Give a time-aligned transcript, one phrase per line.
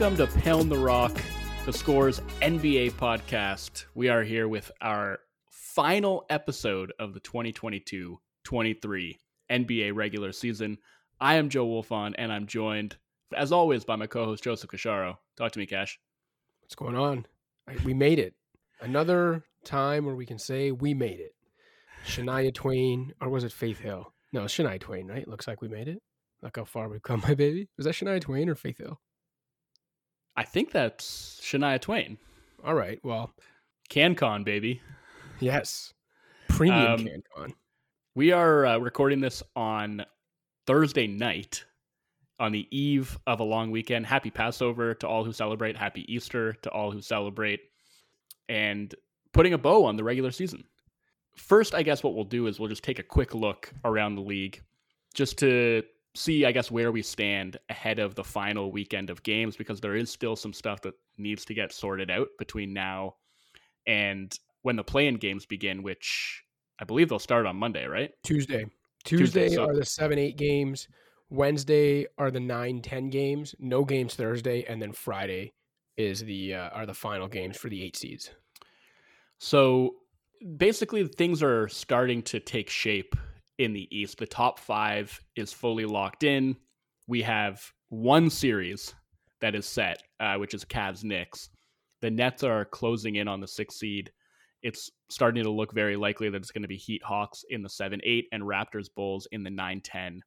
[0.00, 1.14] Welcome to Pound the Rock,
[1.66, 3.84] the Scores NBA podcast.
[3.94, 5.18] We are here with our
[5.50, 9.20] final episode of the 2022 23
[9.50, 10.78] NBA regular season.
[11.20, 12.96] I am Joe Wolfond, and I'm joined,
[13.36, 15.18] as always, by my co host Joseph Casciaro.
[15.36, 16.00] Talk to me, Cash.
[16.62, 17.26] What's going on?
[17.84, 18.32] We made it.
[18.80, 21.34] Another time where we can say we made it.
[22.06, 24.14] Shania Twain, or was it Faith Hill?
[24.32, 25.28] No, Shania Twain, right?
[25.28, 26.00] Looks like we made it.
[26.42, 27.68] Look how far we've come, my baby.
[27.76, 28.98] Was that Shania Twain or Faith Hill?
[30.36, 32.18] I think that's Shania Twain.
[32.64, 32.98] All right.
[33.02, 33.30] Well,
[33.90, 34.80] CanCon, baby.
[35.40, 35.92] Yes.
[36.48, 37.54] Premium um, CanCon.
[38.14, 40.04] We are uh, recording this on
[40.66, 41.64] Thursday night
[42.38, 44.06] on the eve of a long weekend.
[44.06, 45.76] Happy Passover to all who celebrate.
[45.76, 47.60] Happy Easter to all who celebrate.
[48.48, 48.94] And
[49.32, 50.64] putting a bow on the regular season.
[51.36, 54.22] First, I guess what we'll do is we'll just take a quick look around the
[54.22, 54.60] league
[55.14, 55.82] just to
[56.14, 59.96] see, I guess, where we stand ahead of the final weekend of games because there
[59.96, 63.14] is still some stuff that needs to get sorted out between now
[63.86, 66.42] and when the play in games begin, which
[66.78, 68.10] I believe they'll start on Monday, right?
[68.24, 68.66] Tuesday.
[69.04, 70.88] Tuesday, Tuesday so- are the 7 8 games.
[71.30, 73.54] Wednesday are the 9 10 games.
[73.58, 74.64] No games Thursday.
[74.64, 75.54] And then Friday
[75.96, 78.30] is the uh, are the final games for the eight seeds.
[79.38, 79.96] So
[80.56, 83.14] basically, things are starting to take shape
[83.60, 84.18] in the East.
[84.18, 86.56] The top five is fully locked in.
[87.06, 88.94] We have one series
[89.40, 91.50] that is set, uh, which is Cavs Knicks.
[92.00, 94.10] The Nets are closing in on the sixth seed.
[94.62, 97.68] It's starting to look very likely that it's going to be Heat Hawks in the
[97.68, 100.22] 7 8 and Raptors Bulls in the 9 10.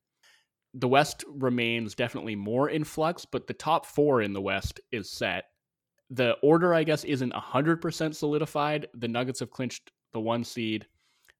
[0.76, 5.12] The West remains definitely more in flux, but the top four in the West is
[5.12, 5.46] set.
[6.12, 8.88] The order, I guess, isn't 100% solidified.
[8.94, 10.86] The Nuggets have clinched the one seed.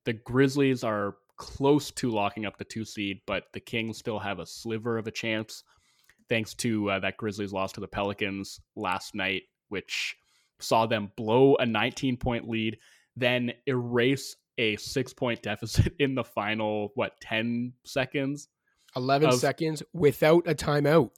[0.06, 4.40] The Grizzlies are close to locking up the two seed, but the Kings still have
[4.40, 5.64] a sliver of a chance
[6.30, 10.16] thanks to uh, that Grizzlies loss to the Pelicans last night, which
[10.60, 12.78] saw them blow a 19 point lead,
[13.16, 18.48] then erase a six point deficit in the final, what, 10 seconds?
[18.96, 21.10] 11 of, seconds without a timeout.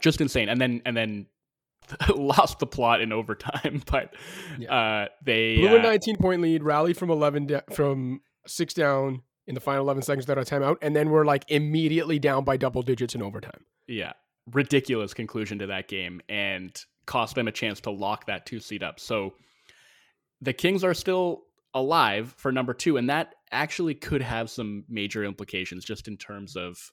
[0.00, 0.48] Just insane.
[0.48, 1.26] And then, and then
[2.14, 4.14] lost the plot in overtime, but
[4.58, 4.74] yeah.
[4.74, 9.22] uh, they blew a uh, 19 point lead, rallied from 11 de- from six down,
[9.46, 12.56] in the final 11 seconds without a timeout, and then we're like immediately down by
[12.56, 13.64] double digits in overtime.
[13.86, 14.12] Yeah.
[14.52, 16.76] Ridiculous conclusion to that game and
[17.06, 18.98] cost them a chance to lock that two seed up.
[19.00, 19.34] So
[20.40, 25.24] the Kings are still alive for number two, and that actually could have some major
[25.24, 26.92] implications just in terms of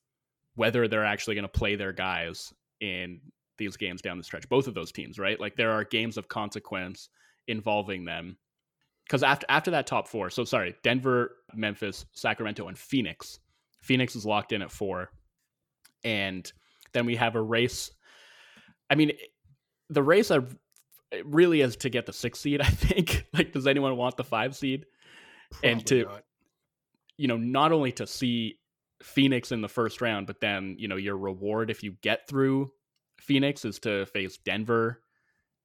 [0.56, 3.20] whether they're actually going to play their guys in
[3.58, 4.48] these games down the stretch.
[4.50, 5.40] Both of those teams, right?
[5.40, 7.10] Like there are games of consequence
[7.48, 8.38] involving them
[9.06, 13.40] because after after that top four, so sorry, Denver, Memphis, Sacramento, and Phoenix.
[13.82, 15.12] Phoenix is locked in at four,
[16.04, 16.52] and
[16.94, 17.92] then we have a race.
[18.90, 19.12] I mean,
[19.90, 20.40] the race I
[21.26, 22.62] really is to get the six seed.
[22.62, 23.26] I think.
[23.34, 24.86] Like, does anyone want the five seed?
[25.50, 26.24] Probably and to, not.
[27.18, 28.60] you know, not only to see
[29.02, 32.72] Phoenix in the first round, but then you know your reward if you get through
[33.20, 35.02] Phoenix is to face Denver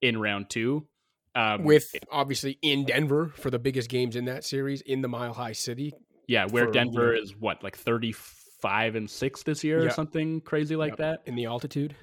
[0.01, 0.87] in round two.
[1.35, 5.33] Um, With obviously in Denver for the biggest games in that series in the Mile
[5.33, 5.95] High City.
[6.27, 10.41] Yeah, where for, Denver is what like thirty five and six this year or something
[10.41, 11.95] crazy like that in the altitude.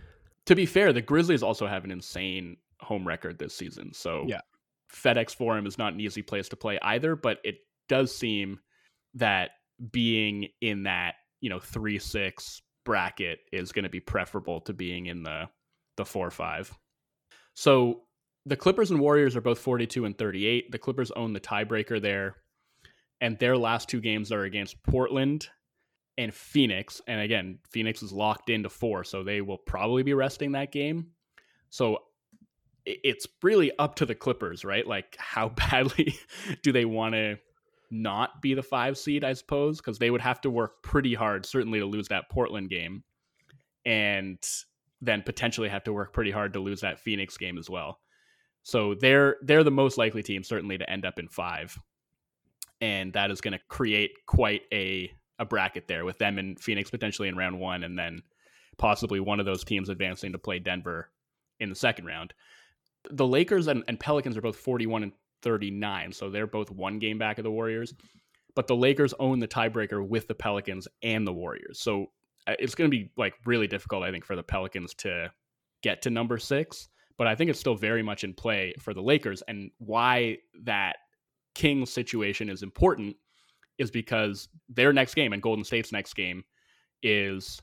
[0.45, 3.93] To be fair, the Grizzlies also have an insane home record this season.
[3.93, 4.41] So yeah,
[4.93, 7.57] FedEx Forum is not an easy place to play either, but it
[7.89, 8.59] does seem
[9.15, 9.51] that
[9.91, 15.07] being in that you know three six bracket is going to be preferable to being
[15.07, 15.49] in the
[15.97, 16.73] the four five.
[17.53, 18.01] So
[18.45, 20.71] the Clippers and Warriors are both 42 and 38.
[20.71, 22.37] The Clippers own the tiebreaker there,
[23.19, 25.47] and their last two games are against Portland
[26.17, 27.01] and Phoenix.
[27.07, 31.07] And again, Phoenix is locked into four, so they will probably be resting that game.
[31.69, 31.99] So
[32.85, 34.85] it's really up to the Clippers, right?
[34.85, 36.15] Like, how badly
[36.61, 37.37] do they want to
[37.91, 39.77] not be the five seed, I suppose?
[39.77, 43.03] Because they would have to work pretty hard, certainly, to lose that Portland game.
[43.85, 44.37] And
[45.01, 47.99] then potentially have to work pretty hard to lose that Phoenix game as well.
[48.65, 51.77] So they're they're the most likely team certainly to end up in five,
[52.81, 56.89] and that is going to create quite a a bracket there with them and Phoenix
[56.89, 58.23] potentially in round one, and then
[58.79, 61.11] possibly one of those teams advancing to play Denver
[61.59, 62.33] in the second round.
[63.11, 65.11] The Lakers and, and Pelicans are both forty one and
[65.43, 67.93] thirty nine, so they're both one game back of the Warriors.
[68.55, 72.07] But the Lakers own the tiebreaker with the Pelicans and the Warriors, so
[72.47, 75.31] uh, it's going to be like really difficult, I think, for the Pelicans to
[75.83, 79.01] get to number six but I think it's still very much in play for the
[79.01, 79.41] Lakers.
[79.47, 80.97] And why that
[81.53, 83.15] King situation is important
[83.77, 86.43] is because their next game and Golden State's next game
[87.03, 87.61] is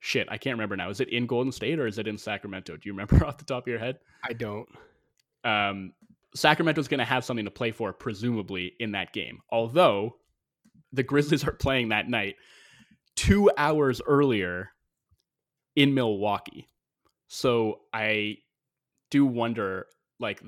[0.00, 0.90] shit, I can't remember now.
[0.90, 2.76] Is it in Golden State or is it in Sacramento?
[2.76, 3.98] Do you remember off the top of your head?
[4.24, 4.68] I don't.
[5.44, 5.92] Um,
[6.34, 9.40] Sacramento's going to have something to play for, presumably, in that game.
[9.50, 10.16] Although
[10.92, 12.36] the Grizzlies are playing that night
[13.14, 14.70] two hours earlier
[15.74, 16.68] in Milwaukee.
[17.28, 18.38] So I
[19.10, 19.86] do wonder,
[20.18, 20.42] like,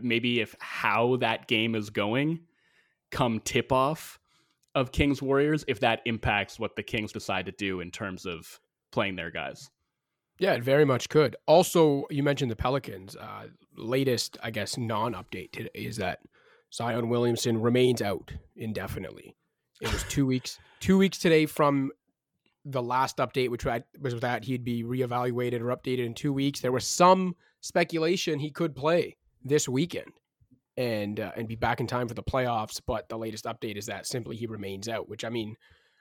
[0.00, 2.40] maybe if how that game is going
[3.10, 4.18] come tip off
[4.74, 8.60] of Kings Warriors, if that impacts what the Kings decide to do in terms of
[8.92, 9.70] playing their guys.
[10.38, 11.36] Yeah, it very much could.
[11.46, 13.16] Also, you mentioned the Pelicans.
[13.16, 16.20] Uh, latest, I guess, non-update today is that
[16.72, 19.34] Zion Williamson remains out indefinitely.
[19.80, 21.90] It was two weeks, two weeks today from
[22.64, 23.66] the last update, which
[24.00, 26.60] was that he'd be reevaluated or updated in two weeks.
[26.60, 30.12] There was some speculation he could play this weekend
[30.76, 32.80] and uh, and be back in time for the playoffs.
[32.86, 35.56] But the latest update is that simply he remains out, which I mean,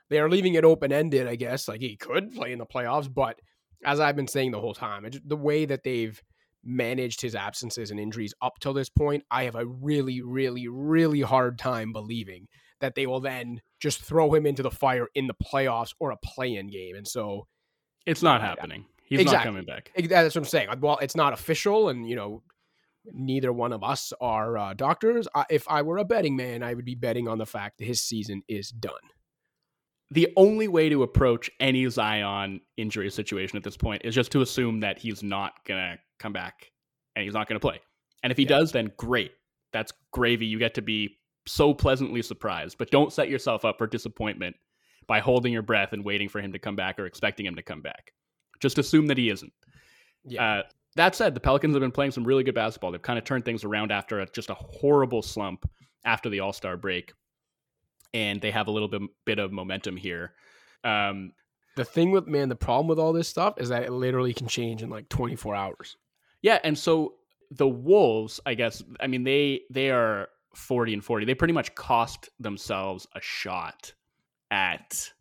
[0.09, 1.27] they are leaving it open ended.
[1.27, 3.39] I guess like he could play in the playoffs, but
[3.85, 6.21] as I've been saying the whole time, the way that they've
[6.63, 11.21] managed his absences and injuries up till this point, I have a really, really, really
[11.21, 12.47] hard time believing
[12.81, 16.17] that they will then just throw him into the fire in the playoffs or a
[16.17, 16.95] play-in game.
[16.95, 17.47] And so
[18.05, 18.85] it's not happening.
[19.09, 19.37] He's exactly.
[19.37, 19.91] not coming back.
[20.07, 20.69] That's what I'm saying.
[20.79, 22.43] Well, it's not official, and you know,
[23.05, 25.27] neither one of us are uh, doctors.
[25.33, 27.85] I, if I were a betting man, I would be betting on the fact that
[27.85, 28.93] his season is done.
[30.11, 34.41] The only way to approach any Zion injury situation at this point is just to
[34.41, 36.71] assume that he's not gonna come back
[37.15, 37.79] and he's not gonna play.
[38.23, 38.49] And if he yeah.
[38.49, 39.31] does, then great.
[39.73, 40.45] That's gravy.
[40.45, 41.17] You get to be
[41.47, 42.77] so pleasantly surprised.
[42.77, 44.55] But don't set yourself up for disappointment
[45.07, 47.63] by holding your breath and waiting for him to come back or expecting him to
[47.63, 48.11] come back.
[48.59, 49.53] Just assume that he isn't.
[50.25, 50.43] Yeah.
[50.43, 50.63] Uh,
[50.95, 52.91] that said, the Pelicans have been playing some really good basketball.
[52.91, 55.69] They've kind of turned things around after a, just a horrible slump
[56.03, 57.13] after the All Star break,
[58.13, 60.33] and they have a little bit bit of momentum here.
[60.83, 61.33] Um,
[61.75, 64.47] the thing with man, the problem with all this stuff is that it literally can
[64.47, 65.97] change in like 24 hours.
[66.41, 67.15] Yeah, and so
[67.51, 71.25] the Wolves, I guess, I mean they they are 40 and 40.
[71.25, 73.93] They pretty much cost themselves a shot
[74.51, 75.11] at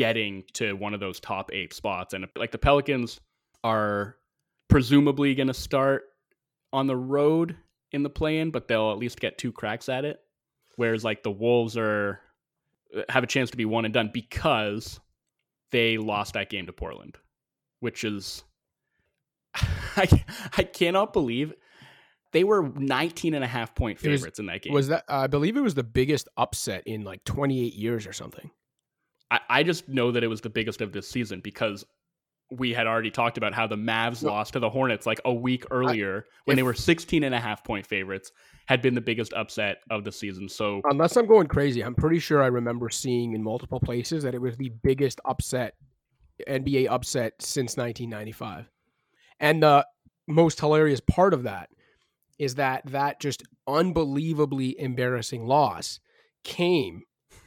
[0.00, 3.20] getting to one of those top 8 spots and like the Pelicans
[3.62, 4.16] are
[4.66, 6.04] presumably going to start
[6.72, 7.54] on the road
[7.92, 10.18] in the play-in, but they'll at least get two cracks at it.
[10.76, 12.18] Whereas like the Wolves are
[12.96, 14.98] uh, have a chance to be one and done because
[15.70, 17.18] they lost that game to Portland,
[17.80, 18.42] which is
[19.54, 20.24] I
[20.56, 21.52] I cannot believe
[22.32, 24.72] they were 19 and a half point favorites was, in that game.
[24.72, 28.50] Was that I believe it was the biggest upset in like 28 years or something.
[29.30, 31.84] I, I just know that it was the biggest of this season because
[32.50, 35.64] we had already talked about how the Mavs lost to the Hornets like a week
[35.70, 38.32] earlier I, when if, they were 16 and a half point favorites
[38.66, 40.48] had been the biggest upset of the season.
[40.48, 44.34] So unless I'm going crazy, I'm pretty sure I remember seeing in multiple places that
[44.34, 45.74] it was the biggest upset
[46.48, 48.68] NBA upset since 1995.
[49.38, 49.86] And the
[50.26, 51.70] most hilarious part of that
[52.38, 56.00] is that that just unbelievably embarrassing loss
[56.42, 57.02] came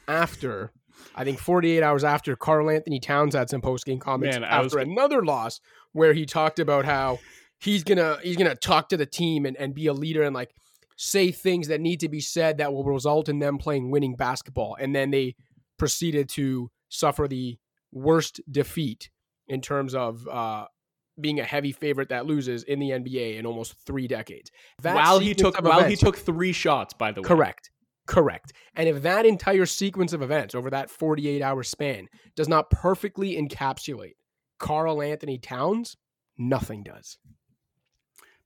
[0.06, 0.72] after
[1.14, 4.88] I think 48 hours after Karl-Anthony Towns had some post game comments Man, after was...
[4.88, 5.60] another loss
[5.92, 7.18] where he talked about how
[7.58, 10.54] he's gonna he's gonna talk to the team and, and be a leader and like
[10.96, 14.76] say things that need to be said that will result in them playing winning basketball.
[14.78, 15.34] And then they
[15.78, 17.58] proceeded to suffer the
[17.92, 19.10] worst defeat
[19.48, 20.66] in terms of uh,
[21.20, 24.50] being a heavy favorite that loses in the NBA in almost three decades.
[24.82, 27.28] That while he took while events, he took three shots, by the way.
[27.28, 27.70] Correct.
[28.06, 28.52] Correct.
[28.74, 33.36] And if that entire sequence of events over that 48 hour span does not perfectly
[33.36, 34.14] encapsulate
[34.58, 35.96] Karl-Anthony Towns,
[36.36, 37.18] nothing does.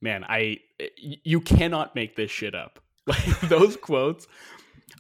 [0.00, 2.80] Man, I eh, you cannot make this shit up.
[3.08, 4.28] Like those quotes.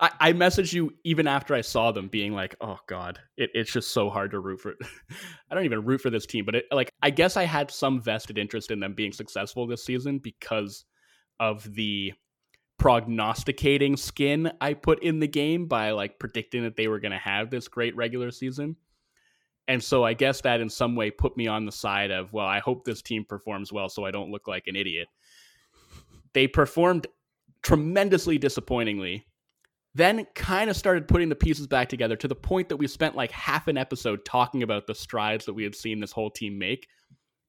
[0.00, 3.70] I, I messaged you even after I saw them, being like, "Oh God, it, it's
[3.70, 4.74] just so hard to root for."
[5.50, 8.00] I don't even root for this team, but it, like, I guess I had some
[8.00, 10.86] vested interest in them being successful this season because
[11.38, 12.14] of the
[12.78, 17.18] prognosticating skin I put in the game by like predicting that they were going to
[17.18, 18.76] have this great regular season.
[19.66, 22.46] And so I guess that in some way put me on the side of, well,
[22.46, 25.08] I hope this team performs well so I don't look like an idiot.
[26.32, 27.06] They performed
[27.62, 29.26] tremendously disappointingly,
[29.94, 33.16] then kind of started putting the pieces back together to the point that we spent
[33.16, 36.58] like half an episode talking about the strides that we had seen this whole team
[36.58, 36.86] make.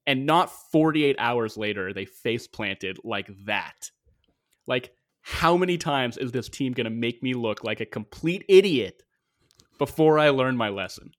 [0.06, 3.90] And not 48 hours later, they face planted like that.
[4.66, 8.44] Like, how many times is this team going to make me look like a complete
[8.48, 9.02] idiot
[9.78, 11.12] before I learn my lesson?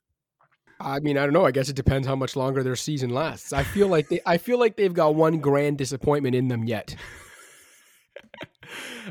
[0.80, 1.46] I mean, I don't know.
[1.46, 3.54] I guess it depends how much longer their season lasts.
[3.54, 6.96] I feel like they, I feel like they've got one grand disappointment in them yet.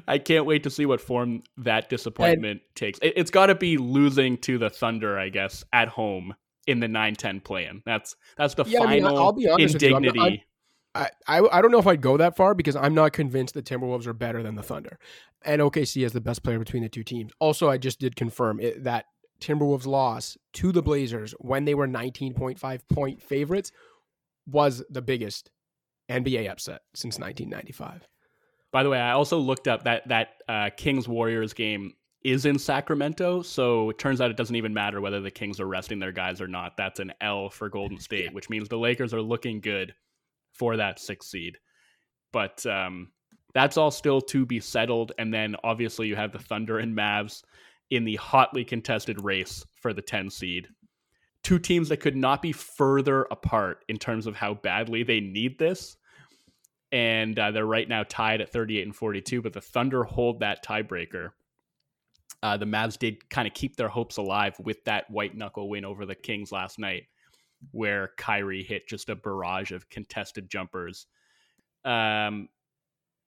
[0.08, 2.98] I can't wait to see what form that disappointment and, takes.
[3.02, 6.34] It, has got to be losing to the Thunder, I guess, at home
[6.66, 7.82] in the 9-10 play-in.
[7.84, 10.08] That's that's the Yeah, I mean, I- final I'll be honest with you, I'm not-
[10.16, 10.44] indignity.
[10.94, 13.62] I, I I don't know if I'd go that far because I'm not convinced the
[13.62, 14.98] Timberwolves are better than the Thunder,
[15.44, 17.32] and OKC is the best player between the two teams.
[17.38, 19.06] Also, I just did confirm it, that
[19.40, 23.72] Timberwolves loss to the Blazers when they were 19.5 point favorites
[24.46, 25.50] was the biggest
[26.10, 28.08] NBA upset since 1995.
[28.72, 32.58] By the way, I also looked up that that uh, Kings Warriors game is in
[32.58, 36.12] Sacramento, so it turns out it doesn't even matter whether the Kings are resting their
[36.12, 36.76] guys or not.
[36.76, 39.94] That's an L for Golden State, which means the Lakers are looking good
[40.60, 41.56] for that sixth seed.
[42.32, 43.08] But um,
[43.54, 47.42] that's all still to be settled, and then obviously you have the Thunder and Mavs
[47.88, 50.68] in the hotly contested race for the 10 seed.
[51.42, 55.58] Two teams that could not be further apart in terms of how badly they need
[55.58, 55.96] this
[56.92, 60.64] and uh, they're right now tied at 38 and 42 but the thunder hold that
[60.64, 61.30] tiebreaker
[62.42, 65.84] uh, the mavs did kind of keep their hopes alive with that white knuckle win
[65.84, 67.04] over the kings last night
[67.72, 71.06] where Kyrie hit just a barrage of contested jumpers.
[71.84, 72.48] Um,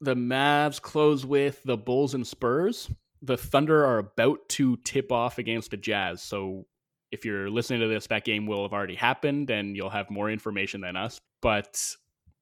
[0.02, 2.90] the mavs close with the bulls and spurs.
[3.22, 6.22] The thunder are about to tip off against the jazz.
[6.22, 6.66] So
[7.12, 10.30] if you're listening to this that game will have already happened and you'll have more
[10.30, 11.20] information than us.
[11.42, 11.80] But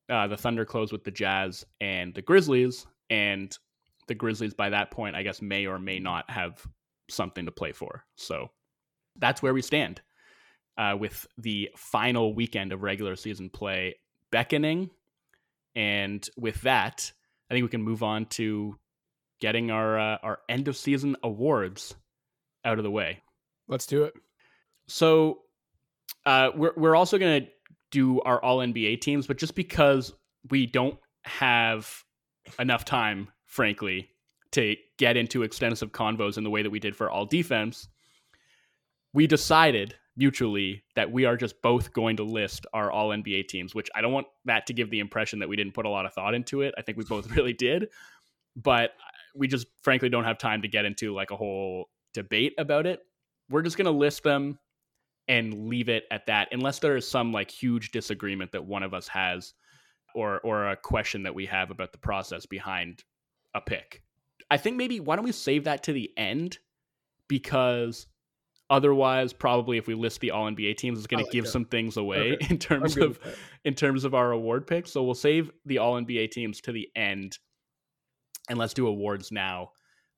[0.10, 3.58] uh, the Thunder close with the Jazz and the Grizzlies, and
[4.08, 6.66] the Grizzlies by that point, I guess, may or may not have
[7.10, 8.04] something to play for.
[8.16, 8.50] So
[9.18, 10.02] that's where we stand
[10.82, 13.96] uh, with the final weekend of regular season play
[14.32, 14.90] beckoning.
[15.76, 17.12] And with that,
[17.50, 18.76] I think we can move on to
[19.40, 21.94] getting our uh, our end of season awards
[22.66, 23.22] out of the way.
[23.68, 24.16] Let's do it.
[24.88, 25.42] So
[26.26, 27.52] uh, we're we're also going to
[27.92, 30.12] do our All NBA teams, but just because
[30.50, 32.04] we don't have
[32.58, 34.10] enough time, frankly,
[34.54, 37.88] to get into extensive convos in the way that we did for All Defense,
[39.14, 43.74] we decided mutually that we are just both going to list our All NBA teams.
[43.74, 46.06] Which I don't want that to give the impression that we didn't put a lot
[46.06, 46.74] of thought into it.
[46.78, 47.90] I think we both really did,
[48.56, 48.92] but
[49.36, 53.02] we just frankly don't have time to get into like a whole debate about it.
[53.50, 54.60] We're just going to list them
[55.28, 58.94] and leave it at that unless there is some like huge disagreement that one of
[58.94, 59.54] us has
[60.14, 63.04] or or a question that we have about the process behind
[63.54, 64.04] a pick.
[64.50, 66.58] I think maybe why don't we save that to the end
[67.28, 68.08] because
[68.72, 71.52] otherwise probably if we list the all NBA teams it's going to like give that.
[71.52, 72.48] some things away Okay.
[72.50, 73.20] in terms of
[73.66, 74.92] in terms of our award picks.
[74.92, 77.38] So we'll save the all NBA teams to the end
[78.50, 79.72] and let's do awards now.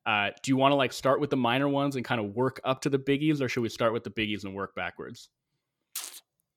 [0.05, 2.59] Uh, do you want to like start with the minor ones and kind of work
[2.63, 5.29] up to the biggies, or should we start with the biggies and work backwards?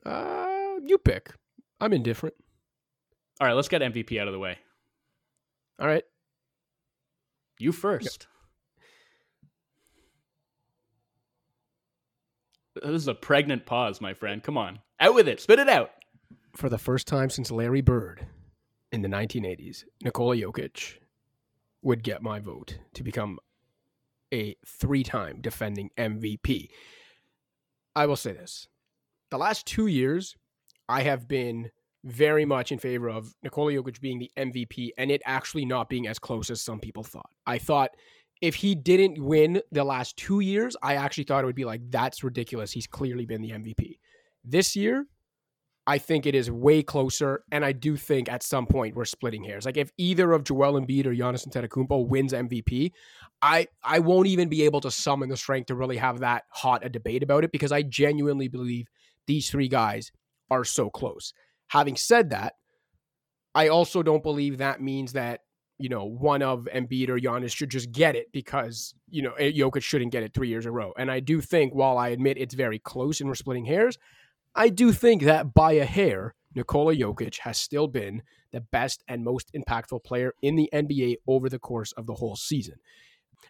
[0.04, 1.32] Uh, you pick.
[1.80, 2.34] I'm indifferent.
[3.40, 4.58] All right, let's get MVP out of the way.
[5.78, 6.04] All right.
[7.58, 8.26] You first.
[12.82, 14.42] This is a pregnant pause, my friend.
[14.42, 14.80] Come on.
[15.00, 15.40] Out with it.
[15.40, 15.90] Spit it out.
[16.54, 18.26] For the first time since Larry Bird
[18.92, 20.94] in the 1980s, Nikola Jokic
[21.82, 23.38] would get my vote to become
[24.32, 26.68] a three time defending MVP.
[27.94, 28.68] I will say this
[29.30, 30.36] the last two years,
[30.88, 31.70] I have been
[32.04, 36.06] very much in favor of Nikola Jokic being the MVP and it actually not being
[36.06, 37.30] as close as some people thought.
[37.46, 37.90] I thought
[38.40, 41.80] if he didn't win the last two years, I actually thought it would be like,
[41.90, 42.72] that's ridiculous.
[42.72, 43.98] He's clearly been the MVP.
[44.44, 45.06] This year,
[45.86, 49.44] I think it is way closer, and I do think at some point we're splitting
[49.44, 49.64] hairs.
[49.64, 52.90] Like if either of Joel Embiid or Giannis Antetokounmpo wins MVP,
[53.40, 56.84] I I won't even be able to summon the strength to really have that hot
[56.84, 58.88] a debate about it because I genuinely believe
[59.26, 60.10] these three guys
[60.50, 61.32] are so close.
[61.68, 62.54] Having said that,
[63.54, 65.40] I also don't believe that means that
[65.78, 69.52] you know one of Embiid or Giannis should just get it because you know eh,
[69.52, 70.92] Jokic shouldn't get it three years in a row.
[70.96, 73.98] And I do think while I admit it's very close and we're splitting hairs,
[74.54, 79.22] I do think that by a hair, Nikola Jokic has still been the best and
[79.22, 82.76] most impactful player in the NBA over the course of the whole season.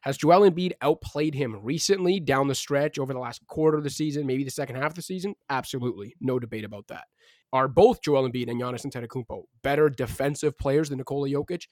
[0.02, 3.90] Has Joel Embiid outplayed him recently down the stretch over the last quarter of the
[3.90, 5.35] season, maybe the second half of the season?
[5.49, 6.14] Absolutely.
[6.21, 7.04] No debate about that.
[7.52, 11.68] Are both Joel Embiid and Giannis Antetokounmpo better defensive players than Nikola Jokic?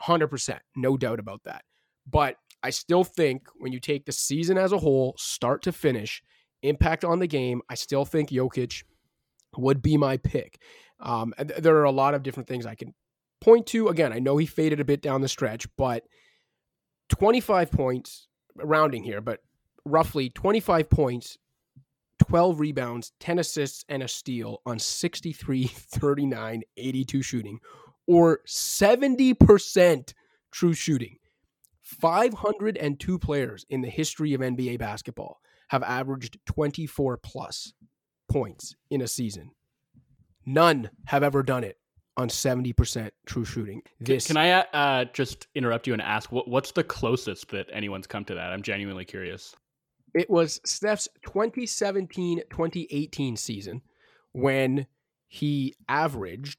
[0.00, 0.58] 100%.
[0.76, 1.62] No doubt about that.
[2.10, 6.22] But I still think when you take the season as a whole, start to finish,
[6.62, 8.82] impact on the game, I still think Jokic
[9.56, 10.60] would be my pick.
[11.00, 12.94] Um, th- there are a lot of different things I can
[13.40, 13.88] point to.
[13.88, 16.04] Again, I know he faded a bit down the stretch, but
[17.10, 19.40] 25 points, rounding here, but
[19.84, 21.38] roughly 25 points,
[22.26, 27.60] 12 rebounds, 10 assists, and a steal on 63, 39, 82 shooting,
[28.08, 30.14] or 70%
[30.50, 31.16] true shooting.
[31.82, 37.72] 502 players in the history of NBA basketball have averaged 24 plus
[38.28, 39.50] points in a season.
[40.44, 41.76] None have ever done it
[42.16, 43.82] on 70% true shooting.
[44.00, 48.06] This Can I uh, just interrupt you and ask what, what's the closest that anyone's
[48.06, 48.52] come to that?
[48.52, 49.54] I'm genuinely curious.
[50.14, 53.82] It was Steph's 2017 2018 season
[54.32, 54.86] when
[55.28, 56.58] he averaged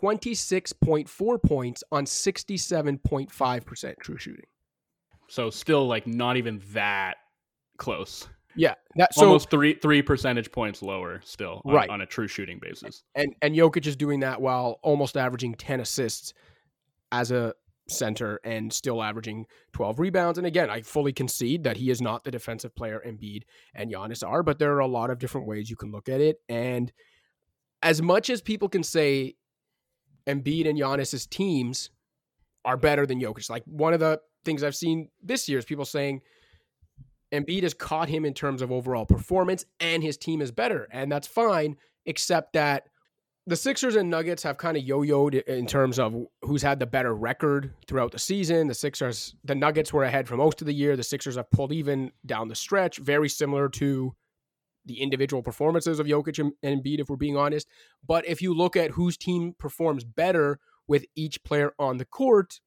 [0.00, 4.44] 26.4 points on 67.5% true shooting.
[5.28, 7.16] So still like not even that
[7.78, 8.28] close.
[8.54, 11.90] Yeah, that so Almost three three percentage points lower still on, Right.
[11.90, 13.02] on a true shooting basis.
[13.14, 16.32] and and Jokic is doing that while almost averaging 10 assists
[17.12, 17.52] as a
[17.88, 20.38] center and still averaging 12 rebounds.
[20.38, 23.42] And again, I fully concede that he is not the defensive player Embiid
[23.74, 26.20] and Giannis are, but there are a lot of different ways you can look at
[26.20, 26.38] it.
[26.48, 26.92] And
[27.82, 29.34] as much as people can say
[30.26, 31.90] Embiid and Giannis's teams
[32.64, 35.84] are better than Jokic, like one of the things I've seen this year is people
[35.84, 36.22] saying
[37.32, 40.88] Embiid has caught him in terms of overall performance and his team is better.
[40.90, 42.88] And that's fine, except that
[43.48, 47.14] the Sixers and Nuggets have kind of yo-yoed in terms of who's had the better
[47.14, 48.66] record throughout the season.
[48.66, 50.96] The Sixers, the Nuggets were ahead for most of the year.
[50.96, 54.14] The Sixers have pulled even down the stretch, very similar to
[54.86, 57.68] the individual performances of Jokic and and Embiid, if we're being honest.
[58.06, 62.60] But if you look at whose team performs better with each player on the court,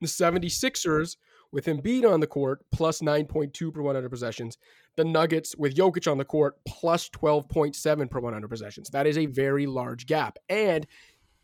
[0.00, 1.16] the 76ers
[1.50, 4.58] with Embiid on the court plus 9.2 per 100 possessions,
[4.96, 8.90] the Nuggets with Jokic on the court plus 12.7 per 100 possessions.
[8.90, 10.38] That is a very large gap.
[10.48, 10.86] And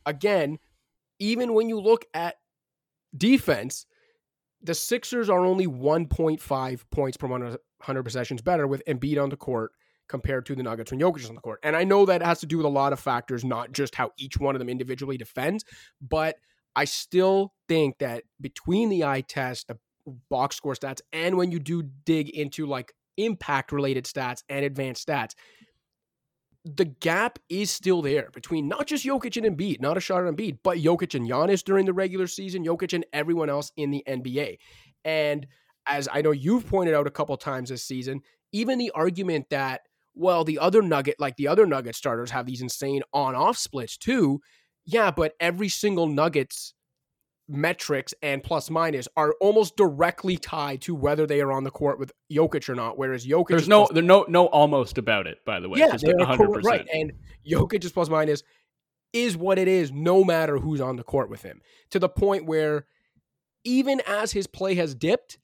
[0.06, 0.58] again,
[1.18, 2.36] even when you look at
[3.16, 3.86] defense,
[4.62, 9.72] the Sixers are only 1.5 points per 100 possessions better with Embiid on the court
[10.08, 11.60] compared to the Nuggets when Jokic is on the court.
[11.62, 14.10] And I know that has to do with a lot of factors, not just how
[14.18, 15.64] each one of them individually defends,
[16.00, 16.36] but
[16.76, 19.78] I still think that between the eye test, the
[20.30, 25.06] box score stats, and when you do dig into like impact related stats and advanced
[25.06, 25.34] stats,
[26.64, 30.34] the gap is still there between not just Jokic and Embiid, not a shot at
[30.34, 34.02] Embiid, but Jokic and Giannis during the regular season, Jokic and everyone else in the
[34.08, 34.58] NBA.
[35.04, 35.46] And
[35.86, 39.82] as I know you've pointed out a couple times this season, even the argument that,
[40.14, 43.96] well, the other nugget, like the other nugget starters have these insane on off splits
[43.96, 44.40] too.
[44.86, 46.74] Yeah, but every single Nuggets
[47.48, 51.98] metrics and plus minus are almost directly tied to whether they are on the court
[51.98, 52.96] with Jokic or not.
[52.96, 55.78] Whereas Jokic, There's no there's no no almost about it, by the way.
[55.80, 56.86] yeah, hundred right.
[56.92, 57.12] And
[57.46, 58.42] Jokic's plus minus
[59.12, 61.60] is what it is, no matter who's on the court with him.
[61.90, 62.86] To the point where
[63.64, 65.38] even as his play has dipped,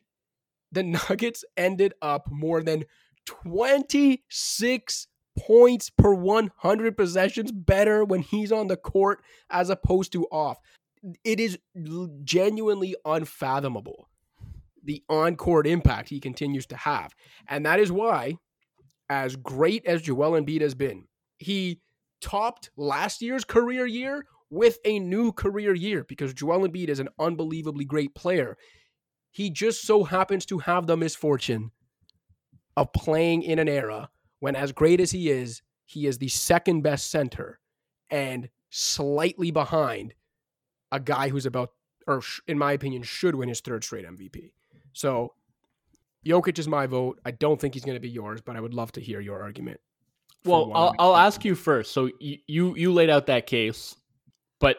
[0.73, 2.85] the Nuggets ended up more than
[3.31, 5.07] 26
[5.39, 10.59] points per 100 possessions better when he's on the court as opposed to off.
[11.25, 11.59] It is
[12.25, 14.09] genuinely unfathomable
[14.83, 17.15] the on court impact he continues to have.
[17.49, 18.37] And that is why,
[19.09, 21.05] as great as Joel Embiid has been,
[21.39, 21.81] he
[22.21, 27.09] topped last year's career year with a new career year because Joel Embiid is an
[27.19, 28.57] unbelievably great player.
[29.31, 31.71] He just so happens to have the misfortune
[32.77, 36.83] of playing in an era when, as great as he is, he is the second
[36.83, 37.59] best center
[38.11, 40.15] and slightly behind
[40.93, 41.73] a guy who's about,
[42.07, 44.53] or sh- in my opinion, should win his third straight MVP.
[44.93, 45.35] So,
[46.25, 47.21] Jokic is my vote.
[47.25, 49.43] I don't think he's going to be yours, but I would love to hear your
[49.43, 49.81] argument.
[50.45, 51.93] Well, I'll, I'll ask you first.
[51.93, 53.95] So you, you you laid out that case,
[54.59, 54.79] but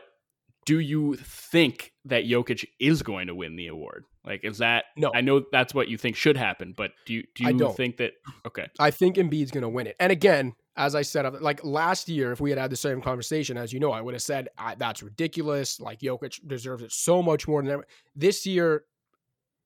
[0.66, 4.06] do you think that Jokic is going to win the award?
[4.26, 5.12] Like, is that No.
[5.14, 8.14] I know that's what you think should happen, but do you do you think that?
[8.46, 9.96] Okay, I think Embiid's going to win it.
[10.00, 13.58] And again, as I said, like last year, if we had had the same conversation,
[13.58, 15.80] as you know, I would have said that's ridiculous.
[15.80, 17.88] Like Jokic deserves it so much more than ever.
[18.16, 18.84] This year,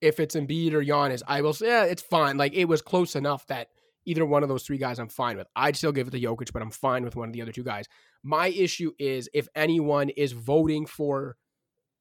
[0.01, 2.37] if it's Embiid or Giannis, I will say yeah, it's fine.
[2.37, 3.67] Like it was close enough that
[4.05, 5.47] either one of those three guys I'm fine with.
[5.55, 7.63] I'd still give it to Jokic, but I'm fine with one of the other two
[7.63, 7.87] guys.
[8.23, 11.37] My issue is if anyone is voting for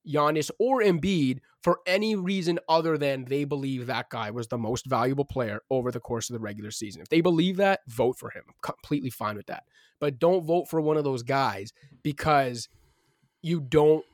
[0.07, 4.87] Giannis or Embiid for any reason other than they believe that guy was the most
[4.87, 7.01] valuable player over the course of the regular season.
[7.03, 8.43] If they believe that, vote for him.
[8.47, 9.64] I'm completely fine with that.
[10.01, 12.69] But don't vote for one of those guys because
[13.43, 14.05] you don't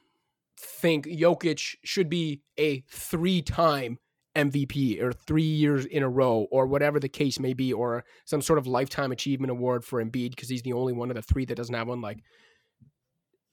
[0.57, 3.99] think Jokic should be a three time
[4.37, 8.43] MVP or three years in a row or whatever the case may be, or some
[8.43, 11.45] sort of lifetime achievement award for Embiid because he's the only one of the three
[11.47, 12.01] that doesn't have one.
[12.01, 12.19] Like,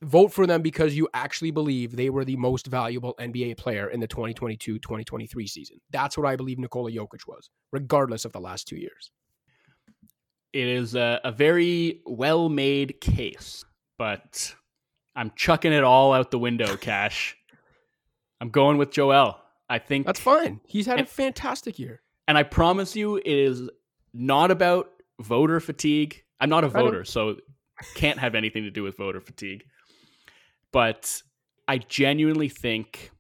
[0.01, 3.99] vote for them because you actually believe they were the most valuable NBA player in
[3.99, 5.77] the 2022 2023 season.
[5.91, 9.12] That's what I believe Nikola Jokic was, regardless of the last two years.
[10.53, 13.65] it is a, a very well made case,
[13.97, 14.53] but
[15.15, 16.77] I'm chucking it all out the window.
[16.81, 17.36] Cash.
[18.39, 19.39] I'm going with Joel.
[19.69, 20.62] I think That's fine.
[20.65, 22.01] He's had a fantastic year.
[22.27, 23.69] And I promise you, it is
[24.13, 26.23] not about voter fatigue.
[26.39, 27.38] I'm not a voter, so
[27.95, 29.63] can't have anything to do with voter fatigue.
[30.71, 31.21] But
[31.67, 33.12] I genuinely think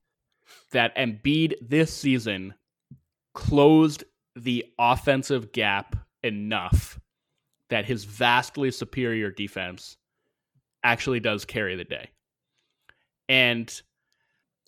[0.71, 2.53] that Embiid this season
[3.33, 4.03] closed
[4.35, 6.99] the offensive gap enough
[7.69, 9.97] that his vastly superior defense
[10.83, 12.09] actually does carry the day.
[13.27, 13.81] And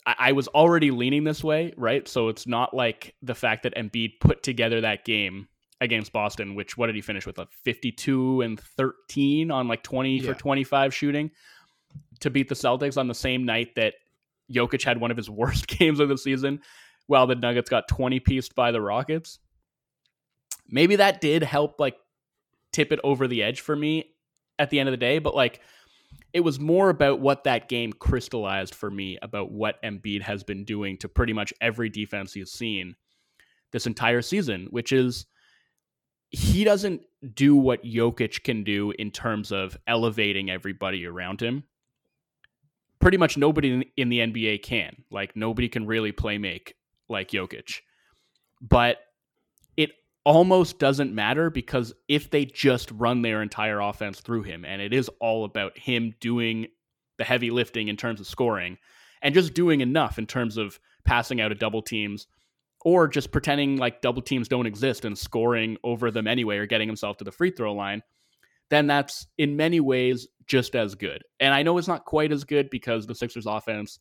[0.06, 2.08] I, I was already leaning this way, right?
[2.08, 5.48] So it's not like the fact that Embiid put together that game
[5.82, 7.38] against Boston, which what did he finish with?
[7.38, 10.34] Like 52 and 13 on like 20 yeah.
[10.34, 11.32] for 25 shooting
[12.22, 13.96] to beat the Celtics on the same night that
[14.52, 16.62] Jokic had one of his worst games of the season
[17.08, 19.40] while the Nuggets got 20 pieced by the Rockets.
[20.68, 21.96] Maybe that did help like
[22.72, 24.14] tip it over the edge for me
[24.60, 25.62] at the end of the day, but like
[26.34, 30.64] it was more about what that game crystallized for me about what Embiid has been
[30.64, 32.96] doing to pretty much every defense he's seen
[33.72, 35.26] this entire season, which is
[36.32, 37.02] he doesn't
[37.34, 41.64] do what Jokic can do in terms of elevating everybody around him.
[43.00, 45.04] Pretty much nobody in the NBA can.
[45.10, 46.76] Like nobody can really play make
[47.08, 47.80] like Jokic.
[48.62, 48.98] But
[49.78, 49.92] it
[50.26, 54.94] almost doesn't matter because if they just run their entire offense through him and it
[54.94, 56.68] is all about him doing
[57.18, 58.78] the heavy lifting in terms of scoring
[59.22, 62.28] and just doing enough in terms of passing out of double teams
[62.86, 66.88] or just pretending like double teams don't exist and scoring over them anyway or getting
[66.88, 68.02] himself to the free throw line,
[68.70, 71.24] then that's in many ways just as good.
[71.40, 74.00] And I know it's not quite as good because the Sixers offense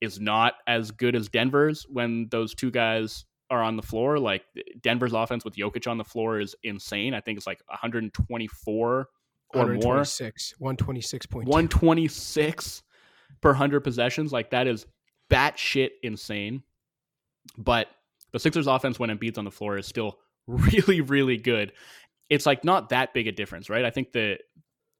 [0.00, 4.18] is not as good as Denver's when those two guys are on the floor.
[4.18, 4.44] Like
[4.82, 7.14] Denver's offense with Jokic on the floor is insane.
[7.14, 9.06] I think it's like 124 or
[9.54, 10.64] 126, more.
[10.64, 11.32] 126.
[11.46, 12.82] 126
[13.40, 14.32] per 100 possessions.
[14.32, 14.86] Like that is
[15.30, 16.62] batshit insane.
[17.56, 17.88] But
[18.32, 21.72] the Sixers offense when Embiid's on the floor is still really, really good.
[22.30, 23.84] It's like not that big a difference, right?
[23.84, 24.40] I think that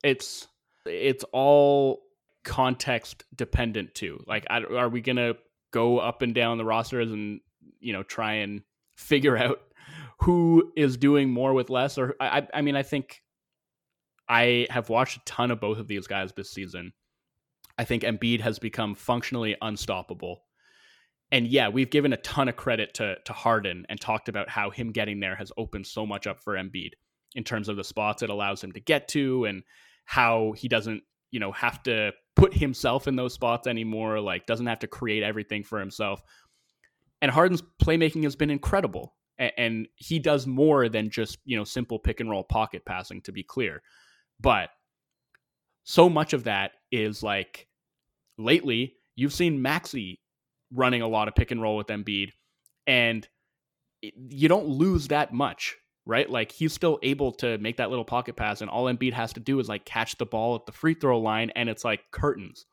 [0.02, 0.46] it's
[0.86, 2.00] it's all
[2.44, 4.22] context dependent too.
[4.26, 5.34] Like, are we gonna
[5.70, 7.40] go up and down the rosters and
[7.80, 8.62] you know try and
[8.96, 9.60] figure out
[10.20, 11.98] who is doing more with less?
[11.98, 13.22] Or I, I mean, I think
[14.28, 16.92] I have watched a ton of both of these guys this season.
[17.76, 20.42] I think Embiid has become functionally unstoppable
[21.30, 24.70] and yeah, we've given a ton of credit to to Harden and talked about how
[24.70, 26.92] him getting there has opened so much up for Embiid
[27.34, 29.62] in terms of the spots it allows him to get to and
[30.04, 34.66] how he doesn't, you know, have to put himself in those spots anymore, like doesn't
[34.66, 36.22] have to create everything for himself.
[37.20, 39.14] And Harden's playmaking has been incredible.
[39.38, 43.30] And he does more than just, you know, simple pick and roll pocket passing to
[43.30, 43.82] be clear.
[44.40, 44.70] But
[45.84, 47.68] so much of that is like
[48.36, 50.20] lately you've seen Maxey
[50.72, 52.32] running a lot of pick and roll with Embiid,
[52.86, 53.28] and
[54.00, 55.76] you don't lose that much,
[56.08, 56.28] right?
[56.28, 59.40] Like he's still able to make that little pocket pass, and all Embiid has to
[59.40, 62.66] do is like catch the ball at the free throw line, and it's like curtains.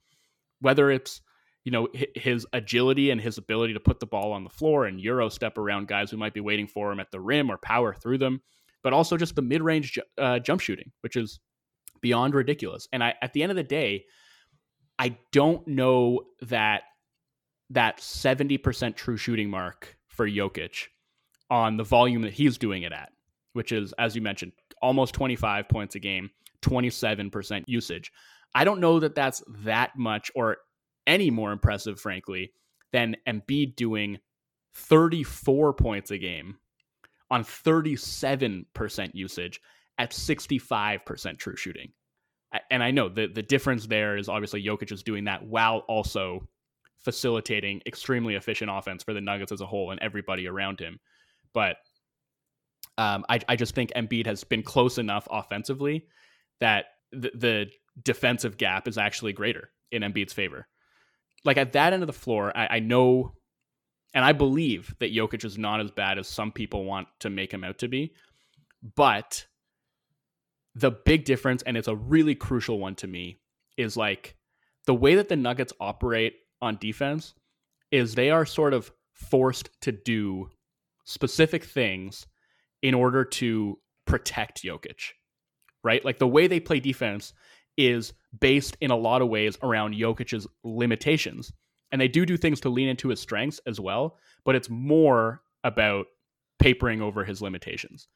[0.61, 1.21] Whether it's
[1.65, 5.01] you know his agility and his ability to put the ball on the floor and
[5.01, 7.93] euro step around guys who might be waiting for him at the rim or power
[7.93, 8.41] through them,
[8.83, 11.39] but also just the mid range uh, jump shooting, which is
[12.01, 12.87] beyond ridiculous.
[12.93, 14.05] And I, at the end of the day,
[14.97, 16.83] I don't know that
[17.71, 20.85] that 70% true shooting mark for Jokic
[21.49, 23.11] on the volume that he's doing it at,
[23.55, 26.29] which is, as you mentioned, almost 25 points a game,
[26.61, 28.11] 27% usage.
[28.53, 30.57] I don't know that that's that much or
[31.07, 32.51] any more impressive, frankly,
[32.91, 34.19] than Embiid doing
[34.73, 36.57] 34 points a game
[37.31, 38.65] on 37%
[39.13, 39.61] usage
[39.97, 41.91] at 65% true shooting.
[42.69, 46.47] And I know the, the difference there is obviously Jokic is doing that while also
[46.99, 50.99] facilitating extremely efficient offense for the Nuggets as a whole and everybody around him.
[51.53, 51.77] But
[52.97, 56.05] um, I, I just think Embiid has been close enough offensively
[56.59, 57.65] that the, the
[58.01, 60.67] defensive gap is actually greater in Embiid's favor.
[61.43, 63.33] Like at that end of the floor, I, I know
[64.13, 67.53] and I believe that Jokic is not as bad as some people want to make
[67.53, 68.13] him out to be.
[68.95, 69.45] But
[70.73, 73.39] the big difference, and it's a really crucial one to me,
[73.75, 74.37] is like
[74.85, 77.33] the way that the Nuggets operate on defense
[77.91, 80.49] is they are sort of forced to do
[81.03, 82.25] specific things
[82.85, 85.13] in order to protect Jokic,
[85.83, 86.05] right?
[86.05, 87.33] Like the way they play defense
[87.77, 91.51] is based in a lot of ways around Jokic's limitations.
[91.91, 95.41] And they do do things to lean into his strengths as well, but it's more
[95.63, 96.05] about
[96.59, 98.07] papering over his limitations.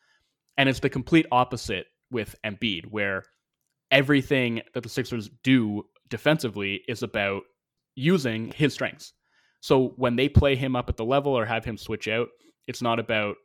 [0.55, 3.23] And it's the complete opposite with Embiid, where
[3.89, 7.41] everything that the Sixers do defensively is about
[7.95, 9.13] using his strengths.
[9.61, 12.27] So when they play him up at the level or have him switch out,
[12.67, 13.37] it's not about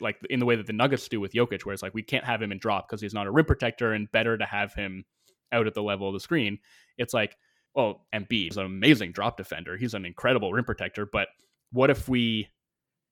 [0.00, 2.24] like in the way that the Nuggets do with Jokic, where it's like we can't
[2.24, 5.04] have him in drop because he's not a rim protector, and better to have him
[5.52, 6.58] out at the level of the screen.
[6.98, 7.36] It's like,
[7.74, 9.76] well, Embiid is an amazing drop defender.
[9.76, 11.28] He's an incredible rim protector, but
[11.72, 12.48] what if we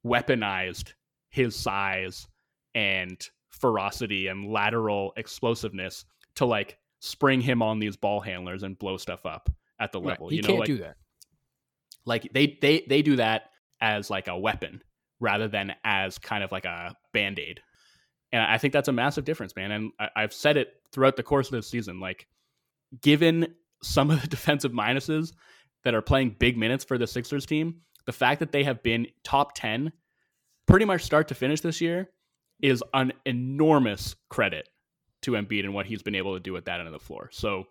[0.05, 0.93] weaponized
[1.29, 2.27] his size
[2.75, 8.97] and ferocity and lateral explosiveness to like spring him on these ball handlers and blow
[8.97, 10.27] stuff up at the level.
[10.27, 10.31] Right.
[10.31, 10.97] He you know, can't like, do that.
[12.05, 14.83] Like they they they do that as like a weapon
[15.23, 17.61] rather than as kind of like a band aid.
[18.33, 19.71] And I think that's a massive difference, man.
[19.71, 22.01] And I, I've said it throughout the course of this season.
[22.01, 22.27] Like,
[23.01, 25.33] given some of the defensive minuses
[25.85, 29.07] that are playing big minutes for the Sixers team, the fact that they have been
[29.23, 29.93] top 10
[30.67, 32.11] pretty much start to finish this year
[32.61, 34.69] is an enormous credit
[35.23, 37.29] to Embiid and what he's been able to do at that end of the floor.
[37.33, 37.67] So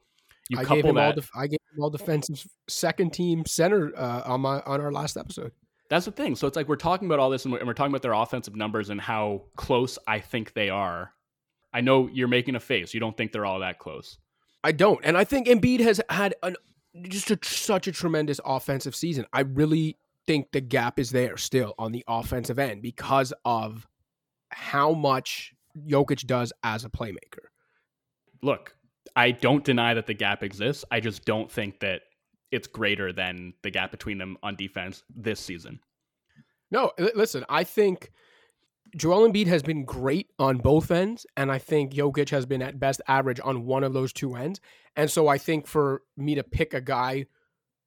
[0.50, 1.06] you I couple that.
[1.06, 4.92] all def- I gave him all defensive second team center uh, on my on our
[4.92, 5.52] last episode.
[5.92, 6.38] That's the thing.
[6.38, 8.14] So it's like we're talking about all this and we're, and we're talking about their
[8.14, 11.12] offensive numbers and how close I think they are.
[11.74, 12.94] I know you're making a face.
[12.94, 14.18] You don't think they're all that close.
[14.64, 16.56] I don't, and I think Embiid has had an
[17.10, 19.26] just a, such a tremendous offensive season.
[19.34, 23.86] I really think the gap is there still on the offensive end because of
[24.48, 27.50] how much Jokic does as a playmaker.
[28.42, 28.78] Look,
[29.18, 30.86] I don't deny that the gap exists.
[30.90, 32.04] I just don't think that
[32.52, 35.80] it's greater than the gap between them on defense this season.
[36.70, 38.12] No, listen, I think
[38.96, 42.80] Joel Embiid has been great on both ends, and I think Jokic has been at
[42.80, 44.60] best average on one of those two ends.
[44.96, 47.26] And so I think for me to pick a guy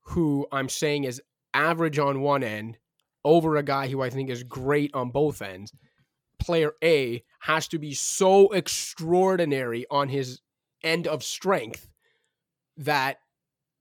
[0.09, 1.23] who I'm saying is
[1.53, 2.79] average on one end
[3.25, 5.73] over a guy who I think is great on both ends,
[6.39, 10.41] player A has to be so extraordinary on his
[10.83, 11.89] end of strength
[12.77, 13.19] that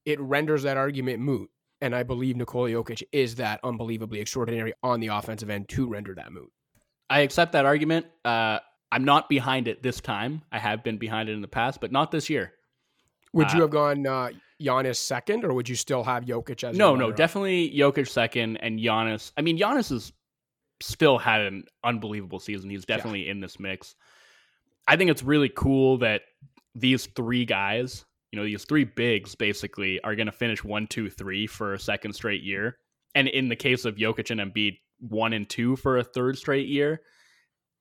[0.06, 1.50] it renders that argument moot.
[1.82, 6.16] And I believe Nikola Jokic is that unbelievably extraordinary on the offensive end to render
[6.16, 6.50] that moot.
[7.10, 8.06] I accept that argument.
[8.24, 8.60] Uh,
[8.92, 10.44] I'm not behind it this time.
[10.52, 12.54] I have been behind it in the past, but not this year.
[13.34, 14.30] Would you Uh, have gone uh,
[14.62, 18.80] Giannis second, or would you still have Jokic as No, no, definitely Jokic second and
[18.80, 19.32] Giannis.
[19.36, 20.13] I mean, Giannis has
[20.80, 22.70] still had an unbelievable season.
[22.70, 23.96] He's definitely in this mix.
[24.88, 26.22] I think it's really cool that
[26.76, 31.08] these three guys, you know, these three bigs basically are going to finish one, two,
[31.08, 32.80] three for a second straight year.
[33.13, 36.67] And in the case of Jokic and Embiid, one and two for a third straight
[36.67, 37.02] year.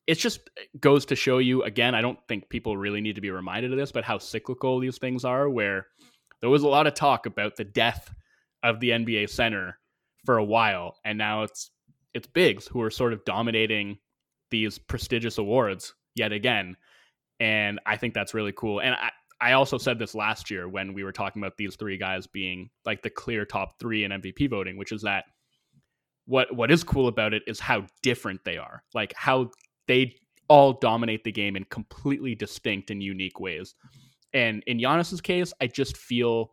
[0.07, 1.95] It just eh, goes to show you again.
[1.95, 4.99] I don't think people really need to be reminded of this, but how cyclical these
[4.99, 5.49] things are.
[5.49, 5.87] Where
[6.43, 8.13] there was a lot of talk about the death
[8.63, 9.79] of the NBA center
[10.27, 11.71] for a while, and now it's
[12.13, 13.97] it's bigs who are sort of dominating
[14.51, 16.77] these prestigious awards yet again.
[17.41, 18.81] And I think that's really cool.
[18.81, 19.11] And I,
[19.43, 22.71] I also said this last year when we were talking about these three guys being
[22.87, 25.25] like the clear top three in MVP voting, which is that
[26.27, 28.85] what what is cool about it is how different they are.
[28.95, 29.51] Like how
[29.89, 30.15] they
[30.49, 33.75] all dominate the game in completely distinct and unique ways.
[34.33, 36.53] And in Giannis's case, I just feel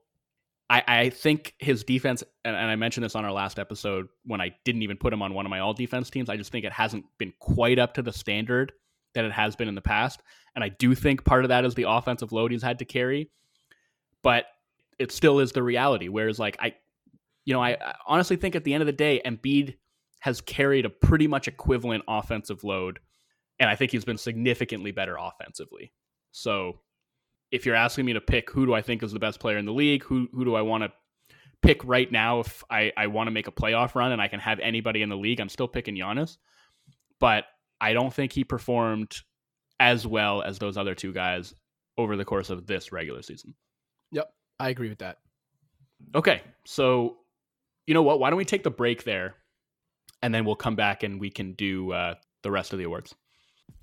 [0.69, 4.39] I, I think his defense, and, and I mentioned this on our last episode when
[4.41, 6.29] I didn't even put him on one of my all defense teams.
[6.29, 8.71] I just think it hasn't been quite up to the standard
[9.15, 10.21] that it has been in the past.
[10.59, 13.31] And I do think part of that is the offensive load he's had to carry.
[14.21, 14.45] But
[14.99, 16.09] it still is the reality.
[16.09, 16.75] Whereas, like, I,
[17.45, 19.77] you know, I, I honestly think at the end of the day, Embiid
[20.19, 22.99] has carried a pretty much equivalent offensive load.
[23.57, 25.93] And I think he's been significantly better offensively.
[26.31, 26.81] So
[27.51, 29.65] if you're asking me to pick who do I think is the best player in
[29.65, 30.91] the league, who who do I want to
[31.61, 34.41] pick right now if I, I want to make a playoff run and I can
[34.41, 36.37] have anybody in the league, I'm still picking Giannis.
[37.19, 37.45] But
[37.79, 39.21] I don't think he performed
[39.79, 41.53] as well as those other two guys
[41.97, 43.53] over the course of this regular season.
[44.11, 45.17] Yep, I agree with that.
[46.15, 47.17] Okay, so
[47.87, 48.19] you know what?
[48.19, 49.35] Why don't we take the break there,
[50.21, 53.15] and then we'll come back and we can do uh, the rest of the awards.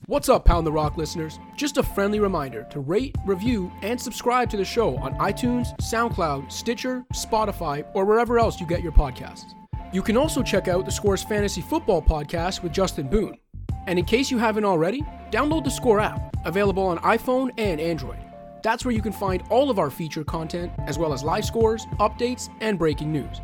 [0.07, 1.39] What's up, Pound the Rock listeners?
[1.57, 6.53] Just a friendly reminder to rate, review, and subscribe to the show on iTunes, SoundCloud,
[6.53, 9.53] Stitcher, Spotify, or wherever else you get your podcasts.
[9.93, 13.39] You can also check out the Scores Fantasy Football podcast with Justin Boone.
[13.87, 18.19] And in case you haven't already, download the Score app, available on iPhone and Android.
[18.63, 21.87] That's where you can find all of our feature content, as well as live scores,
[22.01, 23.41] updates, and breaking news.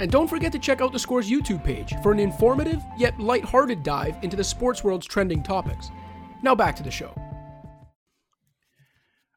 [0.00, 3.82] And don't forget to check out the Scores YouTube page for an informative yet lighthearted
[3.82, 5.90] dive into the sports world's trending topics.
[6.42, 7.12] Now back to the show.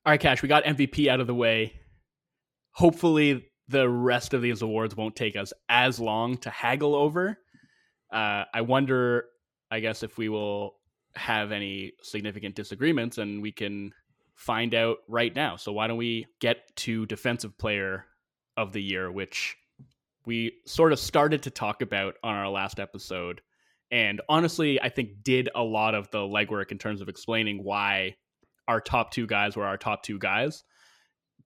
[0.05, 1.73] All right, Cash, we got MVP out of the way.
[2.71, 7.37] Hopefully, the rest of these awards won't take us as long to haggle over.
[8.11, 9.25] Uh, I wonder,
[9.71, 10.75] I guess, if we will
[11.15, 13.93] have any significant disagreements and we can
[14.35, 15.55] find out right now.
[15.55, 18.05] So, why don't we get to Defensive Player
[18.57, 19.55] of the Year, which
[20.25, 23.41] we sort of started to talk about on our last episode.
[23.91, 28.15] and honestly, I think did a lot of the legwork in terms of explaining why
[28.67, 30.63] our top two guys were our top two guys.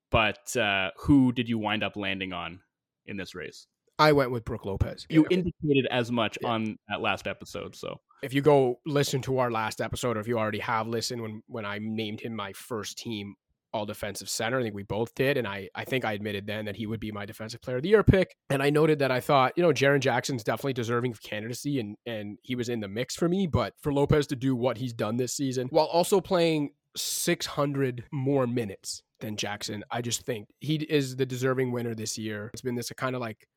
[0.10, 2.62] But uh, who did you wind up landing on
[3.06, 3.68] in this race?
[4.00, 5.06] I went with Brook Lopez.
[5.10, 5.38] You yeah.
[5.38, 6.48] indicated as much yeah.
[6.48, 7.76] on that last episode.
[7.76, 11.22] So if you go listen to our last episode, or if you already have listened
[11.22, 13.36] when when I named him my first team
[13.74, 14.60] all defensive center.
[14.60, 15.38] I think we both did.
[15.38, 17.84] And I, I think I admitted then that he would be my defensive player of
[17.84, 18.36] the year pick.
[18.50, 21.96] And I noted that I thought, you know, Jaren Jackson's definitely deserving of candidacy and,
[22.06, 23.48] and he was in the mix for me.
[23.48, 28.48] But for Lopez to do what he's done this season while also playing 600 more
[28.48, 32.50] minutes than Jackson, I just think he is the deserving winner this year.
[32.54, 33.48] It's been this kind of like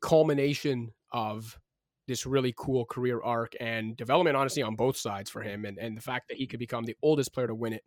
[0.00, 1.58] culmination of
[2.06, 5.64] this really cool career arc and development, honestly, on both sides for him.
[5.64, 7.82] And, and the fact that he could become the oldest player to win it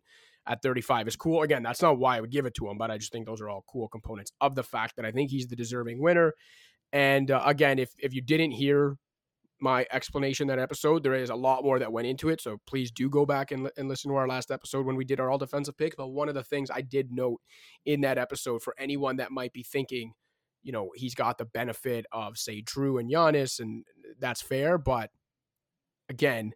[0.46, 1.42] at 35 is cool.
[1.42, 3.40] Again, that's not why I would give it to him, but I just think those
[3.40, 6.32] are all cool components of the fact that I think he's the deserving winner.
[6.92, 8.96] And uh, again, if if you didn't hear
[9.60, 12.40] my explanation that episode, there is a lot more that went into it.
[12.40, 15.20] So please do go back and, and listen to our last episode when we did
[15.20, 15.96] our all defensive picks.
[15.96, 17.40] But one of the things I did note
[17.84, 20.12] in that episode for anyone that might be thinking,
[20.68, 23.86] you know, he's got the benefit of say Jrue and Giannis, and
[24.20, 24.76] that's fair.
[24.76, 25.10] But
[26.10, 26.52] again,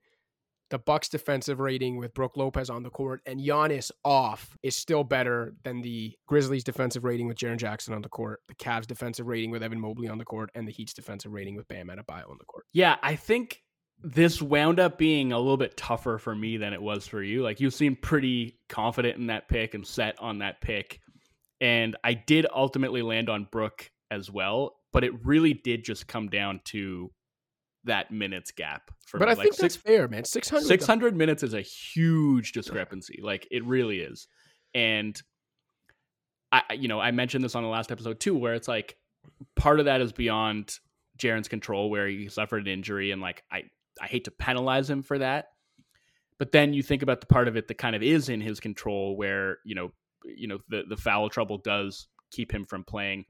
[0.68, 5.02] the Bucks defensive rating with Brook Lopez on the court and Giannis off is still
[5.02, 9.26] better than the Grizzlies defensive rating with Jaren Jackson on the court, the Cavs defensive
[9.26, 12.28] rating with Evan Mobley on the court, and the Heat's defensive rating with Bam Adebayo
[12.28, 12.66] on the court.
[12.74, 13.62] Yeah, I think
[14.02, 17.42] this wound up being a little bit tougher for me than it was for you.
[17.42, 21.00] Like you seemed pretty confident in that pick and set on that pick.
[21.62, 26.28] And I did ultimately land on Brook as well, but it really did just come
[26.28, 27.10] down to
[27.84, 28.90] that minutes gap.
[29.06, 29.32] For but me.
[29.32, 30.24] I like think six, that's fair, man.
[30.24, 33.20] 600, 600 minutes is a huge discrepancy.
[33.22, 34.28] Like it really is.
[34.74, 35.20] And
[36.52, 38.96] I, you know, I mentioned this on the last episode too, where it's like
[39.56, 40.78] part of that is beyond
[41.18, 43.64] Jaren's control, where he suffered an injury, and like I,
[44.00, 45.46] I hate to penalize him for that.
[46.38, 48.60] But then you think about the part of it that kind of is in his
[48.60, 49.92] control, where you know,
[50.24, 53.24] you know, the the foul trouble does keep him from playing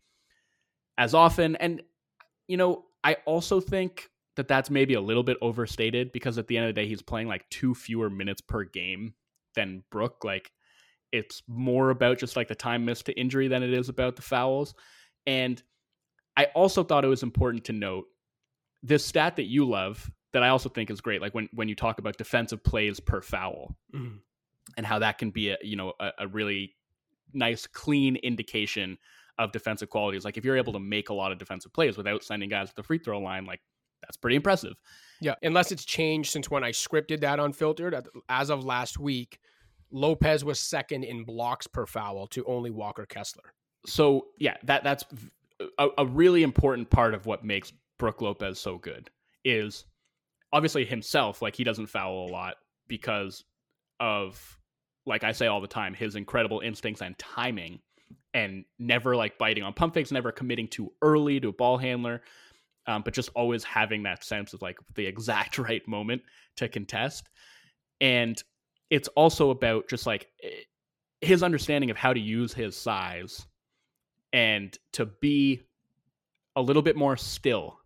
[0.99, 1.83] as often, and
[2.49, 6.57] you know, I also think that that's maybe a little bit overstated because at the
[6.57, 9.15] end of the day, he's playing like two fewer minutes per game
[9.55, 10.25] than Brook.
[10.25, 10.51] Like
[11.13, 14.23] it's more about just like the time missed to injury than it is about the
[14.23, 14.75] fouls.
[15.27, 15.63] And
[16.37, 18.07] I also thought it was important to note
[18.83, 21.21] this stat that you love that I also think is great.
[21.21, 24.17] Like when, when you talk about defensive plays per foul mm-hmm.
[24.79, 26.75] and how that can be a, you know, a, a really
[27.35, 28.97] nice, clean indication
[29.39, 30.25] of defensive qualities.
[30.25, 32.77] Like if you're able to make a lot of defensive plays without sending guys to
[32.77, 33.61] the free throw line, like
[34.03, 34.75] that's pretty impressive.
[35.21, 38.09] Yeah, unless it's changed since when I scripted that unfiltered.
[38.29, 39.39] As of last week,
[39.91, 43.55] Lopez was second in blocks per foul to only Walker Kessler.
[43.87, 45.05] So yeah, that that's
[45.79, 49.11] a, a really important part of what makes Brook Lopez so good
[49.45, 49.85] is
[50.53, 51.43] obviously himself.
[51.43, 52.57] Like he doesn't foul a lot
[52.89, 53.45] because
[54.01, 54.59] of,
[55.07, 57.81] like I say all the time, his incredible instincts and timing,
[58.35, 62.23] and never like biting on pump fakes, never committing too early to a ball handler
[62.87, 66.23] um, but just always having that sense of like the exact right moment
[66.57, 67.29] to contest.
[68.01, 68.43] And
[68.91, 70.49] it's also about just like eh,
[71.21, 73.47] his understanding of how to use his size
[74.33, 75.63] and to be
[76.57, 77.79] a little bit more still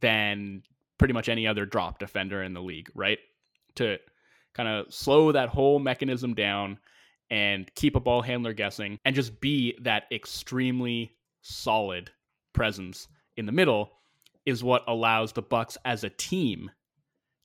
[0.00, 0.62] than
[0.98, 3.18] pretty much any other drop defender in the league, right?
[3.76, 3.98] To
[4.54, 6.78] kind of slow that whole mechanism down
[7.30, 11.12] and keep a ball handler guessing and just be that extremely
[11.42, 12.10] solid
[12.52, 13.92] presence in the middle
[14.46, 16.70] is what allows the Bucks as a team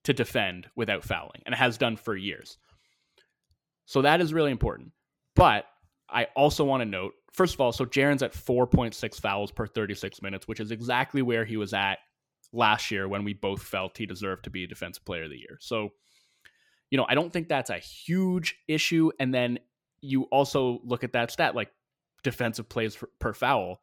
[0.04, 2.58] to defend without fouling, and has done for years.
[3.86, 4.92] So that is really important.
[5.36, 5.66] But
[6.10, 10.22] I also want to note, first of all, so Jaren's at 4.6 fouls per 36
[10.22, 12.00] minutes, which is exactly where he was at
[12.52, 15.40] last year when we both felt he deserved to be a defensive player of the
[15.40, 15.58] year.
[15.60, 15.90] So,
[16.92, 19.12] you know, I don't think that's a huge issue.
[19.20, 19.60] And then
[20.04, 21.72] you also look at that stat like
[22.24, 23.80] defensive plays per foul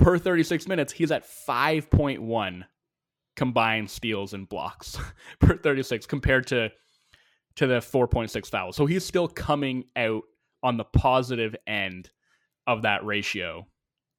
[0.00, 2.64] per 36 minutes, he's at 5.1
[3.36, 4.98] combined steals and blocks
[5.38, 6.70] per 36 compared to
[7.56, 8.76] to the 4.6 fouls.
[8.76, 10.22] So he's still coming out
[10.62, 12.10] on the positive end
[12.66, 13.66] of that ratio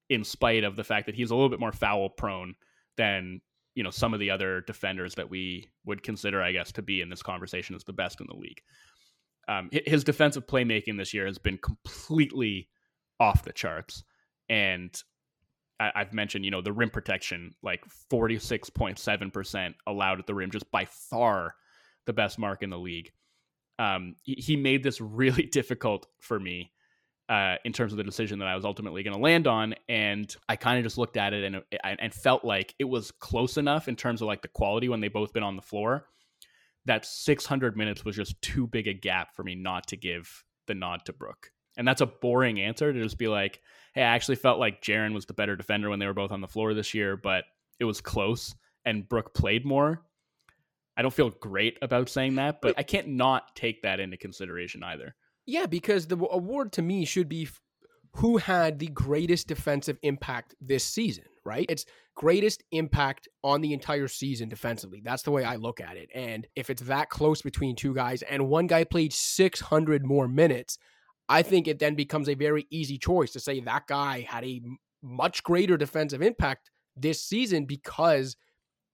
[0.09, 2.53] in spite of the fact that he's a little bit more foul prone
[2.97, 3.41] than
[3.73, 7.01] you know some of the other defenders that we would consider I guess to be
[7.01, 8.61] in this conversation as the best in the league.
[9.51, 12.69] Um, his defensive playmaking this year has been completely
[13.19, 14.03] off the charts
[14.47, 14.95] and
[15.81, 20.69] I, have mentioned, you know, the rim protection, like 46.7% allowed at the rim, just
[20.71, 21.55] by far
[22.05, 23.11] the best mark in the league.
[23.79, 26.71] Um, he, he made this really difficult for me
[27.29, 29.73] uh, in terms of the decision that I was ultimately going to land on.
[29.89, 33.57] And I kind of just looked at it and, and felt like it was close
[33.57, 36.05] enough in terms of like the quality when they both been on the floor
[36.85, 40.73] that 600 minutes was just too big a gap for me not to give the
[40.73, 41.51] nod to Brook.
[41.77, 43.61] And that's a boring answer to just be like,
[43.93, 46.41] hey, I actually felt like Jaren was the better defender when they were both on
[46.41, 47.45] the floor this year, but
[47.79, 48.55] it was close
[48.85, 50.01] and Brook played more.
[50.97, 54.83] I don't feel great about saying that, but I can't not take that into consideration
[54.83, 55.15] either.
[55.45, 57.47] Yeah, because the award to me should be
[58.13, 61.65] who had the greatest defensive impact this season, right?
[61.69, 61.85] It's
[62.15, 65.01] greatest impact on the entire season defensively.
[65.03, 66.09] That's the way I look at it.
[66.13, 70.77] And if it's that close between two guys and one guy played 600 more minutes,
[71.29, 74.61] I think it then becomes a very easy choice to say that guy had a
[75.01, 78.35] much greater defensive impact this season because,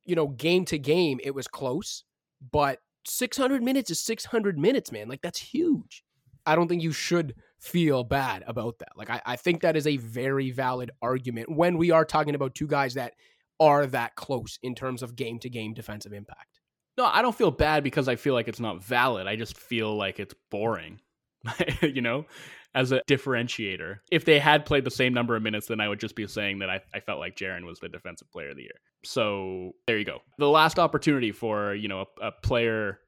[0.06, 2.04] you know, game to game, it was close,
[2.52, 5.08] but 600 minutes is 600 minutes, man.
[5.10, 6.04] Like, that's huge.
[6.46, 8.90] I don't think you should feel bad about that.
[8.96, 12.56] Like, I, I think that is a very valid argument when we are talking about
[12.56, 13.14] two guys that
[13.60, 16.60] are that close in terms of game to game defensive impact.
[16.98, 19.28] No, I don't feel bad because I feel like it's not valid.
[19.28, 21.00] I just feel like it's boring,
[21.82, 22.26] you know,
[22.74, 24.00] as a differentiator.
[24.12, 26.60] If they had played the same number of minutes, then I would just be saying
[26.60, 28.80] that I, I felt like Jaren was the defensive player of the year.
[29.04, 30.20] So there you go.
[30.40, 33.00] The last opportunity for, you know, a, a player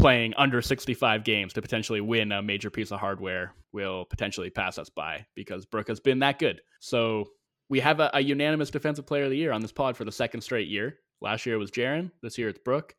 [0.00, 4.78] playing under 65 games to potentially win a major piece of hardware will potentially pass
[4.78, 6.62] us by because Brook has been that good.
[6.80, 7.26] So
[7.68, 10.12] we have a, a, unanimous defensive player of the year on this pod for the
[10.12, 10.96] second straight year.
[11.20, 12.10] Last year was Jaren.
[12.22, 12.94] This year it's Brook.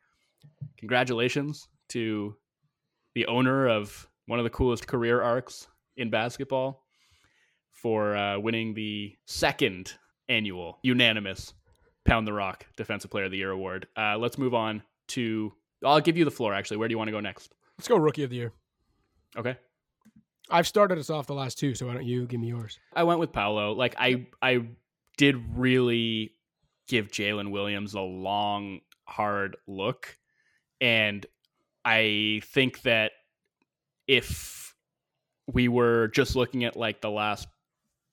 [0.78, 2.36] Congratulations to
[3.16, 6.84] the owner of one of the coolest career arcs in basketball
[7.72, 9.94] for uh, winning the second
[10.30, 11.56] annual unanimous
[12.06, 13.88] Pound the Rock Defensive Player of the Year award.
[13.98, 15.52] Uh, let's move on to
[15.84, 16.54] I'll give you the floor.
[16.54, 17.54] Actually, where do you want to go next?
[17.78, 18.54] Let's go rookie of the year.
[19.38, 19.58] Okay.
[20.50, 22.78] I've started us off the last two, so why don't you give me yours?
[22.94, 23.74] I went with Paolo.
[23.74, 24.66] Like I, I
[25.18, 26.34] did really
[26.88, 30.18] give Jalen Williams a long, hard look,
[30.82, 31.26] and
[31.86, 33.12] I think that
[34.08, 34.76] if
[35.48, 37.48] we were just looking at like the last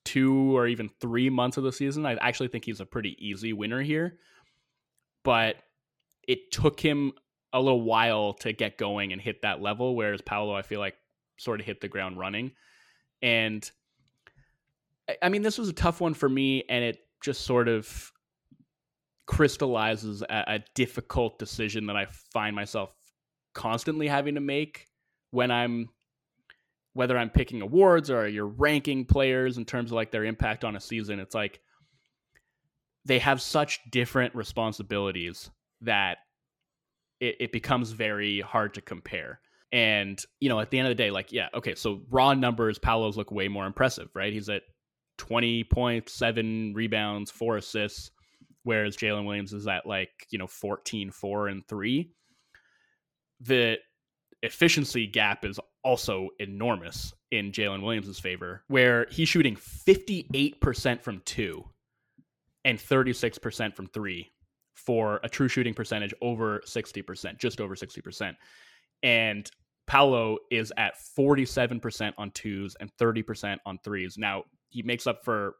[0.04, 3.52] two or even three months of the season, I actually think he's a pretty easy
[3.52, 4.18] winner here.
[5.24, 5.56] But
[6.26, 7.12] it took him
[7.52, 10.94] a little while to get going and hit that level, whereas Paolo, I feel like,
[11.38, 12.52] sort of hit the ground running.
[13.22, 13.68] And
[15.22, 18.12] I mean, this was a tough one for me, and it just sort of
[19.26, 22.90] crystallizes a, a difficult decision that I find myself
[23.54, 24.86] constantly having to make
[25.30, 25.88] when I'm
[26.94, 30.74] whether I'm picking awards or you're ranking players in terms of like their impact on
[30.74, 31.20] a season.
[31.20, 31.60] It's like
[33.04, 35.50] they have such different responsibilities
[35.82, 36.18] that
[37.20, 39.40] it, it becomes very hard to compare.
[39.70, 42.78] And, you know, at the end of the day, like, yeah, okay, so raw numbers,
[42.78, 44.32] Paolo's look way more impressive, right?
[44.32, 44.62] He's at
[45.18, 48.10] 20 points, seven rebounds, four assists,
[48.62, 52.12] whereas Jalen Williams is at like, you know, 14, four, and three.
[53.40, 53.76] The
[54.42, 61.64] efficiency gap is also enormous in Jalen Williams' favor, where he's shooting 58% from two
[62.64, 64.30] and 36% from three
[64.78, 68.34] for a true shooting percentage over 60%, just over 60%.
[69.02, 69.50] And
[69.86, 74.16] Paolo is at 47% on twos and 30% on threes.
[74.16, 75.56] Now, he makes up for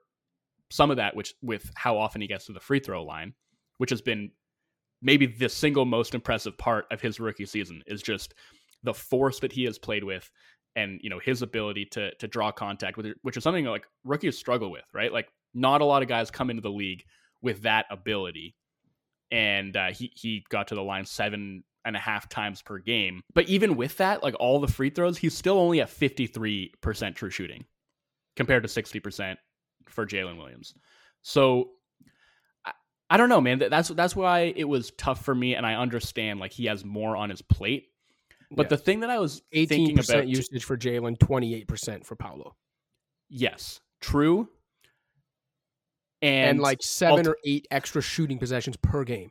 [0.71, 3.35] some of that which with how often he gets to the free throw line,
[3.79, 4.31] which has been
[5.03, 8.35] maybe the single most impressive part of his rookie season is just
[8.83, 10.31] the force that he has played with
[10.77, 14.71] and you know his ability to to draw contact which is something like rookies struggle
[14.71, 15.12] with, right?
[15.12, 17.03] Like not a lot of guys come into the league
[17.41, 18.55] with that ability
[19.31, 23.22] and uh, he he got to the line seven and a half times per game.
[23.35, 26.72] But even with that, like all the free throws, he's still only at fifty three
[26.81, 27.64] percent true shooting,
[28.37, 29.39] compared to sixty percent
[29.89, 30.74] for Jalen Williams.
[31.22, 31.70] So
[32.64, 32.72] I,
[33.11, 33.59] I don't know, man.
[33.59, 37.16] That's that's why it was tough for me, and I understand like he has more
[37.16, 37.89] on his plate.
[38.51, 38.70] But yes.
[38.70, 42.57] the thing that I was eighteen percent usage for Jalen, twenty eight percent for Paolo.
[43.29, 44.49] Yes, true
[46.23, 49.31] and, and like seven or eight extra shooting possessions per game.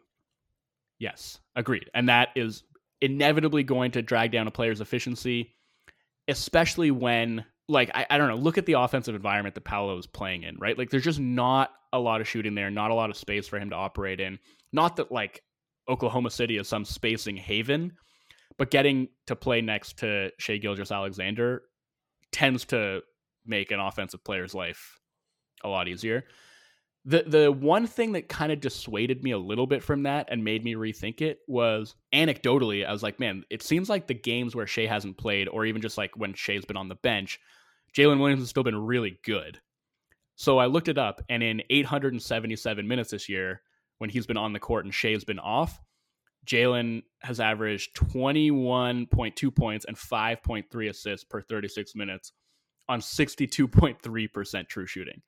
[1.00, 1.90] Yes, agreed.
[1.94, 2.64] And that is
[3.02, 5.56] inevitably going to drag down a player's efficiency,
[6.28, 10.08] especially when, like, I, I don't know, look at the offensive environment that Paolo is
[10.08, 10.78] playing in, right?
[10.78, 13.60] Like, there's just not a lot of shooting there, not a lot of space for
[13.60, 14.40] him to operate in.
[14.74, 15.44] Not that, like,
[15.88, 17.94] Oklahoma City is some spacing haven,
[18.58, 21.62] but getting to play next to Shai Gilgeous-Alexander
[22.32, 23.02] tends to
[23.46, 25.00] make an offensive player's life
[25.64, 26.24] a lot easier
[27.08, 30.44] the the one thing that kind of dissuaded me a little bit from that and
[30.44, 34.54] made me rethink it was anecdotally, I was like, man, it seems like the games
[34.54, 37.40] where Shai hasn't played, or even just like when Shai's been on the bench,
[37.96, 39.62] Jalen Williams has still been really good.
[40.36, 43.62] So I looked it up, and in 877 minutes this year,
[44.00, 45.82] when he's been on the court and Shai's been off,
[46.46, 52.34] Jalen has averaged 21.2 points and 5.3 assists per 36 minutes
[52.90, 55.22] on 62.3% true shooting.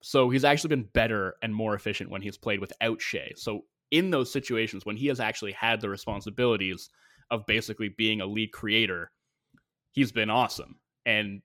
[0.00, 3.32] So he's actually been better and more efficient when he's played without Shai.
[3.36, 6.90] So in those situations when he has actually had the responsibilities
[7.30, 9.10] of basically being a lead creator,
[9.92, 11.42] he's been awesome and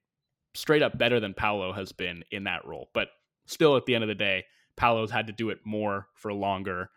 [0.54, 2.90] straight up better than Paolo has been in that role.
[2.94, 3.08] But
[3.46, 4.44] still, at the end of the day,
[4.76, 6.90] Paolo's had to do it more for longer.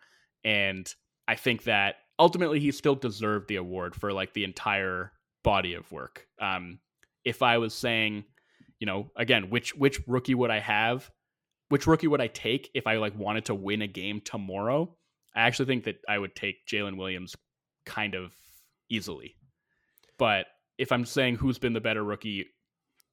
[0.44, 0.92] And
[1.26, 5.90] I think that ultimately he still deserved the award for like the entire body of
[5.90, 6.26] work.
[6.40, 6.80] Um,
[7.24, 8.24] if I was saying,
[8.78, 11.10] you know, again, which which rookie would I have?
[11.68, 14.96] Which rookie would I take if I like wanted to win a game tomorrow?
[15.34, 17.36] I actually think that I would take Jalen Williams
[17.84, 18.32] kind of
[18.88, 19.36] easily.
[20.18, 20.46] But
[20.78, 22.46] if I'm saying who's been the better rookie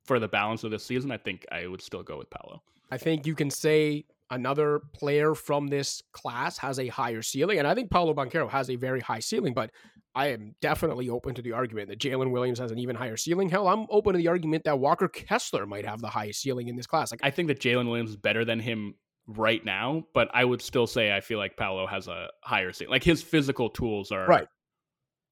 [0.05, 2.61] for the balance of this season, I think I would still go with Paolo.
[2.91, 7.67] I think you can say another player from this class has a higher ceiling, and
[7.67, 9.71] I think Paolo Banchero has a very high ceiling, but
[10.15, 13.49] I am definitely open to the argument that Jalen Williams has an even higher ceiling.
[13.49, 16.77] Hell, I'm open to the argument that Walker Kessler might have the highest ceiling in
[16.77, 17.11] this class.
[17.11, 18.95] Like, I think that Jalen Williams is better than him
[19.27, 22.91] right now, but I would still say I feel like Paolo has a higher ceiling.
[22.91, 24.47] Like his physical tools are right.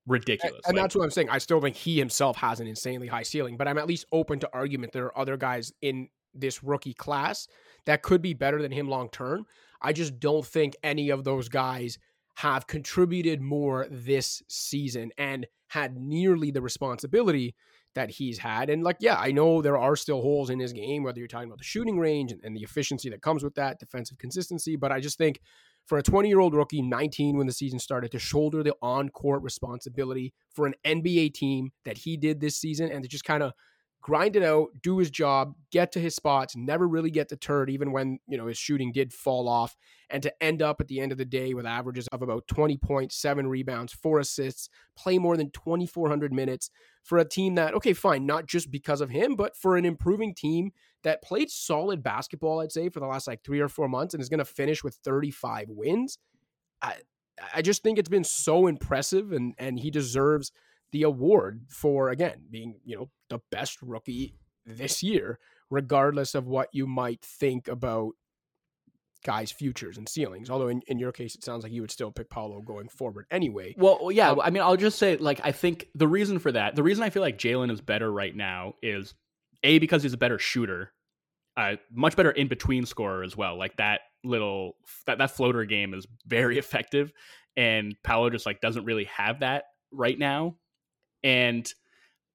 [0.06, 0.62] ridiculous.
[0.66, 1.30] And, and like, that's what I'm saying.
[1.30, 4.40] I still think he himself has an insanely high ceiling, but I'm at least open
[4.40, 7.48] to argument there are other guys in this rookie class
[7.86, 9.46] that could be better than him long term.
[9.82, 12.00] I just don't think any of those guys
[12.36, 17.56] have contributed more this season and had nearly the responsibility
[17.96, 18.70] that he's had.
[18.70, 21.48] And like, yeah, I know there are still holes in his game, whether you're talking
[21.48, 24.76] about the shooting range and, and the efficiency that comes with that, defensive consistency.
[24.76, 25.40] But I just think
[25.86, 29.10] for a 20 year old rookie, 19 when the season started, to shoulder the on
[29.10, 33.44] court responsibility for an NBA team that he did this season and to just kind
[33.44, 33.54] of
[34.04, 37.93] grind it out, do his job, get to his spots, never really get deterred, even
[37.93, 39.76] when you know his shooting did fall off,
[40.10, 42.78] and to end up at the end of the day with averages of about 20
[42.78, 46.70] points, seven rebounds, four assists, play more than 2,400 minutes
[47.01, 50.36] for a team that, okay, fine, not just because of him, but for an improving
[50.36, 50.72] team
[51.04, 54.22] that played solid basketball, I'd say, for the last like three or four months and
[54.22, 56.18] is going to finish with 35 wins.
[56.82, 56.95] I,
[57.56, 60.51] I just think it's been so impressive and and he deserves
[60.94, 64.36] the award for again being you know the best rookie
[64.66, 65.39] this year
[65.70, 68.12] regardless of what you might think about
[69.26, 72.12] guys futures and ceilings although in, in your case it sounds like you would still
[72.12, 73.74] pick Paolo going forward anyway.
[73.78, 76.76] Well yeah um, i mean i'll just say like i think the reason for that
[76.76, 79.14] the reason i feel like jalen is better right now is
[79.64, 80.94] a because he's a better shooter
[81.56, 84.76] uh, much better in between scorer as well like that little
[85.06, 87.12] that, that floater game is very effective
[87.56, 90.56] and Paolo just like doesn't really have that right now
[91.24, 91.71] and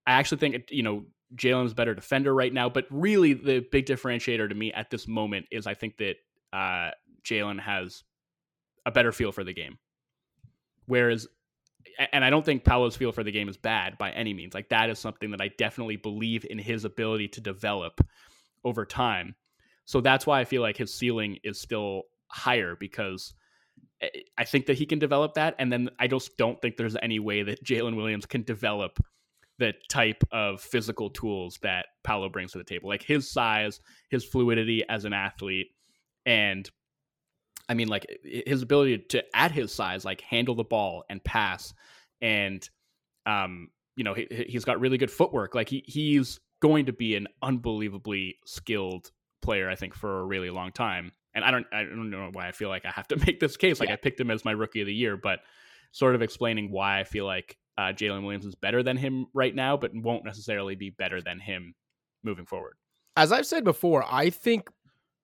[0.06, 1.04] I actually think, you know,
[1.36, 2.68] Jalen's better defender right now.
[2.68, 6.16] But really, the big differentiator to me at this moment is I think that
[6.52, 6.90] uh,
[7.24, 8.02] Jalen has
[8.86, 9.78] a better feel for the game.
[10.86, 11.28] Whereas,
[12.12, 14.54] and I don't think Paolo's feel for the game is bad by any means.
[14.54, 18.00] Like, that is something that I definitely believe in his ability to develop
[18.64, 19.34] over time.
[19.84, 23.34] So that's why I feel like his ceiling is still higher because
[24.36, 25.54] I think that he can develop that.
[25.58, 28.98] And then I just don't think there's any way that Jalen Williams can develop
[29.58, 32.88] the type of physical tools that Paolo brings to the table.
[32.88, 35.68] Like his size, his fluidity as an athlete,
[36.24, 36.70] and
[37.68, 41.74] I mean, like his ability to, at his size, like handle the ball and pass.
[42.20, 42.66] And,
[43.26, 45.54] um, you know, he, he's got really good footwork.
[45.54, 49.10] Like he, he's going to be an unbelievably skilled
[49.42, 52.48] player, I think, for a really long time and I don't I don't know why
[52.48, 53.80] I feel like I have to make this case.
[53.80, 53.94] Like yeah.
[53.94, 55.40] I picked him as my rookie of the year, but
[55.92, 59.54] sort of explaining why I feel like uh, Jalen Williams is better than him right
[59.54, 61.74] now, but won't necessarily be better than him
[62.24, 62.74] moving forward.
[63.16, 64.68] As I've said before, I think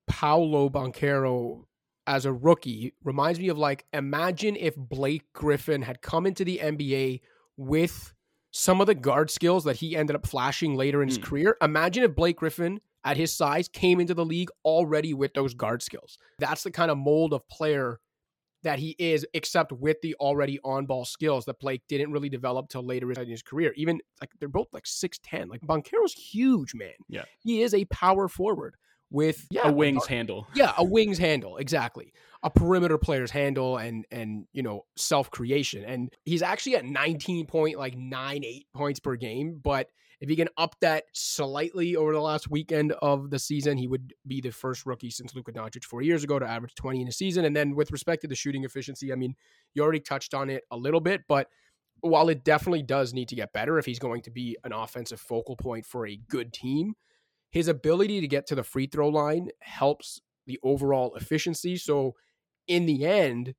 [0.07, 1.65] Paolo Banchero
[2.07, 6.61] as a rookie reminds me of like imagine if Blake Griffin had come into the
[6.63, 7.21] NBA
[7.57, 8.13] with
[8.51, 11.25] some of the guard skills that he ended up flashing later in his mm.
[11.25, 11.57] career.
[11.61, 15.83] Imagine if Blake Griffin at his size came into the league already with those guard
[15.83, 16.19] skills.
[16.39, 18.01] That's the kind of mold of player
[18.63, 22.69] that he is, except with the already on ball skills that Blake didn't really develop
[22.69, 23.73] till later in his career.
[23.77, 25.49] Even like they're both like 6'10.
[25.49, 26.95] Like Banchero's huge, man.
[27.09, 27.25] Yeah.
[27.41, 28.77] He is a power forward
[29.11, 30.49] with yeah, a wings handle.
[30.55, 32.13] Yeah, a wings handle, exactly.
[32.43, 35.85] A perimeter player's handle and and you know, self creation.
[35.85, 39.89] And he's actually at 19 point like nine eight points per game, but
[40.25, 44.15] if he can up that slightly over the last weekend of the season, he would
[44.27, 47.13] be the first rookie since Luka Doncic four years ago to average 20 in a
[47.13, 47.45] season.
[47.45, 49.35] And then with respect to the shooting efficiency, I mean,
[49.75, 51.49] you already touched on it a little bit, but
[52.01, 55.21] while it definitely does need to get better if he's going to be an offensive
[55.21, 56.95] focal point for a good team,
[57.51, 61.77] his ability to get to the free throw line helps the overall efficiency.
[61.77, 62.15] So
[62.67, 63.55] in the end,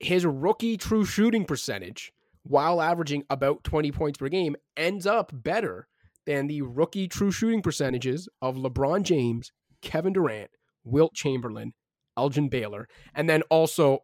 [0.00, 2.13] his rookie true shooting percentage,
[2.44, 5.88] while averaging about 20 points per game, ends up better
[6.26, 10.50] than the rookie true shooting percentages of LeBron James, Kevin Durant,
[10.84, 11.72] Wilt Chamberlain,
[12.16, 14.00] Elgin Baylor, and then also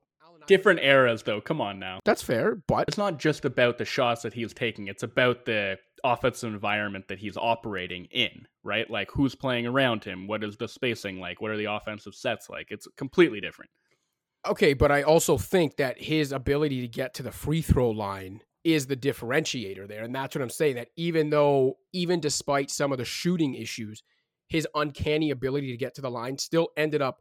[0.46, 1.40] different eras though.
[1.40, 2.00] Come on now.
[2.04, 4.88] That's fair, but it's not just about the shots that he's taking.
[4.88, 8.90] It's about the offensive environment that he's operating in, right?
[8.90, 10.26] Like who's playing around him?
[10.26, 11.40] What is the spacing like?
[11.40, 12.68] What are the offensive sets like?
[12.70, 13.70] It's completely different.
[14.48, 18.40] Okay, but I also think that his ability to get to the free throw line
[18.64, 20.02] is the differentiator there.
[20.02, 24.02] And that's what I'm saying that even though, even despite some of the shooting issues,
[24.48, 27.20] his uncanny ability to get to the line still ended up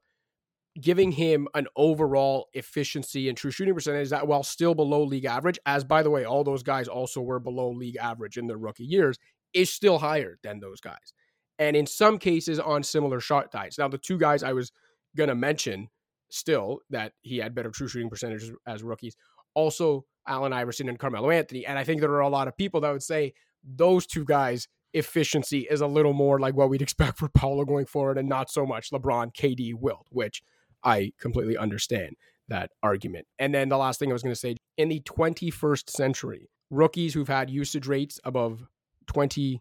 [0.80, 5.60] giving him an overall efficiency and true shooting percentage that while still below league average,
[5.66, 8.86] as by the way, all those guys also were below league average in their rookie
[8.86, 9.18] years,
[9.54, 11.14] is still higher than those guys.
[11.58, 13.78] And in some cases on similar shot diets.
[13.78, 14.72] Now, the two guys I was
[15.18, 15.90] going to mention
[16.30, 19.16] still that he had better true shooting percentages as rookies.
[19.54, 21.66] Also, Allen Iverson and Carmelo Anthony.
[21.66, 24.68] And I think there are a lot of people that would say those two guys'
[24.94, 28.50] efficiency is a little more like what we'd expect for Paolo going forward and not
[28.50, 30.42] so much LeBron, KD, Wilt, which
[30.84, 32.16] I completely understand
[32.48, 33.28] that argument.
[33.38, 37.14] And then the last thing I was going to say in the 21st century, rookies
[37.14, 38.68] who've had usage rates above
[39.08, 39.60] 20%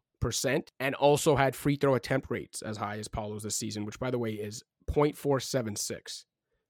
[0.81, 4.11] and also had free throw attempt rates as high as Paolo's this season, which by
[4.11, 6.25] the way is 0.476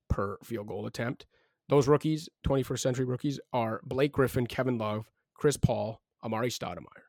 [0.08, 1.26] per field goal attempt.
[1.68, 7.04] Those rookies, 21st century rookies, are Blake Griffin, Kevin Love, Chris Paul, Amar'e Stoudemire,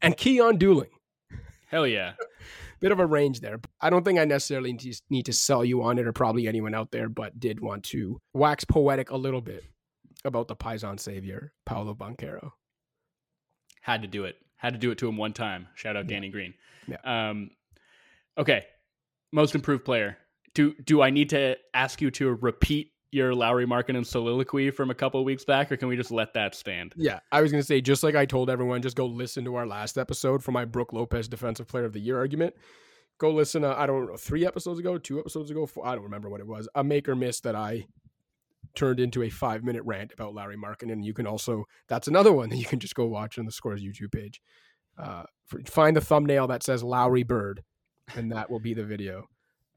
[0.00, 0.90] and Keon Dooling.
[1.68, 2.12] Hell yeah.
[2.80, 3.58] Bit of a range there.
[3.80, 4.78] I don't think I necessarily
[5.10, 8.18] need to sell you on it or probably anyone out there, but did want to
[8.34, 9.64] wax poetic a little bit
[10.24, 12.50] about the Paisan savior, Paolo Banchero.
[13.80, 14.36] Had to do it.
[14.56, 15.68] Had to do it to him one time.
[15.74, 16.16] Shout out yeah.
[16.16, 16.54] Danny Green.
[16.86, 16.98] Yeah.
[17.30, 17.50] Um,
[18.36, 18.66] okay.
[19.32, 20.18] Most improved player
[20.56, 24.94] do do I need to ask you to repeat your Lauri Markkanen soliloquy from a
[24.94, 26.94] couple weeks back, or can we just let that stand?
[26.96, 29.66] Yeah, I was gonna say just like I told everyone, just go listen to our
[29.66, 32.54] last episode for my Brook Lopez Defensive Player of the Year argument.
[33.18, 36.04] Go listen to I don't know three episodes ago, two episodes ago, four, I don't
[36.04, 36.68] remember what it was.
[36.74, 37.86] A make or miss that I
[38.74, 42.48] turned into a five minute rant about Lauri and You can also that's another one
[42.48, 44.40] that you can just go watch on the Scores YouTube page.
[44.98, 47.62] Uh, for, find the thumbnail that says Lowry Bird,
[48.14, 49.28] and that will be the video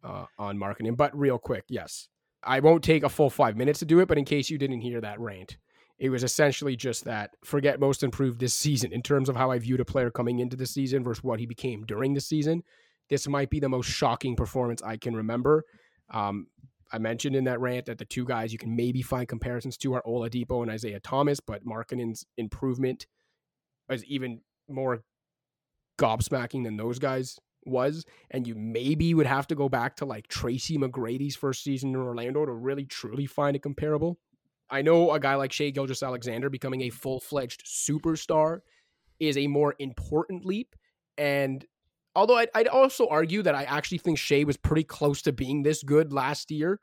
[0.03, 0.97] uh, on Markkanen.
[0.97, 2.07] But real quick, yes,
[2.43, 4.07] I won't take a full five minutes to do it.
[4.07, 5.57] But in case you didn't hear that rant,
[5.97, 9.59] it was essentially just that forget most improved this season in terms of how I
[9.59, 12.63] viewed a player coming into the season versus what he became during the season.
[13.09, 15.65] This might be the most shocking performance I can remember.
[16.11, 16.47] Um,
[16.91, 19.93] I mentioned in that rant that the two guys you can maybe find comparisons to
[19.93, 23.05] are Oladipo and Isaiah Thomas, but Markkanen's improvement
[23.89, 25.03] is even more
[25.99, 30.27] gobsmacking than those guys was, and you maybe would have to go back to like
[30.27, 34.19] Tracy McGrady's first season in Orlando to really truly find it comparable.
[34.69, 38.59] I know a guy like Shai Gilgeous-Alexander becoming a full fledged superstar
[39.19, 40.75] is a more important leap.
[41.17, 41.65] And
[42.15, 45.63] although I'd, I'd, also argue that I actually think Shai was pretty close to being
[45.63, 46.79] this good last year,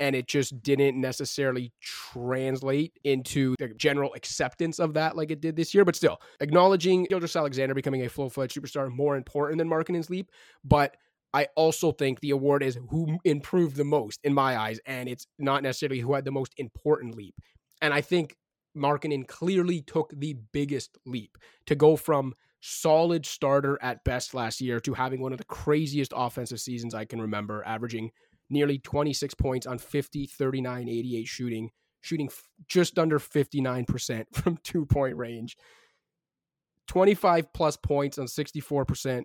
[0.00, 5.54] and it just didn't necessarily translate into the general acceptance of that like it did
[5.54, 5.84] this year.
[5.84, 10.30] But still, acknowledging Gilgeous-Alexander becoming a full fledged superstar more important than Markkanen's leap.
[10.64, 10.96] But
[11.32, 15.26] I also think the award is who improved the most in my eyes, and it's
[15.38, 17.34] not necessarily who had the most important leap.
[17.80, 18.36] And I think
[18.76, 21.36] Markkanen clearly took the biggest leap
[21.66, 26.12] to go from solid starter at best last year to having one of the craziest
[26.16, 28.10] offensive seasons I can remember, averaging
[28.50, 31.70] nearly 26 points on 50, 39, 88 shooting,
[32.00, 35.56] shooting f- just under 59% from two point range.
[36.88, 39.22] 25 plus points on 64%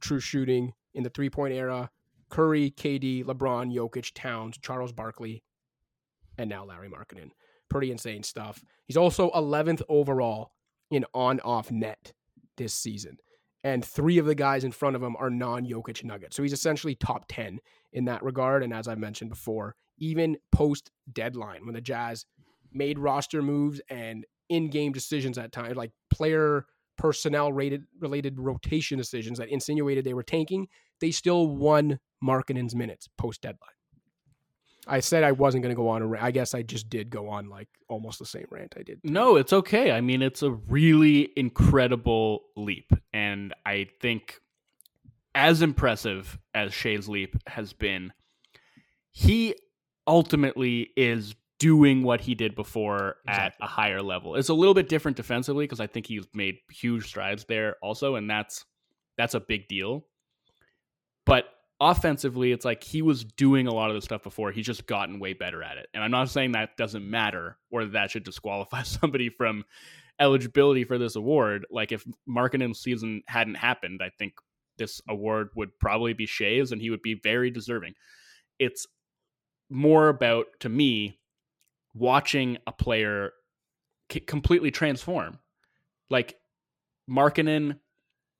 [0.00, 1.90] true shooting in the three point era.
[2.28, 5.42] Curry, KD, LeBron, Jokic, Towns, Charles Barkley,
[6.36, 7.30] and now Larry Markkanen.
[7.70, 8.62] Pretty insane stuff.
[8.84, 10.52] He's also 11th overall
[10.90, 12.12] in on off net
[12.58, 13.16] this season
[13.64, 16.36] and three of the guys in front of him are non Jokic Nuggets.
[16.36, 17.60] So he's essentially top 10
[17.92, 18.62] in that regard.
[18.62, 22.24] And as I mentioned before, even post deadline, when the Jazz
[22.72, 28.98] made roster moves and in game decisions at times, like player personnel rated related rotation
[28.98, 30.66] decisions that insinuated they were tanking,
[31.00, 33.70] they still won Markkanen's minutes post deadline.
[34.88, 36.24] I said I wasn't going to go on a rant.
[36.24, 39.00] I guess I just did go on like almost the same rant I did.
[39.04, 39.92] No, it's okay.
[39.92, 42.90] I mean, it's a really incredible leap.
[43.12, 44.40] And I think
[45.34, 48.12] as impressive as Shai's leap has been,
[49.10, 49.54] he
[50.06, 53.64] ultimately is doing what he did before exactly.
[53.64, 54.36] at a higher level.
[54.36, 58.14] It's a little bit different defensively because I think he's made huge strides there also,
[58.14, 58.64] and that's
[59.16, 60.06] that's a big deal.
[61.26, 61.44] But
[61.80, 64.50] offensively, it's like he was doing a lot of the stuff before.
[64.50, 65.88] He's just gotten way better at it.
[65.94, 69.64] And I'm not saying that doesn't matter or that that should disqualify somebody from
[70.20, 71.66] eligibility for this award.
[71.70, 74.34] Like if Markkanen's season hadn't happened, I think
[74.76, 77.94] this award would probably be Shai's and he would be very deserving.
[78.58, 78.86] It's
[79.70, 81.18] more about, to me,
[81.94, 83.32] watching a player
[84.26, 85.38] completely transform.
[86.10, 86.36] Like
[87.08, 87.78] Markkanen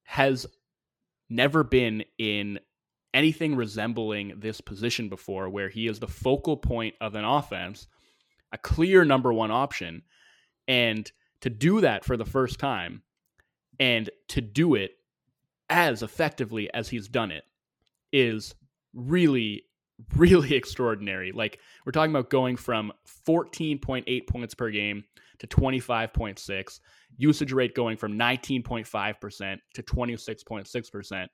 [0.04, 0.46] has
[1.28, 2.58] never been in
[3.14, 7.86] anything resembling this position before where he is the focal point of an offense,
[8.52, 10.02] a clear number one option.
[10.66, 13.02] And to do that for the first time
[13.78, 14.92] and to do it
[15.70, 17.44] as effectively as he's done it
[18.12, 18.54] is
[18.94, 19.64] really
[20.16, 21.32] really extraordinary.
[21.32, 22.92] Like we're talking about going from
[23.26, 25.04] 14.8 points per game
[25.38, 26.80] to 25.6,
[27.16, 31.26] usage rate going from 19.5% to 26.6%.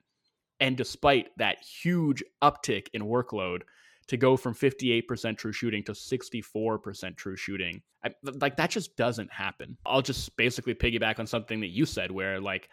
[0.59, 3.61] And despite that huge uptick in workload,
[4.07, 9.31] to go from 58% true shooting to 64% true shooting, I, like that just doesn't
[9.31, 9.77] happen.
[9.85, 12.69] I'll just basically piggyback on something that you said, where like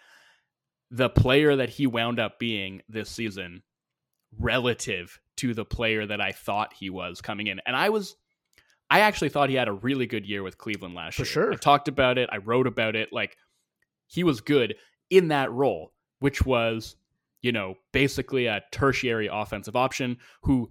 [0.91, 3.63] the player that he wound up being this season
[4.39, 7.61] relative to the player that I thought he was coming in.
[7.65, 8.15] And I was
[8.91, 11.27] I actually thought he had a really good year with Cleveland last For year.
[11.27, 11.53] sure.
[11.55, 13.11] I talked about it, I wrote about it.
[13.11, 13.39] Like
[14.07, 14.75] he was good
[15.09, 16.97] in that role, which was,
[17.43, 20.71] you know, basically a tertiary offensive option who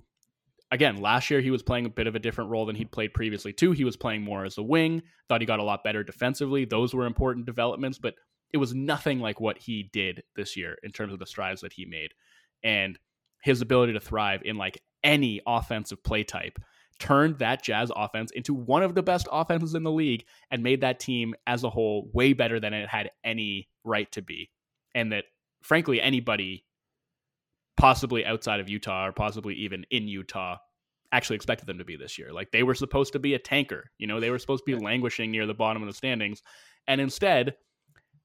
[0.72, 3.14] again, last year he was playing a bit of a different role than he'd played
[3.14, 3.74] previously too.
[3.74, 5.04] He was playing more as a wing.
[5.28, 6.66] Thought he got a lot better defensively.
[6.66, 8.16] Those were important developments, but
[8.54, 11.74] it was nothing like what he did this year in terms of the strides that
[11.74, 12.12] he made.
[12.64, 12.98] And
[13.44, 16.58] his ability to thrive in like any offensive play type
[17.00, 20.82] turned that Jazz offense into one of the best offenses in the league and made
[20.82, 24.52] that team as a whole way better than it had any right to be.
[24.94, 25.26] And that,
[25.62, 26.66] frankly, anybody
[27.78, 30.58] possibly outside of Utah or possibly even in Utah
[31.12, 32.32] actually expected them to be this year.
[32.32, 34.82] Like they were supposed to be a tanker, you know, they were supposed to be
[34.82, 36.42] languishing near the bottom of the standings.
[36.88, 37.56] And instead,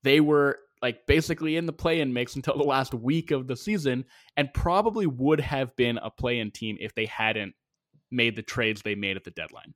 [0.03, 4.05] they were like basically in the play-in mix until the last week of the season
[4.37, 7.55] and probably would have been a play-in team if they hadn't
[8.11, 9.74] made the trades they made at the deadline.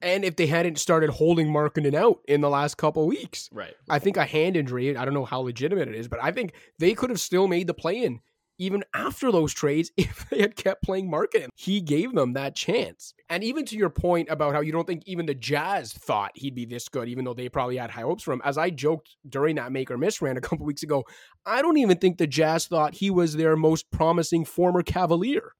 [0.00, 3.48] And if they hadn't started holding Markkanen out in the last couple weeks.
[3.52, 3.74] Right.
[3.88, 6.52] I think a hand injury, I don't know how legitimate it is, but I think
[6.78, 8.20] they could have still made the play-in
[8.58, 11.48] even after those trades if they had kept playing Markkanen.
[11.54, 13.14] He gave them that chance.
[13.28, 16.54] And even to your point about how you don't think even the Jazz thought he'd
[16.54, 19.16] be this good, even though they probably had high hopes for him, as I joked
[19.28, 21.04] during that make or miss rant a couple weeks ago,
[21.46, 25.52] I don't even think the Jazz thought he was their most promising former Cavalier.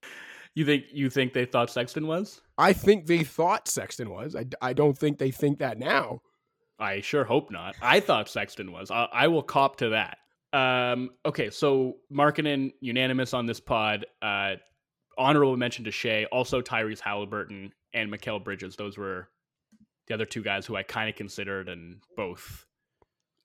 [0.54, 2.40] You think you think they thought Sexton was?
[2.56, 4.36] I think they thought Sexton was.
[4.36, 6.20] I, I don't think they think that now.
[6.78, 7.74] I sure hope not.
[7.82, 8.90] I thought Sexton was.
[8.90, 10.18] I, I will cop to that.
[10.52, 14.06] Um, okay, so Markkanen unanimous on this pod.
[14.22, 14.54] Uh,
[15.18, 18.76] honorable mention to Shai, also Tyrese Halliburton and Mikal Bridges.
[18.76, 19.28] Those were
[20.06, 22.66] the other two guys who I kind of considered, and both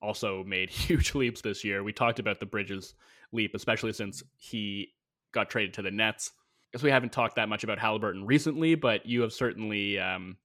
[0.01, 1.83] also made huge leaps this year.
[1.83, 2.93] We talked about the Bridges
[3.31, 4.89] leap, especially since he
[5.31, 6.31] got traded to the Nets.
[6.73, 10.37] Guess we haven't talked that much about Halliburton recently, but you have certainly um,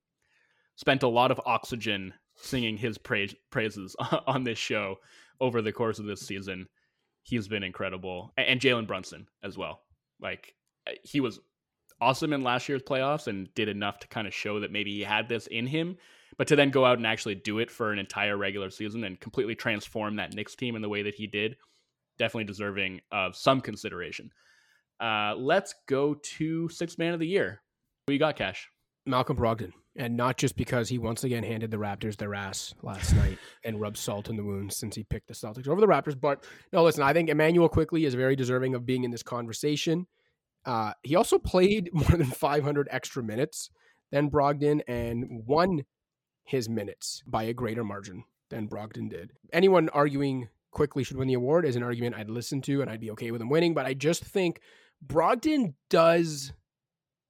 [0.76, 3.94] spent a lot of oxygen singing his praise, praises
[4.26, 4.96] on this show
[5.40, 6.66] over the course of this season.
[7.22, 9.82] He's been incredible, and Jalen Brunson as well.
[10.20, 10.54] Like
[10.86, 11.40] uh, he was
[12.00, 15.00] awesome in last year's playoffs and did enough to kind of show that maybe he
[15.02, 15.96] had this in him.
[16.36, 19.20] But to then go out and actually do it for an entire regular season and
[19.20, 21.56] completely transform that Knicks team in the way that he did,
[22.18, 24.30] definitely deserving of some consideration.
[25.00, 27.62] Uh, let's go to sixth man of the year.
[28.06, 28.70] Who you got, Cash?
[29.06, 29.72] Malcolm Brogdon.
[29.96, 33.80] And not just because he once again handed the Raptors their ass last night and
[33.80, 36.20] rubbed salt in the wounds since he picked the Celtics over the Raptors.
[36.20, 40.06] But no, listen, I think Emmanuel Quickley is very deserving of being in this conversation.
[40.64, 43.70] Uh, he also played more than 500 extra minutes
[44.10, 45.84] than Brogdon and won
[46.44, 49.32] his minutes by a greater margin than Brogdon did.
[49.52, 53.00] Anyone arguing Quickley should win the award is an argument I'd listen to and I'd
[53.00, 53.74] be okay with him winning.
[53.74, 54.60] But I just think
[55.06, 56.52] Brogdon does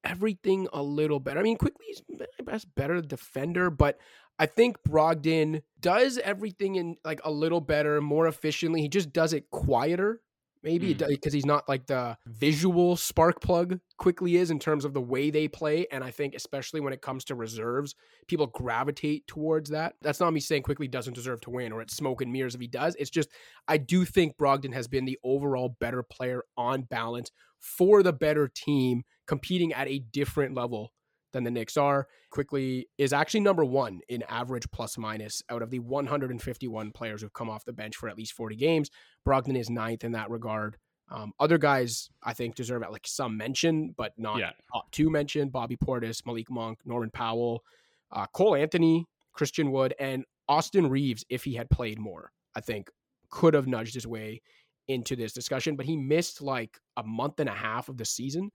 [0.05, 1.41] everything a little better.
[1.41, 2.03] I mean, Quickley's
[2.45, 3.99] best better defender, but
[4.39, 8.81] I think Brogdon does everything in like a little better, more efficiently.
[8.81, 10.21] He just does it quieter.
[10.65, 11.35] Maybe because mm.
[11.35, 15.47] he's not like the visual spark plug Quickley is in terms of the way they
[15.47, 15.87] play.
[15.93, 17.95] And I think, especially when it comes to reserves,
[18.27, 19.95] people gravitate towards that.
[20.01, 22.61] That's not me saying Quickley doesn't deserve to win or it's smoke and mirrors if
[22.63, 22.97] he does.
[22.99, 23.29] It's just,
[23.69, 28.51] I do think Brogdon has been the overall better player on balance for the better
[28.53, 30.93] team, competing at a different level
[31.35, 32.09] than the Knicks are.
[32.31, 37.33] Quickley is actually number one in average plus minus out of the 151 players who've
[37.35, 38.91] come off the bench for at least 40 games.
[39.29, 40.77] Brogdon is ninth in that regard.
[41.11, 44.53] Um, other guys I think deserve like some mention, but not Yeah.
[44.73, 45.51] top two mention.
[45.51, 47.63] Bobby Portis, Malik Monk, Norman Powell,
[48.11, 52.89] uh, Cole Anthony, Christian Wood, and Austin Reaves, if he had played more, I think
[53.31, 54.41] could have nudged his way
[54.89, 55.77] into this discussion.
[55.77, 58.51] But he missed like a month and a half of the season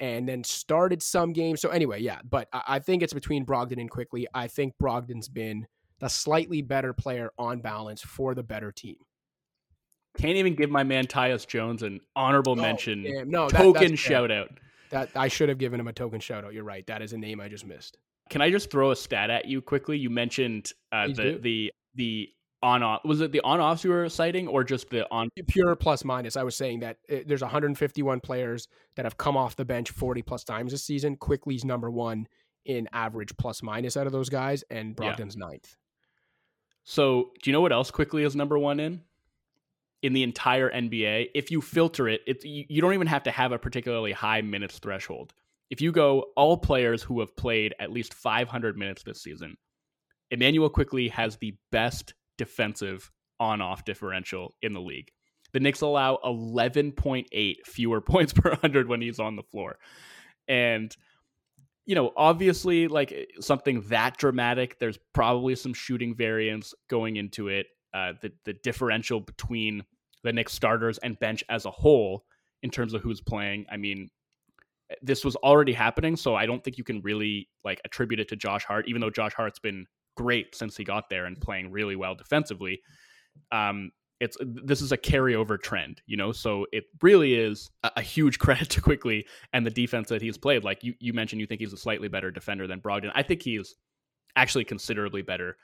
[0.00, 1.60] and then started some games.
[1.60, 4.26] So anyway, yeah, but I, I think it's between Brogdon and Quickley.
[4.34, 5.66] I think Brogdon's been
[5.98, 8.96] the slightly better player on balance for the better team.
[10.18, 13.30] Can't even give my man Tyus Jones an honorable Oh, mention, damn.
[13.30, 14.50] No, token that's- shout out.
[14.90, 16.54] That I should have given him a token shout out.
[16.54, 16.86] You're right.
[16.86, 17.98] That is a name I just missed.
[18.30, 19.98] Can I just throw a stat at you quickly?
[19.98, 21.38] You mentioned uh, the do.
[21.40, 22.28] the the
[22.62, 25.76] on off was it the on offs you were citing or just the on Pure
[25.76, 26.36] plus minus.
[26.36, 30.22] I was saying that uh, there's 151 players that have come off the bench 40
[30.22, 31.16] plus times this season.
[31.16, 32.26] Quickley's number one
[32.64, 35.12] in average plus minus out of those guys, and Yeah.
[35.14, 35.76] Brogdon's ninth.
[36.84, 39.02] So, do you know what else Quickley is number one in?
[40.02, 43.30] In the entire NBA, if you filter it, it's you, you don't even have to
[43.30, 45.32] have a particularly high minutes threshold.
[45.68, 49.56] If you go all players who have played at least 500 minutes this season,
[50.30, 55.10] Emmanuel Quickley has the best defensive on-off differential in the league.
[55.52, 59.78] The Knicks allow 11.8 fewer points per 100 when he's on the floor.
[60.48, 60.94] And
[61.86, 67.48] you know, obviously, like eh, something that dramatic, there's probably some shooting variance going into
[67.48, 67.66] it.
[67.94, 69.84] Uh, the the differential between
[70.24, 72.24] the Knicks starters and bench as a whole
[72.62, 73.64] in terms of who's playing.
[73.70, 74.10] I mean,
[74.90, 78.28] eh, this was already happening, so I don't think you can really like attribute it
[78.28, 79.86] to Josh Hart, even though Josh Hart's been
[80.16, 82.80] great since he got there and playing really well defensively.
[83.52, 86.32] Um, it's this is a carryover trend, you know.
[86.32, 90.38] So it really is a, a huge credit to Quickley and the defense that he's
[90.38, 90.64] played.
[90.64, 93.12] Like you, you mentioned, you think he's a slightly better defender than Brogdon.
[93.14, 93.74] I think he's
[94.34, 95.56] actually considerably better.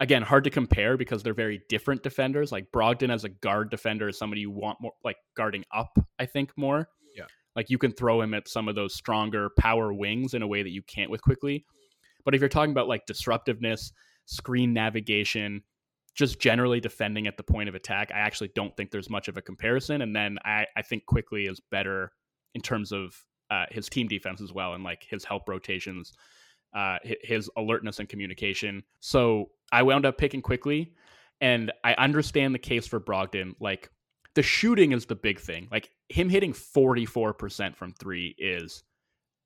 [0.00, 2.50] Again, hard to compare because they're very different defenders.
[2.50, 6.26] Like Brogdon as a guard defender is somebody you want more like guarding up, I
[6.26, 6.88] think, more.
[7.16, 7.26] Yeah.
[7.54, 10.62] Like you can throw him at some of those stronger power wings in a way
[10.62, 11.64] that you can't with Quickley.
[12.24, 13.92] But if you're talking about like disruptiveness,
[14.26, 15.62] screen navigation,
[16.14, 19.36] just generally defending at the point of attack, I actually don't think there's much of
[19.36, 20.02] a comparison.
[20.02, 22.12] And then I, I think Quickley is better
[22.54, 23.14] in terms of
[23.50, 26.12] uh, his team defense as well and like his help rotations,
[26.74, 28.82] uh, his alertness and communication.
[29.00, 30.94] So I wound up picking Quickley,
[31.40, 33.54] and I understand the case for Brogdon.
[33.60, 33.90] Like
[34.34, 35.68] the shooting is the big thing.
[35.70, 38.82] Like him hitting 44% from three is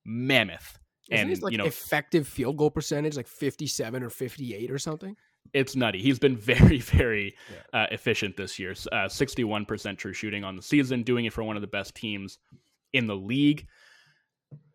[0.05, 0.79] mammoth.
[1.09, 4.79] Isn't and his like you know, effective field goal percentage like 57 or 58 or
[4.79, 5.17] something?
[5.53, 6.01] it's nutty.
[6.01, 7.37] He's been very, very
[7.73, 8.73] uh, efficient this year.
[8.93, 12.39] Uh, 61% true shooting on the season, doing it for one of the best teams
[12.93, 13.67] in the league.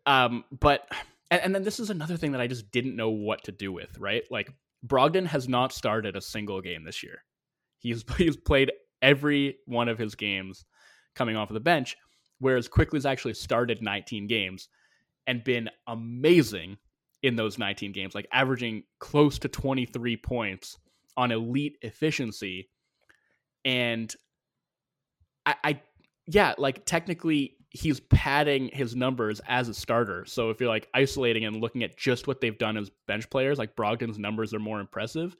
[0.06, 0.88] Um, but
[1.30, 3.72] and, and then this is another thing that I just didn't know what to do
[3.72, 3.98] with.
[3.98, 4.50] Right, like
[4.86, 7.18] Brogdon has not started a single game this year.
[7.78, 8.72] He's he's played
[9.02, 10.64] every one of his games
[11.14, 11.96] coming off of the bench,
[12.38, 14.68] whereas Quickley's actually started 19 games
[15.26, 16.78] and been amazing
[17.22, 20.78] in those 19 games, like averaging close to 23 points
[21.16, 22.68] on elite efficiency.
[23.64, 24.14] And
[25.46, 25.80] I, I
[26.26, 30.24] yeah, like technically he's padding his numbers as a starter.
[30.26, 33.58] So if you're like isolating and looking at just what they've done as bench players,
[33.58, 35.36] like Brogdon's numbers are more impressive.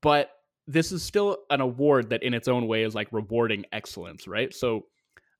[0.00, 0.30] But
[0.66, 4.52] this is still an award that in its own way is like rewarding excellence, right?
[4.52, 4.86] So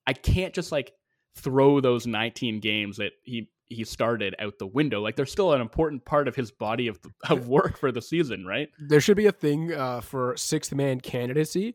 [0.06, 0.92] I can't just like
[1.34, 5.00] throw those 19 games that he he started out the window.
[5.00, 6.98] Like they're still an important part of his body of,
[7.30, 8.68] of work for the season, right?
[8.78, 11.74] There should be a thing uh, for sixth man candidacy.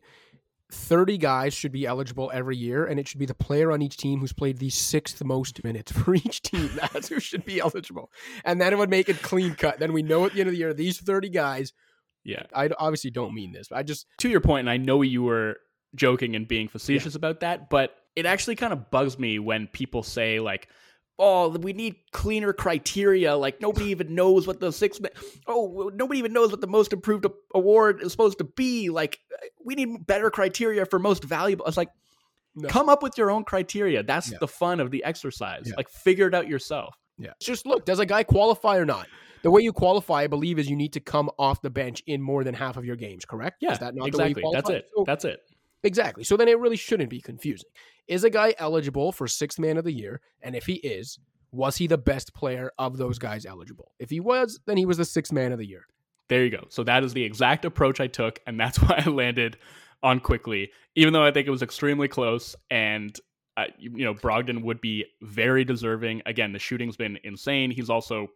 [0.70, 3.96] 30 guys should be eligible every year, and it should be the player on each
[3.96, 6.70] team who's played the sixth most minutes for each team.
[6.92, 8.10] That's who should be eligible.
[8.44, 9.78] And then it would make it clean cut.
[9.78, 11.72] Then we know at the end of the year, these 30 guys,
[12.22, 12.42] Yeah.
[12.54, 15.22] I obviously don't mean this, but I just, To your point, and I know you
[15.22, 15.56] were
[15.94, 20.02] joking and being facetious about that, but it actually kind of bugs me when people
[20.02, 20.68] say like,
[21.18, 25.00] "Oh, we need cleaner criteria." Like nobody even knows what the six.
[25.46, 28.90] Oh, nobody even knows what the most improved award is supposed to be.
[28.90, 31.66] Like uh, we need better criteria for most valuable.
[31.66, 31.90] It's like,
[32.56, 32.68] No.
[32.68, 34.02] come up with your own criteria.
[34.02, 34.38] That's Yeah.
[34.40, 35.64] the fun of the exercise.
[35.66, 35.74] Yeah.
[35.76, 36.94] Like figure it out yourself.
[37.18, 37.32] yeah.
[37.40, 39.06] Just look, does a guy qualify or not?
[39.42, 42.20] The way you qualify, I believe, is you need to come off the bench in
[42.20, 43.58] more than half of your games, correct?
[43.60, 44.42] Yeah, is that not exactly.
[44.42, 44.88] the way you That's it.
[44.96, 45.40] So- That's it.
[45.84, 46.24] Exactly.
[46.24, 47.68] So then it really shouldn't be confusing.
[48.08, 50.20] Is a guy eligible for sixth man of the year?
[50.42, 51.18] And if he is,
[51.52, 53.92] was he the best player of those guys eligible?
[53.98, 55.84] If he was, then he was the sixth man of the year.
[56.28, 56.66] There you go.
[56.68, 59.56] So that is the exact approach I took, and that's why I landed
[60.02, 62.54] on Quickley, even though I think it was extremely close.
[62.70, 63.18] And
[63.56, 66.22] uh, you, know, Brogdon would be very deserving.
[66.26, 67.70] Again, the shooting's been insane.
[67.70, 68.28] He's also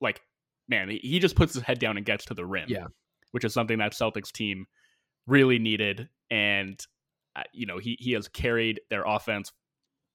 [0.00, 0.20] like,
[0.68, 2.66] man, he- he just puts his head down and gets to the rim.
[2.68, 2.86] Yeah.
[3.32, 4.66] which is something that Celtics team
[5.26, 6.08] really needed.
[6.30, 6.78] And
[7.36, 9.52] uh, you know, he he has carried their offense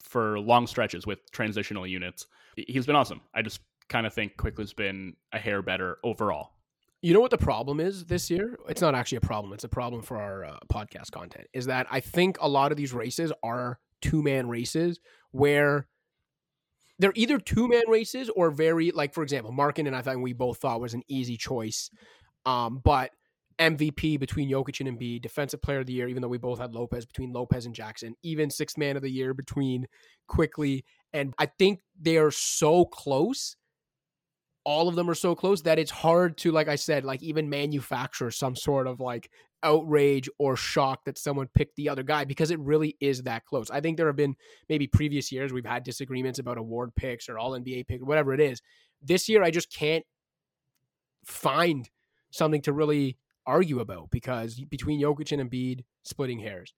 [0.04, 2.26] for long stretches with transitional units.
[2.56, 3.22] He's been awesome.
[3.34, 6.54] I just kind of think Quickley's been a hair better overall.
[7.02, 8.60] You know what the problem is this year?
[8.70, 9.54] It's not actually a problem.
[9.54, 11.48] It's a problem for our uh, podcast content.
[11.54, 15.00] Is that I think a lot of these races are two man races
[15.32, 15.88] where
[17.00, 20.60] they're either two man races or very like for example, Markkanen I think we both
[20.60, 21.90] thought was an easy choice.
[22.46, 23.12] Um, but
[23.60, 26.74] MVP between Jokic and Embiid, defensive player of the year, even though we both had
[26.74, 29.88] Lopez between Lopez and Jackson, even sixth man of the year between
[30.28, 33.56] Quickley And I think they are so close.
[34.64, 37.50] All of them are so close that it's hard to, like I said, like even
[37.50, 39.30] manufacture some sort of like
[39.64, 43.70] outrage or shock that someone picked the other guy because it really is that close.
[43.70, 44.36] I think there have been
[44.70, 48.40] maybe previous years we've had disagreements about award picks or all NBA picks, whatever it
[48.40, 48.62] is.
[49.02, 50.06] This year, I just can't
[51.26, 51.90] find
[52.32, 56.74] something to really argue about because between Jokic and Embiid, splitting hairs.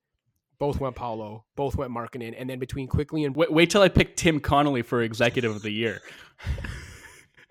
[0.58, 3.88] Both went Paolo, both went Markkanen, and then between Quickley and wait, wait till I
[3.88, 6.00] pick Tim Connolly for executive of the year.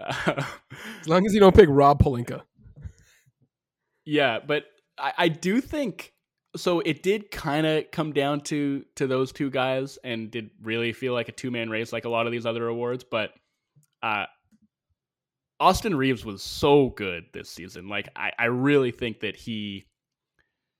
[0.00, 2.42] as long as you don't pick Rob Pelinka.
[4.04, 4.64] Yeah, but
[4.96, 6.12] I, I do think
[6.56, 6.80] so.
[6.80, 11.12] It did kind of come down to to those two guys, and did really feel
[11.12, 13.04] like a two man race, like a lot of these other awards.
[13.04, 13.32] But
[14.02, 14.26] uh,
[15.60, 17.88] Austin Reaves was so good this season.
[17.88, 19.86] Like I, I really think that he,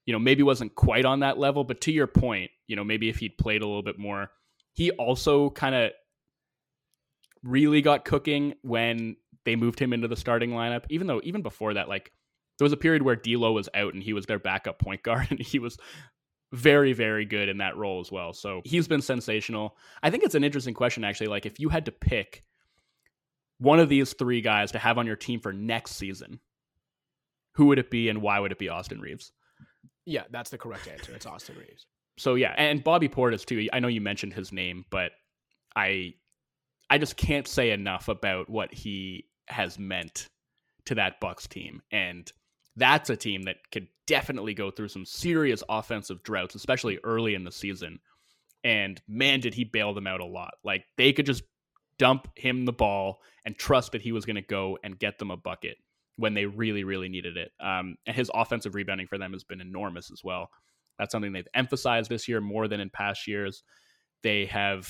[0.06, 3.08] you know, maybe wasn't quite on that level, but to your point, you know, maybe
[3.08, 4.30] if he'd played a little bit more,
[4.72, 5.90] he also kind of
[7.42, 10.84] really got cooking when they moved him into the starting lineup.
[10.90, 12.12] Even though even before that, like
[12.58, 15.26] there was a period where D'Lo was out and he was their backup point guard,
[15.30, 15.76] and he was
[16.52, 18.32] very very good in that role as well.
[18.32, 19.76] So he's been sensational.
[20.02, 21.26] I think it's an interesting question actually.
[21.26, 22.44] Like if you had to pick
[23.58, 26.40] one of these three guys to have on your team for next season,
[27.54, 29.32] who would it be and why would it be Austin Reaves?
[30.04, 31.12] Yeah, that's the correct answer.
[31.12, 31.86] It's Austin Reaves.
[32.16, 33.68] So yeah, and Bobby Portis too.
[33.72, 35.12] I know you mentioned his name, but
[35.76, 36.14] I
[36.90, 40.26] I just can't say enough about what he has meant
[40.86, 41.82] to that Bucks team.
[41.92, 42.30] And
[42.76, 47.44] that's a team that could definitely go through some serious offensive droughts, especially early in
[47.44, 47.98] the season.
[48.64, 50.54] And man, did he bail them out a lot.
[50.64, 51.42] Like they could just
[51.98, 55.30] dump him the ball and trust that he was going to go and get them
[55.30, 55.76] a bucket
[56.16, 57.50] when they really, really needed it.
[57.60, 60.50] Um, and his offensive rebounding for them has been enormous as well.
[60.98, 63.62] That's something they've emphasized this year more than in past years.
[64.22, 64.88] They have,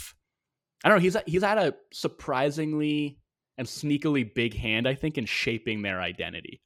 [0.83, 3.19] I don't know, he's he's had a surprisingly
[3.59, 6.63] and sneakily big hand, I think, in shaping their identity.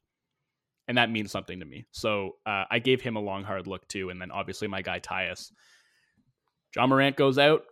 [0.87, 1.85] And that means something to me.
[1.91, 4.09] So uh, I gave him a long, hard look too.
[4.09, 5.51] And then obviously my guy Tyus.
[6.75, 7.63] Ja Morant goes out,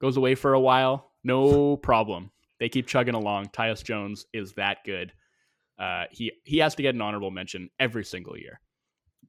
[0.00, 2.30] goes away for a while no problem.
[2.58, 3.48] They keep chugging along.
[3.48, 5.12] Tyus Jones is that good.
[5.78, 8.60] Uh, he he has to get an honorable mention every single year.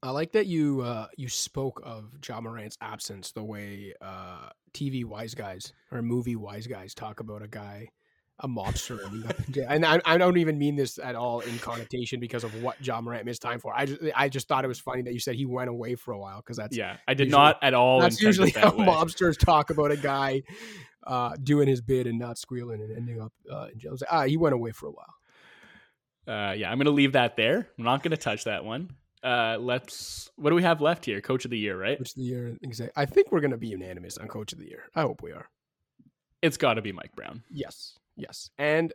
[0.01, 5.05] I like that you uh, you spoke of Ja Morant's absence the way uh, TV
[5.05, 7.89] wise guys or movie wise guys talk about a guy,
[8.39, 8.99] a mobster,
[9.69, 13.01] and I, I don't even mean this at all in connotation because of what Ja
[13.01, 13.73] Morant missed time for.
[13.75, 16.13] I just I just thought it was funny that you said he went away for
[16.13, 17.99] a while because that's yeah I did usually, not at all.
[17.99, 18.85] That's usually how way.
[18.85, 20.43] mobsters talk about a guy
[21.05, 23.95] uh, doing his bid and not squealing and ending up uh, in jail.
[24.09, 25.15] ah, he went away for a while.
[26.27, 27.67] Uh, yeah, I'm going to leave that there.
[27.77, 28.91] I'm not going to touch that one.
[29.23, 30.29] Uh, let's.
[30.35, 31.19] What do we have left here?
[31.21, 31.97] Coach of the year, right?
[31.97, 32.57] Coach of the year.
[32.61, 32.93] Exactly.
[32.95, 34.83] I think we're going to be unanimous on Coach of the year.
[34.95, 35.49] I hope we are.
[36.41, 37.43] It's got to be Mike Brown.
[37.49, 37.97] Yes.
[38.15, 38.49] Yes.
[38.57, 38.93] And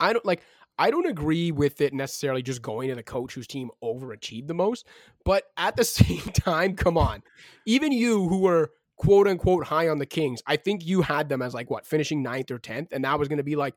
[0.00, 0.42] I don't like.
[0.78, 4.54] I don't agree with it necessarily just going to the coach whose team overachieved the
[4.54, 4.86] most,
[5.24, 7.22] but at the same time, come on.
[7.64, 10.42] Even you who were quote unquote high on the Kings.
[10.46, 13.28] I think you had them as like what finishing ninth or tenth, and that was
[13.28, 13.74] going to be like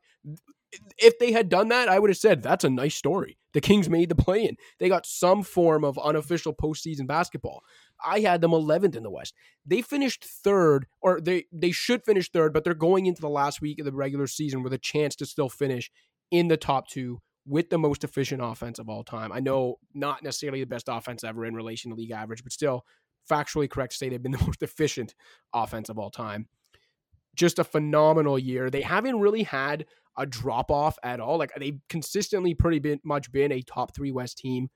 [0.98, 3.38] if they had done that, I would have said that's a nice story.
[3.52, 4.56] The Kings made the play in.
[4.78, 7.62] They got some form of unofficial postseason basketball.
[8.04, 9.34] I had them 11th in the West.
[9.66, 13.60] They finished third, or they they should finish third, but they're going into the last
[13.60, 15.90] week of the regular season with a chance to still finish
[16.30, 19.32] in the top two with the most efficient offense of all time.
[19.32, 22.84] I know not necessarily the best offense ever in relation to league average, but still
[23.28, 25.14] factually correct to say they've been the most efficient
[25.52, 26.48] offense of all time.
[27.36, 28.70] Just a phenomenal year.
[28.70, 29.86] They haven't really had
[30.18, 31.38] a drop off at all.
[31.38, 34.68] Like they've consistently pretty been, much been a top three West team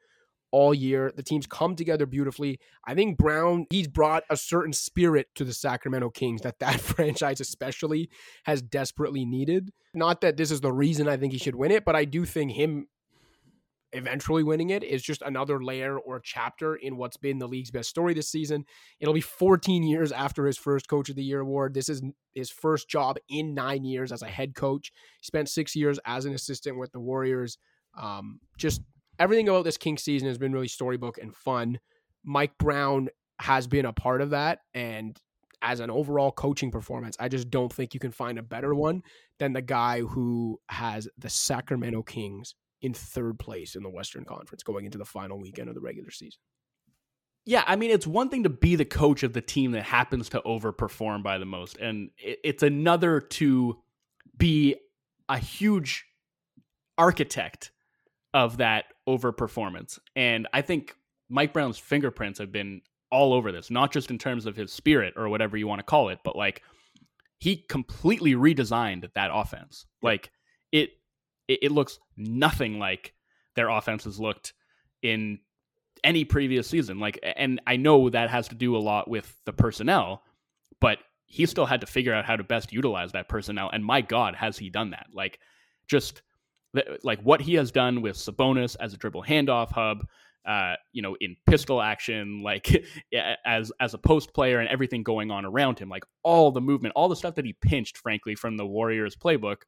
[0.54, 1.12] all year.
[1.14, 2.60] The teams come together beautifully.
[2.86, 7.40] I think Brown, he's brought a certain spirit to the Sacramento Kings that that franchise
[7.40, 8.08] especially
[8.44, 9.72] has desperately needed.
[9.94, 12.24] Not that this is the reason I think he should win it, but I do
[12.24, 12.86] think him
[13.94, 17.88] eventually winning it is just another layer or chapter in what's been the league's best
[17.88, 18.64] story this season.
[19.00, 21.74] It'll be 14 years after his first Coach of the Year award.
[21.74, 22.02] This is
[22.34, 24.92] his first job in nine years as a head coach.
[25.20, 27.56] He spent six years as an assistant with the Warriors.
[27.98, 28.82] Um, just
[29.18, 31.78] everything about this King season has been really storybook and fun.
[32.24, 33.08] Mike Brown
[33.40, 34.60] has been a part of that.
[34.74, 35.18] And
[35.62, 39.02] as an overall coaching performance, I just don't think you can find a better one
[39.38, 42.54] than the guy who has the Sacramento Kings
[42.84, 46.10] in third place in the Western Conference going into the final weekend of the regular
[46.10, 46.38] season.
[47.46, 50.28] Yeah, I mean, it's one thing to be the coach of the team that happens
[50.30, 53.78] to overperform by the most, and it's another to
[54.36, 54.76] be
[55.30, 56.04] a huge
[56.98, 57.72] architect
[58.34, 59.98] of that overperformance.
[60.14, 60.94] And I think
[61.30, 65.14] Mike Brown's fingerprints have been all over this, not just in terms of his spirit
[65.16, 66.62] or whatever you want to call it, but like
[67.38, 69.86] he completely redesigned that offense.
[70.02, 70.30] Like
[70.72, 70.90] it,
[71.48, 73.14] it, it looks nothing like
[73.56, 74.52] their offenses looked
[75.02, 75.38] in
[76.02, 76.98] any previous season.
[76.98, 80.22] Like, and I know that has to do a lot with the personnel,
[80.80, 83.70] but he still had to figure out how to best utilize that personnel.
[83.72, 85.06] And my God, has he done that?
[85.12, 85.38] Like,
[85.86, 86.22] just
[87.02, 90.06] like what he has done with Sabonis as a dribble handoff hub,
[90.46, 92.84] uh, you know, in pistol action, like
[93.46, 96.92] as as a post player and everything going on around him, like all the movement,
[96.96, 99.62] all the stuff that he pinched, frankly, from the Warriors playbook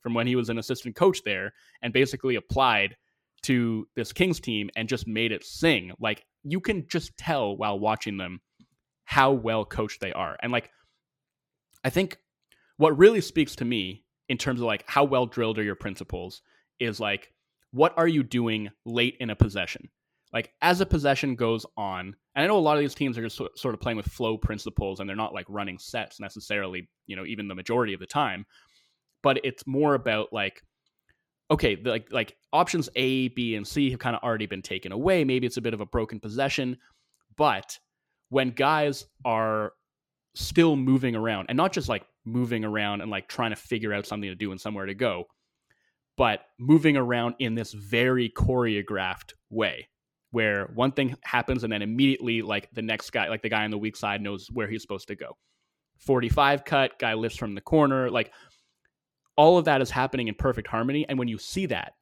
[0.00, 2.96] from when he was an assistant coach there, and basically applied
[3.42, 5.92] to this Kings team and just made it sing.
[6.00, 8.40] Like you can just tell while watching them
[9.04, 10.70] how well coached they are, and like
[11.84, 12.18] I think
[12.76, 16.42] what really speaks to me in terms of like how well drilled are your principles
[16.80, 17.32] is like
[17.72, 19.88] what are you doing late in a possession
[20.32, 23.22] like as a possession goes on and i know a lot of these teams are
[23.22, 27.16] just sort of playing with flow principles and they're not like running sets necessarily you
[27.16, 28.46] know even the majority of the time
[29.22, 30.62] but it's more about like
[31.50, 35.24] okay like like options a b and c have kind of already been taken away
[35.24, 36.76] maybe it's a bit of a broken possession
[37.36, 37.78] but
[38.30, 39.72] when guys are
[40.34, 44.06] still moving around and not just like moving around and like trying to figure out
[44.06, 45.24] something to do and somewhere to go,
[46.16, 49.88] but moving around in this very choreographed way
[50.30, 53.70] where one thing happens and then immediately like the next guy, like the guy on
[53.70, 55.36] the weak side knows where he's supposed to go.
[56.00, 58.32] 45 cut, guy lifts from the corner, like
[59.38, 61.06] all of that is happening in perfect harmony.
[61.08, 61.92] And when you see that,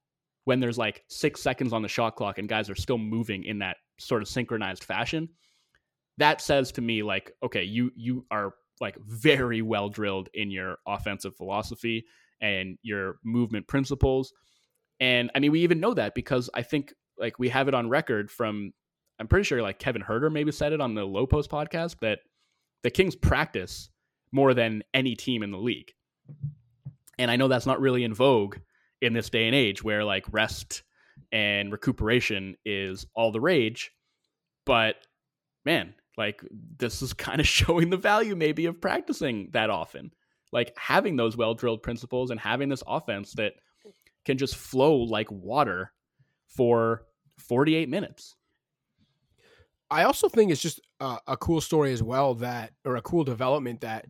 [0.45, 3.59] when there's like six seconds on the shot clock and guys are still moving in
[3.59, 5.29] that sort of synchronized fashion,
[6.17, 10.79] that says to me like, okay, you you are like very well drilled in your
[10.87, 12.07] offensive philosophy
[12.41, 14.33] and your movement principles.
[14.99, 17.91] And I mean, we even know that because I think like we have it on
[17.91, 18.73] record from
[19.19, 22.21] I'm pretty sure like Kevin Huerter maybe said it on the Lowe Post podcast that
[22.83, 23.91] the Kings practice
[24.33, 25.93] more than any team in the league.
[27.19, 28.57] And I know that's not really in vogue
[29.01, 30.83] in this day and age where like rest
[31.33, 33.93] and recuperation is all the rage.
[34.65, 34.97] But
[35.65, 36.43] man, like
[36.79, 40.11] this is kind of showing the value maybe of practicing that often
[40.53, 43.55] like having those well drilled principles and having this offense that
[44.25, 45.93] can just flow like water
[46.49, 47.03] for
[47.39, 48.37] 48 minutes
[49.91, 53.25] i also think it's just a, a cool story as well that or a cool
[53.25, 54.07] development that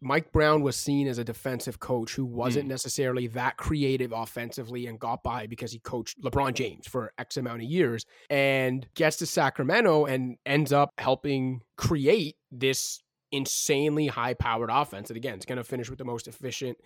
[0.00, 2.70] Mike Brown was seen as a defensive coach who wasn't mm.
[2.70, 7.62] necessarily that creative offensively and got by because he coached LeBron James for X amount
[7.62, 14.70] of years and gets to Sacramento and ends up helping create this insanely high powered
[14.72, 15.10] offense.
[15.10, 16.78] And again, it's going to finish with the most efficient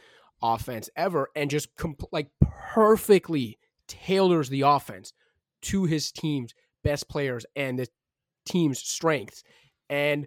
[0.42, 2.28] offense ever and just comp- like
[2.74, 3.58] perfectly
[3.88, 5.12] tailors the offense
[5.62, 7.86] to his team's best players and the
[8.44, 9.44] team's strengths
[9.88, 10.26] and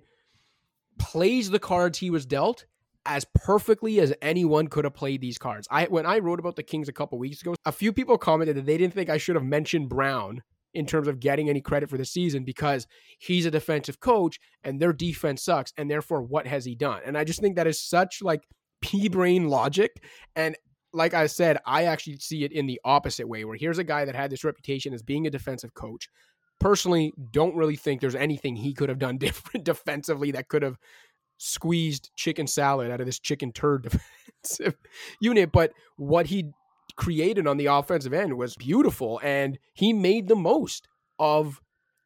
[0.98, 2.66] plays the cards he was dealt
[3.06, 5.68] as perfectly as anyone could have played these cards.
[5.72, 8.58] I when I wrote about the Kings a couple weeks ago, a few people commented
[8.58, 10.42] that they didn't think I should have mentioned Brown
[10.74, 12.86] in terms of getting any credit for the season because
[13.18, 17.02] he's a defensive coach and their defense sucks and therefore what has he done?
[17.06, 18.44] And I just think that is such like
[18.82, 20.04] pea brain logic
[20.36, 20.56] and
[20.94, 24.06] like I said, I actually see it in the opposite way where here's a guy
[24.06, 26.10] that had this reputation as being a defensive coach.
[26.60, 30.78] Personally, don't really think there's anything he could have done different defensively that could have
[31.38, 33.84] squeezed chicken salad out of this chicken turd
[34.44, 34.76] defensive
[35.20, 35.52] unit.
[35.52, 36.52] But what he
[36.96, 40.88] created on the offensive end was beautiful, and he made the most
[41.20, 41.62] of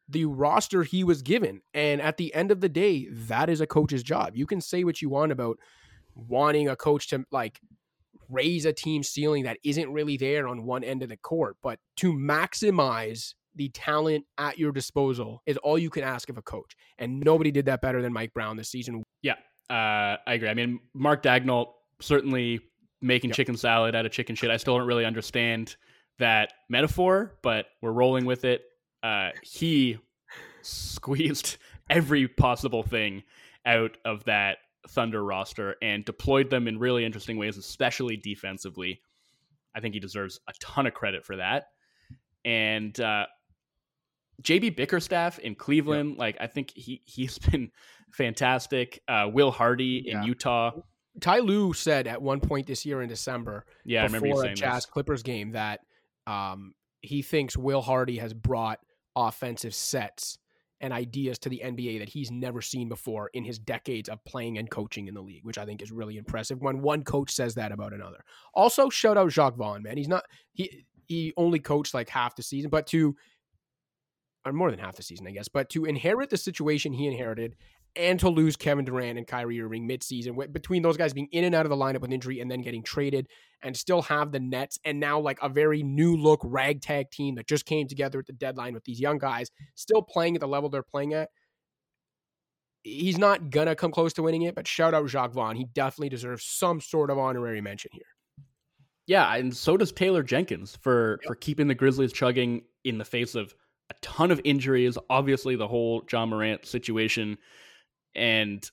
[0.08, 1.60] the roster he was given.
[1.72, 4.34] And at the end of the day, that is a coach's job.
[4.34, 5.58] You can say what you want about
[6.14, 7.60] wanting a coach to like
[8.28, 11.78] raise a team ceiling that isn't really there on one end of the court, but
[11.96, 16.74] to maximize the talent at your disposal is all you can ask of a coach.
[16.98, 19.02] And nobody did that better than Mike Brown this season.
[19.20, 19.34] Yeah,
[19.68, 20.48] uh, I agree.
[20.48, 21.66] I mean, Mark Daigneault
[22.00, 22.60] certainly
[23.02, 23.36] making yep.
[23.36, 24.50] chicken salad out of chicken shit.
[24.50, 25.76] I still don't really understand
[26.18, 28.62] that metaphor, but we're rolling with it.
[29.02, 29.98] Uh, he
[30.62, 31.58] squeezed
[31.90, 33.24] every possible thing
[33.66, 34.56] out of that
[34.88, 39.02] Thunder roster and deployed them in really interesting ways, especially defensively.
[39.74, 41.66] I think he deserves a ton of credit for that.
[42.42, 43.26] And uh,
[44.42, 47.70] JB Bickerstaff in Cleveland, like I think he he's been
[48.12, 49.00] fantastic.
[49.08, 50.24] Uh, Will Hardy in Yeah.
[50.24, 50.72] Utah.
[51.20, 54.46] Ty Lue said at one point this year in December, Yeah, I remember you before
[54.46, 54.86] a Jazz this.
[54.86, 55.80] Clippers game, that
[56.26, 58.78] um, he thinks Will Hardy has brought
[59.16, 60.38] offensive sets
[60.80, 64.56] and ideas to the NBA that he's never seen before in his decades of playing
[64.56, 67.56] and coaching in the league, which I think is really impressive when one coach says
[67.56, 68.24] that about another.
[68.54, 69.96] Also, shout out Jacque Vaughn, man.
[69.98, 73.14] He's not he he only coached like half the season, but to
[74.44, 77.56] or more than half the season, I guess, but to inherit the situation he inherited
[77.96, 81.54] and to lose Kevin Durant and Kyrie Irving midseason, between those guys being in and
[81.54, 83.26] out of the lineup with injury and then getting traded,
[83.62, 87.48] and still have the Nets and now like a very new look ragtag team that
[87.48, 90.70] just came together at the deadline with these young guys still playing at the level
[90.70, 91.30] they're playing at.
[92.82, 95.56] He's not gonna come close to winning it, but shout out Jacque Vaughn.
[95.56, 98.02] He definitely deserves some sort of honorary mention here.
[99.06, 103.34] Yeah, and so does Taylor Jenkins for for keeping the Grizzlies chugging in the face
[103.34, 103.54] of
[103.90, 104.96] a ton of injuries.
[105.10, 107.36] Obviously, the whole Ja Morant situation,
[108.14, 108.64] and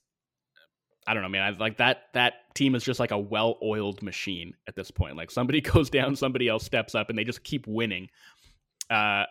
[1.08, 1.42] I don't know, man.
[1.42, 2.04] I like that.
[2.14, 5.18] That team is just like a well-oiled machine at this point.
[5.18, 8.10] Like somebody goes down, somebody else steps up, and they just keep winning.
[8.90, 9.24] Uh,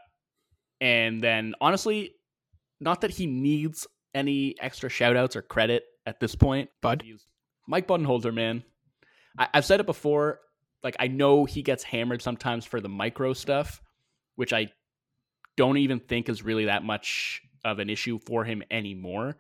[0.81, 2.13] and then honestly,
[2.81, 6.71] not that he needs any extra shout-outs or credit at this point.
[6.83, 7.05] Bud?
[7.69, 8.65] Mike Budenholzer, man.
[9.39, 10.41] I, I've said it before.
[10.83, 13.81] Like I know he gets hammered sometimes for the micro stuff,
[14.37, 14.71] which I
[15.57, 19.37] don't even think is really that much of an issue for him anymore.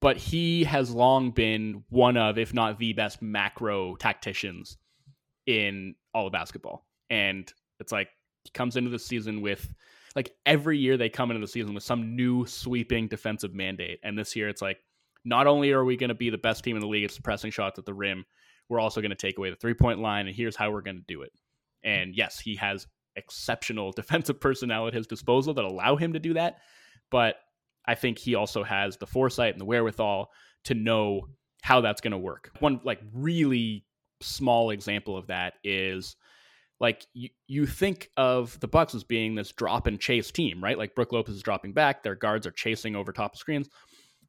[0.00, 4.78] But he has long been one of, if not the best macro tacticians
[5.46, 6.86] in all of basketball.
[7.10, 8.08] And it's like
[8.44, 9.72] he comes into the season with
[10.16, 14.00] like every year they come into the season with some new sweeping defensive mandate.
[14.02, 14.78] And this year it's like
[15.24, 17.50] not only are we going to be the best team in the league at suppressing
[17.50, 18.24] shots at the rim,
[18.68, 20.96] we're also going to take away the three point line, and here's how we're going
[20.96, 21.32] to do it.
[21.82, 26.34] And yes, he has exceptional defensive personnel at his disposal that allow him to do
[26.34, 26.58] that.
[27.10, 27.36] But
[27.86, 30.30] I think he also has the foresight and the wherewithal
[30.64, 31.28] to know
[31.62, 32.50] how that's going to work.
[32.60, 33.84] One like really
[34.20, 36.16] small example of that is
[36.78, 40.78] like you, you think of the Bucks as being this drop and chase team, right?
[40.78, 43.68] Like Brook Lopez is dropping back, their guards are chasing over top of screens.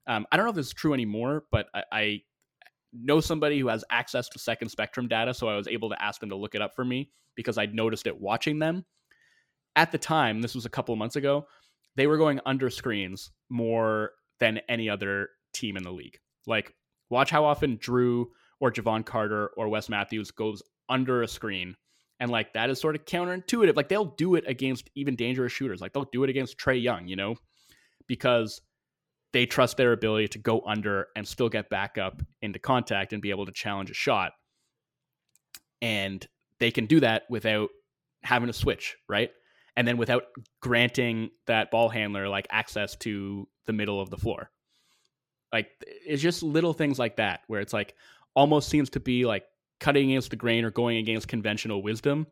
[0.07, 2.21] Um, I don't know if this is true anymore, but I, I
[2.93, 6.19] know somebody who has access to second spectrum data, so I was able to ask
[6.19, 8.85] them to look it up for me because I'd noticed it watching them.
[9.75, 11.47] At the time, this was a couple of months ago,
[11.95, 16.19] they were going under screens more than any other team in the league.
[16.47, 16.73] Like,
[17.09, 18.25] watch how often Jrue
[18.59, 21.75] or Jevon Carter or Wes Matthews goes under a screen.
[22.19, 23.75] And like that is sort of counterintuitive.
[23.75, 25.81] Like they'll do it against even dangerous shooters.
[25.81, 27.35] Like they'll do it against Trae Young, you know,
[28.07, 28.61] because
[29.33, 33.21] they trust their ability to go under and still get back up into contact and
[33.21, 34.33] be able to challenge a shot.
[35.81, 36.25] And
[36.59, 37.69] they can do that without
[38.23, 39.31] having to switch, right?
[39.75, 40.23] And then without
[40.61, 44.51] granting that ball handler like access to the middle of the floor.
[45.51, 45.69] Like
[46.05, 47.95] it's just little things like that where it's like
[48.35, 49.43] almost seems to be like
[49.79, 52.27] cutting against the grain or going against conventional wisdom,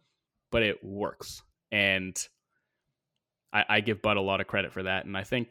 [0.51, 1.41] but it works.
[1.71, 2.15] And
[3.51, 5.05] I, I give Bud a lot of credit for that.
[5.05, 5.49] And I think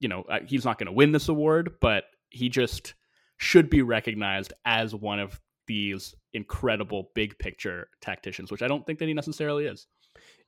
[0.00, 2.94] you know, uh, he's not going to win this award, but he just
[3.36, 8.98] should be recognized as one of these incredible big picture tacticians, which I don't think
[8.98, 9.86] that he necessarily is.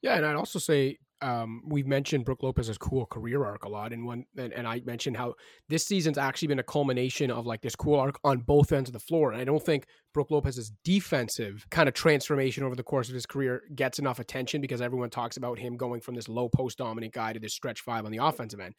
[0.03, 3.93] Yeah, and I'd also say um, we've mentioned Brook Lopez's cool career arc a lot,
[3.93, 5.35] and one and, and I mentioned how
[5.69, 8.93] this season's actually been a culmination of like this cool arc on both ends of
[8.93, 9.31] the floor.
[9.31, 13.27] And I don't think Brook Lopez's defensive kind of transformation over the course of his
[13.27, 17.15] career gets enough attention because everyone talks about him going from this low post dominant
[17.15, 18.75] guy to this stretch five on the offensive end.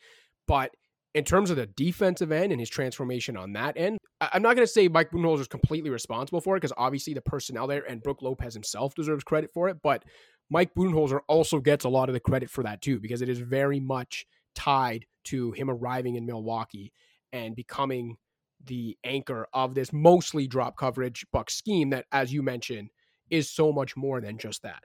[0.48, 0.72] But
[1.14, 4.66] in terms of the defensive end and his transformation on that end, I'm not going
[4.66, 8.02] to say Mike Budenholzer is completely responsible for it because obviously the personnel there and
[8.02, 9.78] Brook Lopez himself deserves credit for it.
[9.84, 10.04] But
[10.50, 13.40] Mike Budenholzer also gets a lot of the credit for that too because it is
[13.40, 14.26] very much
[14.56, 16.94] tied to him arriving in Milwaukee
[17.32, 18.18] and becoming
[18.66, 22.90] the anchor of this mostly drop coverage buck scheme that, as you mentioned,
[23.30, 24.84] is so much more than just that.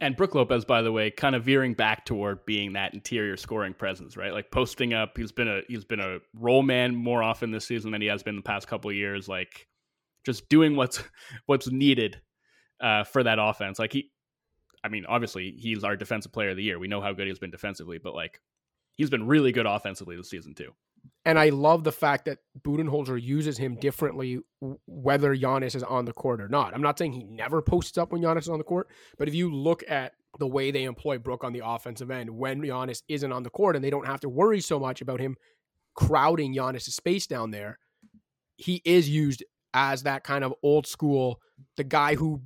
[0.00, 3.72] And Brook Lopez, by the way, kind of veering back toward being that interior scoring
[3.72, 4.32] presence, right?
[4.32, 5.16] Like posting up.
[5.16, 8.22] He's been a he's been a role man more often this season than he has
[8.22, 9.28] been the past couple of years.
[9.28, 9.66] Like
[10.24, 11.02] just doing what's
[11.46, 12.20] what's needed
[12.80, 13.78] uh, for that offense.
[13.78, 14.10] Like he,
[14.84, 16.78] I mean, obviously he's our defensive player of the year.
[16.78, 18.40] We know how good he's been defensively, but like
[18.96, 20.72] he's been really good offensively this season too.
[21.24, 24.38] And I love the fact that Budenholzer uses him differently,
[24.86, 26.74] whether Giannis is on the court or not.
[26.74, 28.88] I'm not saying he never posts up when Giannis is on the court,
[29.18, 32.60] but if you look at the way they employ Brook on the offensive end when
[32.60, 35.36] Giannis isn't on the court and they don't have to worry so much about him
[35.94, 37.78] crowding Giannis' space down there,
[38.56, 39.42] he is used
[39.74, 41.40] as that kind of old school,
[41.76, 42.40] the guy who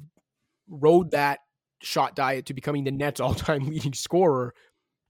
[0.68, 1.40] rode that
[1.82, 4.54] shot diet to becoming the Nets all-time leading scorer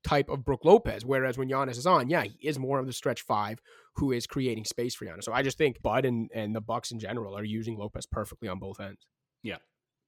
[0.04, 1.04] type of Brook Lopez.
[1.04, 3.60] Whereas when Giannis is on, yeah, he is more of the stretch five
[3.96, 5.24] who is creating space for Giannis.
[5.24, 8.48] So I just think Bud and, and the Bucks in general are using Lopez perfectly
[8.48, 9.06] on both ends.
[9.42, 9.56] Yeah.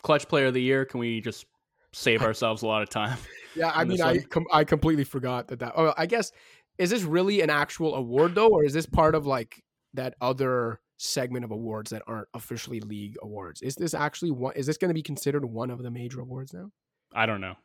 [0.03, 0.85] Clutch player of the year.
[0.85, 1.47] Can we just
[1.93, 3.19] save ourselves a lot of time?
[3.55, 5.75] Yeah, I mean, I com- I completely forgot that that.
[5.77, 6.33] Oh, I guess
[6.79, 9.63] is this really an actual award though, or is this part of like
[9.93, 13.61] that other segment of awards that aren't officially league awards?
[13.61, 14.55] Is this actually one?
[14.57, 16.71] Is this going to be considered one of the major awards now?
[17.13, 17.57] I don't know.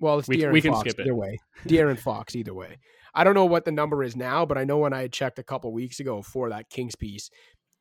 [0.00, 1.02] Well, it's We- De'Aaron we can Fox skip it.
[1.02, 1.38] either way.
[1.66, 2.76] De'Aaron Fox either way.
[3.14, 5.42] I don't know what the number is now, but I know when I checked a
[5.42, 7.30] couple weeks ago for that Kings piece,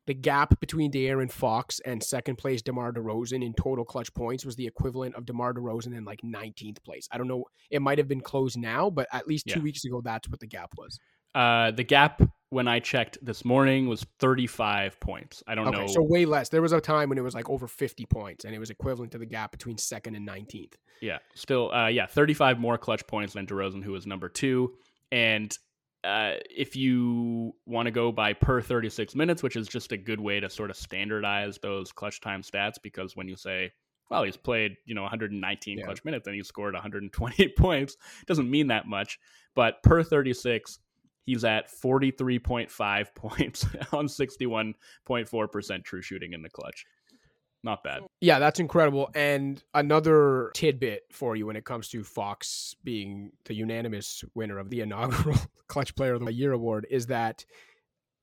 [0.08, 4.56] the gap between De'Aaron Fox and second place DeMar DeRozan in total clutch points was
[4.56, 7.08] the equivalent of DeMar DeRozan in like 19th place.
[7.12, 7.44] I don't know.
[7.72, 9.64] It might have been closed now, but at least two Yeah.
[9.64, 11.00] weeks ago, that's what the gap was.
[11.34, 12.22] Uh, the gap
[12.56, 15.44] when I checked this morning was 35 points.
[15.46, 15.88] I don't Okay, know.
[15.88, 16.48] so way less.
[16.48, 19.12] There was a time when it was like over 50 points, and it was equivalent
[19.12, 20.76] to the gap between second and 19th.
[21.02, 24.74] Yeah, still, uh, yeah, 35 more clutch points than DeRozan, who was number two.
[25.12, 25.56] And
[26.06, 30.22] uh, if you want to go by per 36 minutes, which is just a good
[30.22, 33.72] way to sort of standardize those clutch time stats, because when you say,
[34.10, 35.84] well, he's played, you know, 119 Yeah.
[35.86, 39.20] clutch minutes and he scored 128 points, doesn't mean that much.
[39.56, 40.80] But per 36,
[41.26, 46.86] he's at 43.5 points on 61.4% true shooting in the clutch.
[47.64, 48.04] Not bad.
[48.22, 49.10] Yeah, that's incredible.
[49.16, 54.70] And another tidbit for you when it comes to Fox being the unanimous winner of
[54.70, 55.38] the inaugural
[55.68, 57.44] Clutch Player of the Year award is that,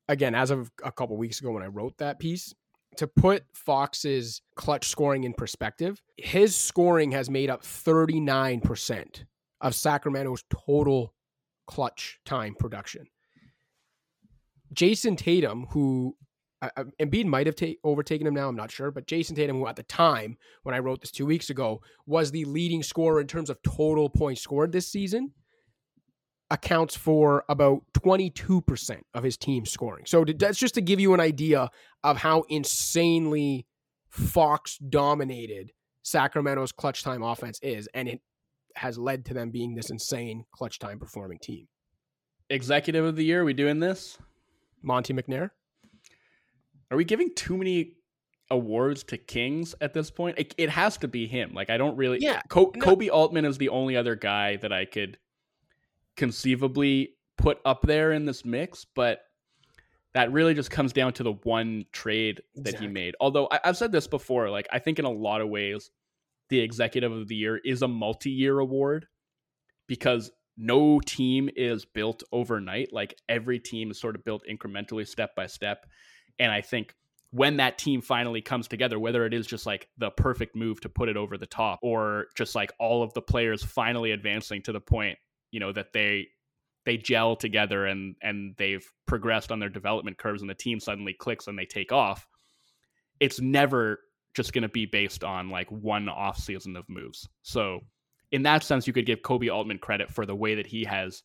[0.08, 2.54] again, as of a couple weeks ago when I wrote that piece,
[2.98, 9.24] to put Fox's clutch scoring in perspective, his scoring has made up 39%
[9.60, 11.14] of Sacramento's total
[11.66, 13.06] clutch time production.
[14.74, 16.16] Jayson Tatum, who
[16.62, 16.70] I,
[17.00, 18.48] Embiid might have ta- overtaken him now.
[18.48, 21.26] I'm not sure, but Jayson Tatum, who at the time when I wrote this two
[21.26, 25.32] weeks ago was the leading scorer in terms of total points scored this season,
[26.50, 30.06] accounts for about 22% of his team scoring.
[30.06, 31.68] So that's just to give you an idea
[32.04, 33.66] of how insanely
[34.08, 35.72] Fox dominated
[36.02, 38.20] Sacramento's clutch time offense is, and it
[38.76, 41.66] has led to them being this insane clutch time performing team.
[42.50, 44.18] Executive of the year, we doing this?
[44.82, 45.50] Monte McNair.
[46.90, 47.94] Are we giving too many
[48.50, 50.38] awards to Kings at this point?
[50.38, 51.52] It, it has to be him.
[51.54, 52.18] Like I don't really.
[52.20, 55.18] Yeah, Co- no- Koby Altman is the only other guy that I could
[56.16, 59.22] conceivably put up there in this mix, but
[60.14, 62.86] that really just comes down to the one trade that Exactly.
[62.88, 63.14] he made.
[63.20, 65.90] Although I, I've said this before, like I think in a lot of ways,
[66.52, 69.06] the Executive of the Year is a multi-year award
[69.88, 72.92] because no team is built overnight.
[72.92, 75.86] Like every team is sort of built incrementally, step by step.
[76.38, 76.94] And I think
[77.30, 80.90] when that team finally comes together, whether it is just like the perfect move to
[80.90, 84.72] put it over the top or just like all of the players finally advancing to
[84.72, 85.16] the point,
[85.52, 86.26] you know, that they
[86.84, 91.14] they gel together and and they've progressed on their development curves and the team suddenly
[91.14, 92.28] clicks and they take off.
[93.20, 94.00] It's never
[94.34, 97.28] just going to be based on like one off season of moves.
[97.42, 97.80] So
[98.30, 101.22] in that sense, you could give Koby Altman credit for the way that he has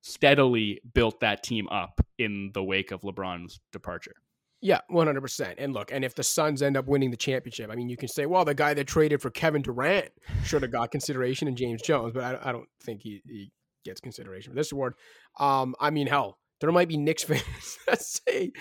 [0.00, 4.14] steadily built that team up in the wake of LeBron's departure.
[4.60, 5.54] Yeah, one hundred percent.
[5.58, 8.08] And look, and if the Suns end up winning the championship, I mean, you can
[8.08, 10.08] say, well, the guy that traded for Kevin Durant
[10.42, 13.52] should have got consideration in James Jones, but I, I don't think he, he
[13.84, 14.94] gets consideration for this award.
[15.38, 18.52] Um, I mean, hell, there might be Knicks fans that say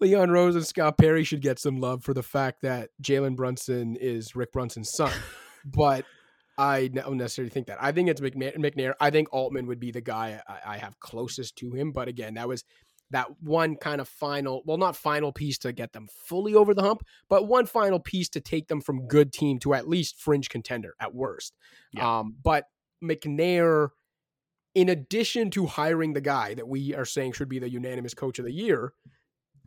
[0.00, 3.96] Leon Rose and Scott Perry should get some love for the fact that Jalen Brunson
[3.96, 5.12] is Rick Brunson's son,
[5.64, 6.04] but.
[6.58, 7.78] I don't necessarily think that.
[7.80, 8.54] I think it's McNair.
[8.58, 8.92] McNair.
[9.00, 11.92] I think Altman would be the guy I, I have closest to him.
[11.92, 12.62] But again, that was
[13.12, 16.82] that one kind of final, well, not final piece to get them fully over the
[16.82, 20.48] hump, but one final piece to take them from good team to at least fringe
[20.48, 21.54] contender at worst.
[21.92, 22.20] Yeah.
[22.20, 22.64] Um, but
[23.02, 23.90] McNair,
[24.74, 28.38] in addition to hiring the guy that we are saying should be the unanimous coach
[28.38, 28.92] of the year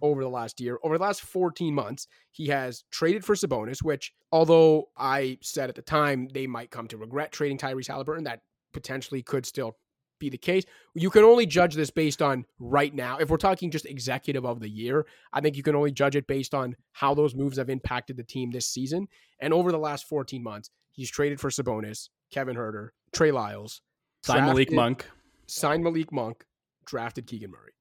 [0.01, 4.13] over the last year, over the last 14 months, he has traded for Sabonis, which,
[4.31, 8.41] although I said at the time they might come to regret trading Tyrese Halliburton, that
[8.73, 9.77] potentially could still
[10.19, 10.63] be the case.
[10.95, 13.17] You can only judge this based on right now.
[13.17, 16.27] If we're talking just executive of the year, I think you can only judge it
[16.27, 19.07] based on how those moves have impacted the team this season.
[19.39, 23.81] And over the last 14 months, he's traded for Sabonis, Kevin Huerter, Trey Lyles,
[24.25, 25.05] Sign Malik Monk.
[25.45, 26.45] signed Malik Monk,
[26.85, 27.73] drafted Keegan Murray.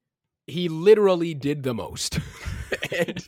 [0.47, 2.19] He literally did the most
[2.99, 3.27] and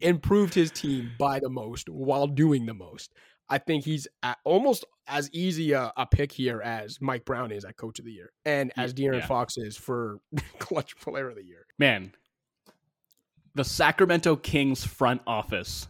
[0.00, 3.12] improved his team by the most while doing the most.
[3.50, 4.08] I think he's
[4.44, 8.12] almost as easy a, a pick here as Mike Brown is at Coach of the
[8.12, 9.26] Year, and as De'Aaron yeah.
[9.26, 10.20] Fox is for
[10.58, 11.66] Clutch Player of the Year.
[11.78, 12.14] Man,
[13.54, 15.86] the Sacramento Kings front office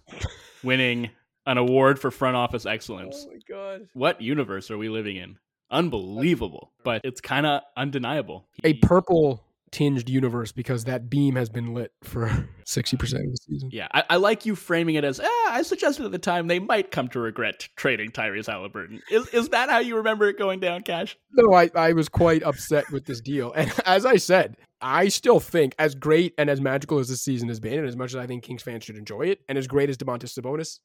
[0.64, 1.10] winning
[1.46, 3.24] an award for front office excellence.
[3.28, 3.88] Oh my god.
[3.92, 5.38] What universe are we living in?
[5.70, 8.46] Unbelievable, but it's kind of undeniable.
[8.62, 12.28] A purple tinged universe because that beam has been lit for
[12.64, 13.70] 60% of the season.
[13.72, 15.20] yeah, I, I like you framing it as.
[15.22, 19.00] Ah, I suggested at the time they might come to regret trading Tyrese Halliburton.
[19.10, 21.16] Is is that how you remember it going down, Cash?
[21.32, 23.52] No, I, I was quite upset with this deal.
[23.52, 27.48] And as I said, I still think, as great and as magical as this season
[27.48, 29.66] has been, and as much as I think Kings fans should enjoy it, and as
[29.66, 30.78] great as Domantas Sabonis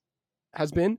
[0.56, 0.98] has been,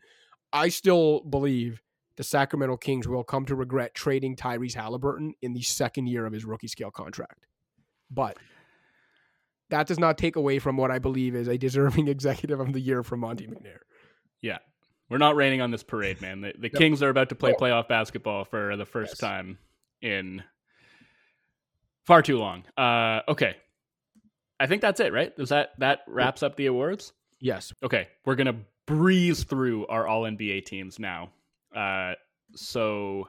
[0.53, 1.83] I still believe
[2.21, 6.35] the Sacramento Kings will come to regret trading Tyrese Halliburton in the second year of
[6.35, 7.47] his rookie scale contract.
[8.11, 8.37] But
[9.71, 12.81] that does not take away from what I believe is a deserving executive of the
[12.81, 13.79] year from Monte McNair.
[14.43, 14.59] Yeah,
[15.09, 16.43] we're not raining on this parade, man.
[16.43, 16.79] The, the No.
[16.79, 17.57] Kings are about to play No.
[17.57, 19.19] playoff basketball for the first Yes.
[19.21, 19.57] time
[20.03, 20.43] in
[22.05, 22.65] far too long.
[22.77, 23.57] Uh, okay,
[24.59, 25.35] I think that's it, right?
[25.35, 27.15] Does that that wraps up the awards?
[27.41, 27.73] Yes.
[27.83, 28.57] Okay, we're gonna
[28.87, 31.31] breeze through our All NBA teams now.
[31.75, 32.15] Uh,
[32.55, 33.29] so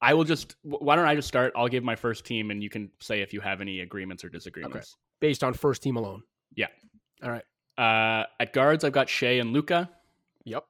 [0.00, 0.56] I will just.
[0.62, 1.52] Why don't I just start?
[1.56, 4.28] I'll give my first team, and you can say if you have any agreements or
[4.28, 4.96] disagreements.
[5.20, 6.22] Based on first team alone.
[6.54, 6.66] Yeah.
[7.22, 7.44] All right.
[7.78, 9.88] Uh, at guards, I've got Shai and Luka.
[10.44, 10.64] Yep.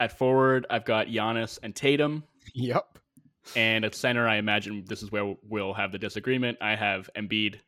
[0.00, 2.24] At forward, I've got Giannis and Tatum.
[2.54, 2.98] Yep.
[3.56, 6.58] And at center, I imagine this is where we'll have the disagreement.
[6.60, 7.60] I have Embiid,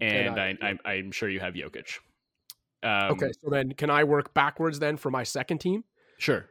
[0.00, 1.98] and, And I, I- I, I'm sure you have Jokic.
[2.82, 5.84] Um, Okay, so then can I work backwards then for my second team?
[6.18, 6.46] Sure.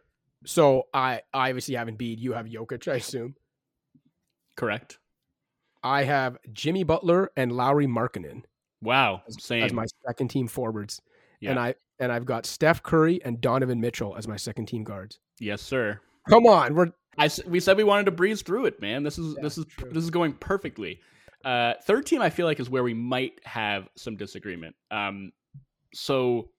[0.46, 2.20] So I, I obviously have Embiid.
[2.20, 3.36] You have Jokic, I assume.
[4.56, 5.00] Correct.
[5.84, 8.44] I have Jimmy Butler and Lauri Markkanen
[8.82, 9.22] Wow.
[9.28, 9.64] as, Same.
[9.64, 11.02] as my second team forwards,
[11.42, 15.20] and I and I've got Steph Curry and Donovan Mitchell as my second team guards.
[15.40, 16.00] yes, sir.
[16.30, 19.04] Come on, we're I we said we wanted to breeze through it, man.
[19.04, 19.90] This is Yeah, this is true.
[19.92, 21.00] this is going perfectly.
[21.46, 24.76] Uh, third team, I feel like, is where we might have some disagreement.
[24.92, 25.32] Um,
[25.94, 26.50] so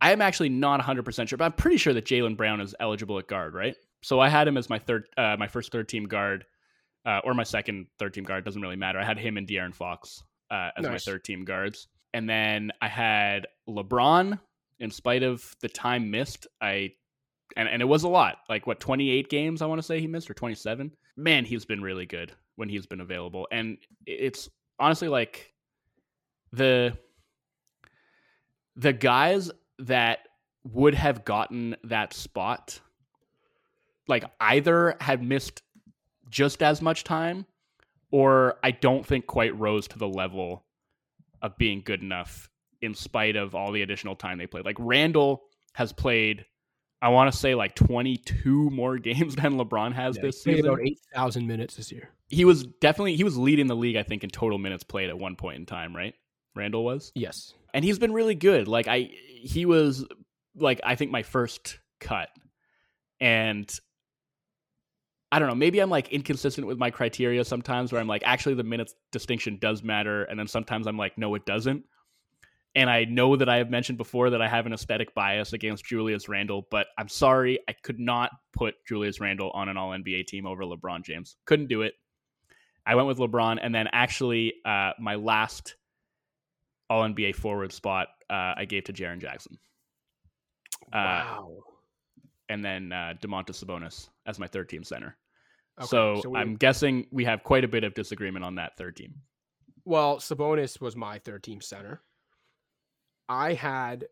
[0.00, 2.74] I am actually not 100 percent sure, but I'm pretty sure that Jaylen Brown is
[2.80, 3.76] eligible at guard, right?
[4.02, 6.44] So I had him as my third, uh, my first third team guard,
[7.04, 8.44] uh, or my second third team guard.
[8.44, 8.98] Doesn't really matter.
[8.98, 12.88] I had him and De'Aaron Fox uh, as my third team guards, and then I
[12.88, 14.38] had LeBron.
[14.78, 16.92] In spite of the time missed, I
[17.56, 20.06] and, and it was a lot like what 28 games i want to say he
[20.06, 24.48] missed or 27 man he's been really good when he's been available and it's
[24.78, 25.52] honestly like
[26.52, 26.96] the
[28.76, 30.20] the guys that
[30.64, 32.80] would have gotten that spot
[34.08, 35.62] like either had missed
[36.28, 37.46] just as much time
[38.10, 40.64] or i don't think quite rose to the level
[41.42, 42.50] of being good enough
[42.82, 45.42] in spite of all the additional time they played like Randle
[45.74, 46.44] has played
[47.02, 50.66] I want to say like 22 more games than LeBron has yeah, this he season.
[50.66, 52.10] about eight thousand minutes this year.
[52.28, 55.18] He was definitely he was leading the league I think in total minutes played at
[55.18, 56.14] one point in time, right?
[56.54, 57.12] Randle was.
[57.14, 57.52] Yes.
[57.74, 58.66] And he's been really good.
[58.68, 59.10] Like I
[59.46, 60.04] he was
[60.56, 62.28] like I think my first cut.
[63.20, 63.70] And
[65.32, 68.54] I don't know, maybe I'm like inconsistent with my criteria sometimes where I'm like actually
[68.54, 71.84] the minutes distinction does matter and then sometimes I'm like no it doesn't.
[72.74, 75.86] And I know that I have mentioned before that I have an aesthetic bias against
[75.86, 80.26] Julius Randle, but I'm sorry, I could not put Julius Randle on an all NBA
[80.26, 81.36] team over LeBron James.
[81.46, 81.94] Couldn't do it.
[82.84, 85.74] I went with LeBron, and then actually, uh, my last
[86.90, 89.58] all NBA forward spot uh, I gave to Jaren Jackson.
[90.92, 91.56] Uh, wow.
[92.48, 95.16] And then uh, Domantas Sabonis as my third team center.
[95.80, 98.96] Okay, so we- I'm guessing we have quite a bit of disagreement on that third
[98.96, 99.14] team.
[99.84, 102.02] Well, Sabonis was my third team center.
[103.28, 104.06] I had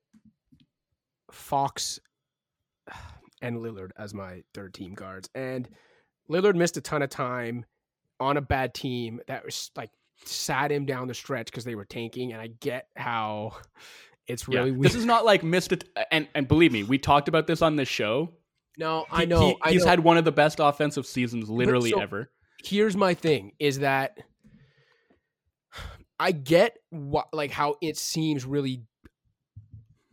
[1.31, 1.99] Fox
[3.43, 5.29] and Lillard as my third team guards.
[5.35, 5.69] And
[6.31, 7.65] Lillard missed a ton of time
[8.21, 9.91] on a bad team that was like
[10.25, 12.33] sat him down the stretch because they were tanking.
[12.33, 13.53] And I get how
[14.27, 14.77] it's really yeah.
[14.77, 14.83] weird.
[14.83, 15.85] This is not like missed it.
[16.11, 18.33] And, and believe me, we talked about this on this show.
[18.79, 19.49] no, I know.
[19.49, 19.91] he- I he's know.
[19.91, 22.31] had one of the best offensive seasons literally so- ever.
[22.65, 24.19] here's my thing is that
[26.19, 28.83] I get what like how it seems really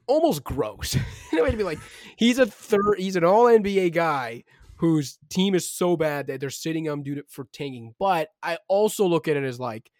[0.07, 0.95] almost gross.
[1.32, 1.80] In a way to be like,
[2.18, 4.44] he's a third he's an all NBA guy
[4.82, 7.94] whose team is so bad that they're sitting him due to, for tanking.
[7.99, 9.91] But I also look at it as like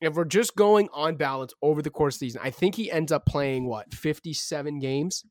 [0.00, 2.88] if we're just going on balance over the course of the season, I think he
[2.88, 5.24] ends up playing what 57 games.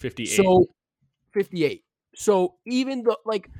[0.00, 0.28] 58.
[0.28, 0.64] So
[1.34, 1.84] 58.
[2.14, 3.50] So even though like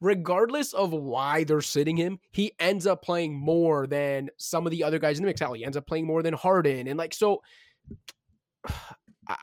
[0.00, 4.82] regardless of why they're sitting him, he ends up playing more than some of the
[4.82, 5.38] other guys in the mix.
[5.38, 6.88] Hell, he ends up playing more than Harden.
[6.88, 7.40] And like so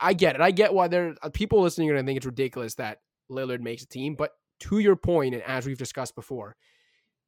[0.02, 0.42] I- get it.
[0.42, 2.98] I get why there are people listening and I think it's ridiculous that
[3.30, 6.56] Lillard makes a team, but to your point, and as we've discussed before,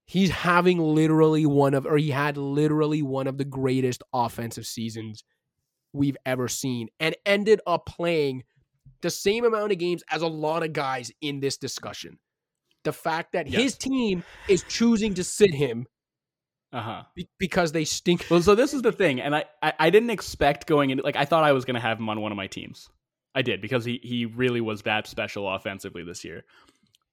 [0.05, 5.25] he's having literally one of or he had literally one of the greatest offensive seasons
[5.93, 8.43] we've ever seen and ended up playing
[9.03, 12.19] the same amount of games as a lot of guys in this discussion.
[12.85, 13.63] The fact that Yes.
[13.63, 15.87] his team is choosing to sit him
[16.73, 17.03] Uh-huh.
[17.15, 18.27] be- because they stink.
[18.31, 21.17] Well, so this is the thing, and I, I, I didn't expect going into like
[21.17, 22.89] I thought I was gonna have him on one of my teams.
[23.35, 26.45] I did because he he really was that special offensively this year.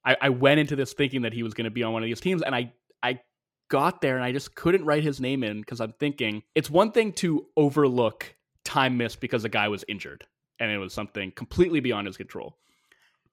[0.04, 2.20] I, I went into this thinking that he was gonna be on one of these
[2.20, 2.72] teams, and I
[3.02, 3.20] I
[3.68, 6.92] got there and I just couldn't write his name in because I'm thinking it's one
[6.92, 10.26] thing to overlook time missed because a guy was injured
[10.58, 12.58] and it was something completely beyond his control.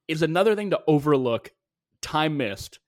[0.08, 1.52] It's another thing to overlook
[2.02, 2.80] time missed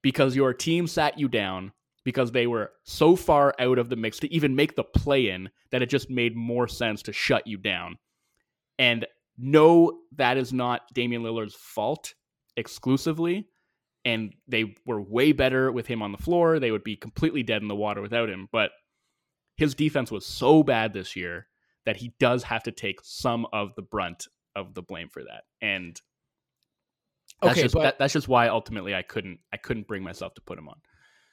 [0.00, 1.72] because your team sat you down
[2.04, 5.50] because they were so far out of the mix to even make the play in
[5.70, 7.98] that it just made more sense to shut you down.
[8.78, 9.06] And
[9.38, 12.14] no, that is not Damian Lillard's fault
[12.56, 13.48] exclusively.
[14.04, 16.58] And they were way better with him on the floor.
[16.58, 18.48] They would be completely dead in the water without him.
[18.50, 18.72] But
[19.56, 21.46] his defense was so bad this year
[21.86, 24.26] that he does have to take some of the brunt
[24.56, 25.44] of the blame for that.
[25.60, 26.00] And
[27.40, 30.34] that's Okay, just but- that, that's just why ultimately I couldn't I couldn't bring myself
[30.34, 30.76] to put him on.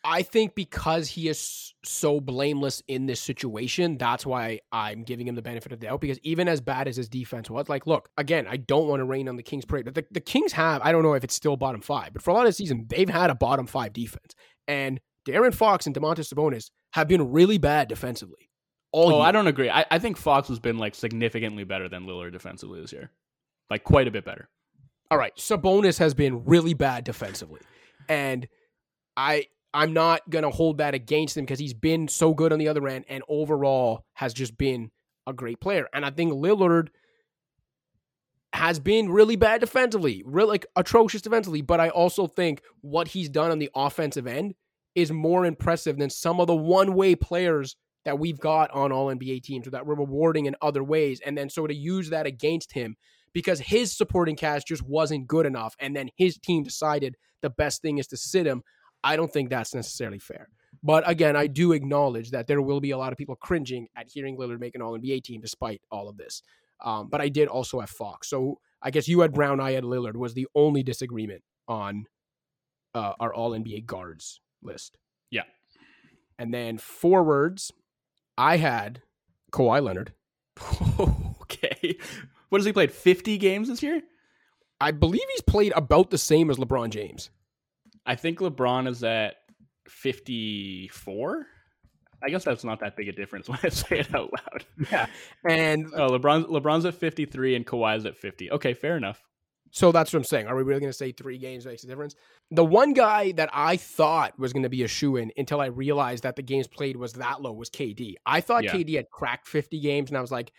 [0.04, 5.36] I think because he is so blameless in this situation, that's why I'm giving him
[5.36, 6.02] the benefit of the doubt.
[6.02, 9.06] Because even as bad as his defense was, like, look, again, I don't want to
[9.06, 9.86] rain on the Kings' parade.
[9.86, 12.32] but The, the Kings have, I don't know if it's still bottom five, but for
[12.32, 14.36] a lot of the season, they've had a bottom five defense.
[14.68, 18.50] And De'Aaron Fox and Domantas Sabonis have been really bad defensively.
[18.92, 19.26] All Oh, year.
[19.28, 19.70] I don't agree.
[19.70, 23.12] I, I think Fox has been like significantly better than Lillard defensively this year,
[23.70, 24.50] like quite a bit better.
[25.12, 27.62] All right, Sabonis has been really bad defensively,
[28.08, 28.48] and
[29.18, 32.68] I I'm not gonna hold that against him because he's been so good on the
[32.68, 34.92] other end, and overall has just been
[35.28, 35.88] a great player.
[35.94, 36.90] And I think Lillard
[38.54, 41.62] has been really bad defensively, really like atrocious defensively.
[41.62, 44.56] But I also think what he's done on the offensive end
[44.96, 47.76] is more impressive than some of the one way players
[48.06, 51.22] that we've got on all NBA teams or that we're rewarding in other ways.
[51.24, 52.96] And then so to use that against him
[53.34, 55.76] because his supporting cast just wasn't good enough.
[55.80, 58.64] And then his team decided the best thing is to sit him.
[59.04, 60.50] I don't think that's necessarily fair.
[60.84, 64.08] But again, I do acknowledge that there will be a lot of people cringing at
[64.10, 66.42] hearing Lillard make an All NBA team despite all of this.
[66.84, 68.30] Um, but I did also have Fox.
[68.30, 72.06] So I guess you had Brown, I had Lillard was the only disagreement on
[72.96, 74.98] uh, our All NBA guards list.
[75.32, 75.44] Yeah.
[76.38, 77.72] And then forwards,
[78.38, 79.02] I had
[79.52, 80.14] Kawhi Leonard.
[81.42, 81.98] okay.
[82.50, 82.92] What has he played?
[82.92, 84.02] 50 games this year?
[84.80, 87.30] I believe he's played about the same as LeBron James.
[88.06, 89.36] I think LeBron is at
[89.88, 91.46] 54.
[92.22, 94.66] I guess that's not that big a difference when I say it out loud.
[94.92, 95.06] Yeah.
[95.50, 98.52] And Oh, LeBron LeBron's at 53 and Kawhi's at 50.
[98.52, 99.24] Okay, fair enough.
[99.72, 100.48] So that's what I'm saying.
[100.48, 102.16] Are we really going to say three games makes a difference?
[102.50, 105.68] The one guy that I thought was going to be a shoe in until I
[105.68, 108.16] realized that the games played was that low was KD.
[108.26, 108.74] I thought Yeah.
[108.74, 110.52] KD had cracked 50 games, and I was like,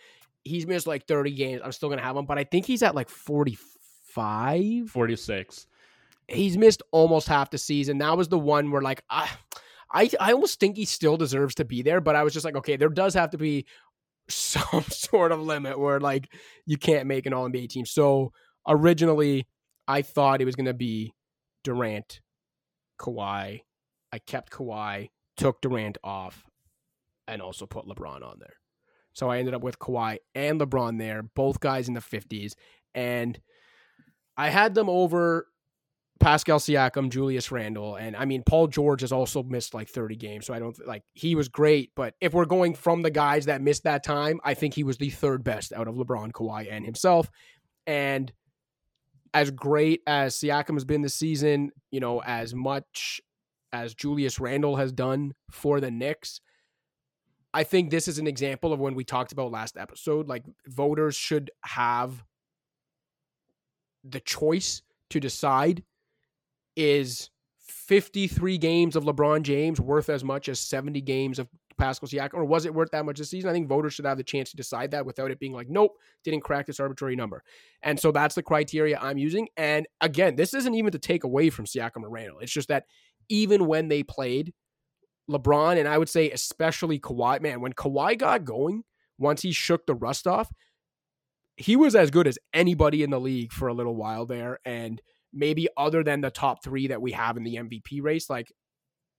[0.45, 1.61] he's missed like 30 games.
[1.61, 4.89] I'm still going to have him, but I think he's at like 45.
[4.89, 5.67] 46.
[6.27, 7.97] He's missed almost half the season.
[7.97, 9.29] That was the one where like I,
[9.91, 12.55] I, I almost think he still deserves to be there, but I was just like,
[12.55, 13.65] okay, there does have to be
[14.29, 16.31] some sort of limit where like
[16.65, 17.85] you can't make an All NBA team.
[17.85, 18.31] So
[18.67, 19.47] originally,
[19.87, 21.13] I thought it was going to be
[21.63, 22.21] Durant,
[22.99, 23.61] Kawhi.
[24.13, 26.43] I kept Kawhi, took Durant off,
[27.27, 28.55] and also put LeBron on there.
[29.13, 32.53] So I ended up with Kawhi and LeBron there, both guys in the 50s.
[32.95, 33.39] And
[34.37, 35.47] I had them over
[36.21, 40.45] Pascal Siakam, Julius Randle, and I mean Paul George has also missed like 30 games,
[40.45, 43.61] so I don't like he was great, but if we're going from the guys that
[43.61, 46.85] missed that time, I think he was the third best out of LeBron, Kawhi, and
[46.85, 47.29] himself.
[47.87, 48.31] And
[49.33, 53.19] as great as Siakam has been this season, you know, as much
[53.73, 56.39] as Julius Randle has done for the Knicks,
[57.53, 60.27] I think this is an example of when we talked about last episode.
[60.27, 62.23] Like voters should have
[64.03, 65.83] the choice to decide
[66.75, 67.29] is
[67.59, 72.45] 53 games of LeBron James worth as much as 70 games of Pascal Siakam, or
[72.45, 73.49] was it worth that much this season?
[73.49, 75.97] I think voters should have the chance to decide that without it being like, nope,
[76.23, 77.43] didn't crack this arbitrary number.
[77.81, 79.47] And so that's the criteria I'm using.
[79.57, 82.39] And again, this isn't even to take away from Siakam or Randle.
[82.39, 82.85] It's just that
[83.29, 84.53] even when they played,
[85.29, 88.83] LeBron and I would say especially Kawhi, man, when Kawhi got going,
[89.17, 90.51] once he shook the rust off,
[91.57, 94.59] he was as good as anybody in the league for a little while there.
[94.65, 95.01] And
[95.33, 98.51] maybe other than the top three that we have in the MVP race, like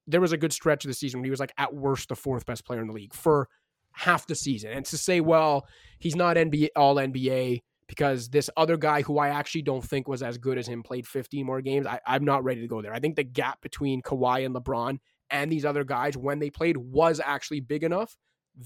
[0.06, 2.16] there was a good stretch of the season when he was like at worst the
[2.16, 3.48] fourth best player in the league for
[3.92, 4.72] half the season.
[4.72, 5.66] And to say, well,
[5.98, 10.22] he's not NBA all NBA because this other guy who I actually don't think was
[10.22, 12.94] as good as him played 15 more games, I, I'm not ready to go there.
[12.94, 14.98] I think the gap between Kawhi and LeBron
[15.30, 18.16] and these other guys when they played was actually big enough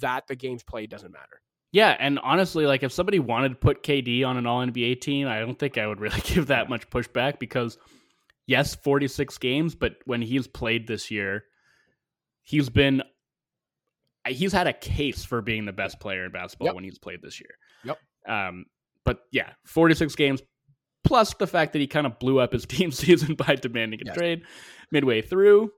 [0.01, 1.41] that the games played doesn't matter.
[1.77, 5.29] Yeah, and honestly, like if somebody wanted to put KD on an All NBA team,
[5.29, 7.77] I don't think I would really give that much pushback because
[8.47, 11.45] yes, 46 games, but when he's played this year,
[12.45, 13.03] he's been
[14.27, 16.75] he's had a case for being the best player in basketball Yep.
[16.77, 17.51] when he's played this year.
[17.85, 17.99] Yep.
[18.27, 18.65] Um,
[19.05, 20.41] but yeah, 46 games
[21.05, 24.05] plus the fact that he kind of blew up his team season by demanding a
[24.07, 24.17] Yes.
[24.17, 24.43] trade
[24.91, 25.71] midway through.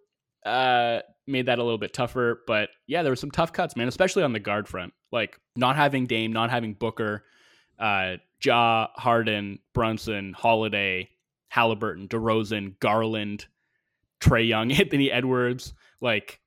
[0.47, 3.89] Uh, made that a little bit tougher, but yeah, there were some tough cuts, man,
[3.89, 4.93] especially on the guard front.
[5.13, 7.25] Like not having Dame, not having Booker,
[7.79, 11.11] uh, Ja, Harden, Brunson, Holiday,
[11.49, 13.47] Halliburton, DeRozan, Garland,
[14.21, 15.75] Trae Young, Anthony Edwards.
[16.01, 16.41] Like,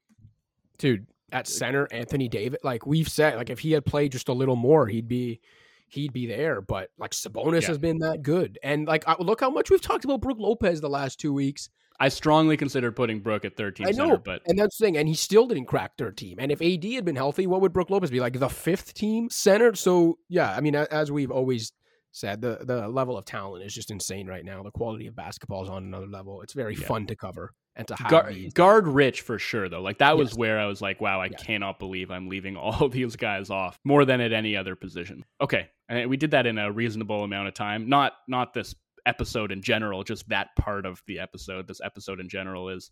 [0.78, 4.34] dude at center Anthony Davis like we've said like if he had played just a
[4.34, 5.40] little more he'd be
[5.88, 7.68] he'd be there but like sabonis Yeah.
[7.68, 10.82] has been that good and like I, look how much we've talked about Brook Lopez
[10.82, 11.70] the last two weeks
[12.02, 14.98] I strongly considered putting Brook at 13 I center, know, but and that's the thing.
[14.98, 16.38] And he still didn't crack third team.
[16.40, 18.40] And if AD had been healthy, what would Brook Lopez be like?
[18.40, 19.76] The fifth team center.
[19.76, 21.72] So yeah, I mean, as we've always
[22.12, 24.64] said, the the level of talent is just insane right now.
[24.64, 26.42] The quality of basketball is on another level.
[26.42, 26.88] It's very Yeah.
[26.88, 29.82] fun to cover and to have guard, guard rich for sure, though.
[29.82, 30.38] Like, that was Yes.
[30.38, 31.38] where I was like, wow, I Yeah.
[31.38, 35.24] cannot believe I'm leaving all these guys off more than at any other position.
[35.40, 35.70] Okay.
[35.88, 37.88] And we did that in a reasonable amount of time.
[37.88, 38.74] Not not this
[39.06, 41.68] episode in general, just that part of the episode.
[41.68, 42.92] This episode in general is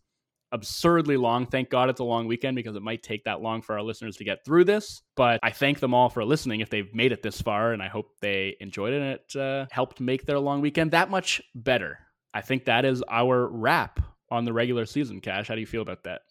[0.51, 1.45] absurdly long.
[1.45, 4.17] Thank God it's a long weekend because it might take that long for our listeners
[4.17, 5.01] to get through this.
[5.15, 7.87] But I thank them all for listening if they've made it this far, and I
[7.87, 11.99] hope they enjoyed it and it uh, helped make their long weekend that much better.
[12.33, 13.99] I think that is our wrap
[14.31, 15.21] on the regular season.
[15.21, 16.21] Cash, how do you feel about that?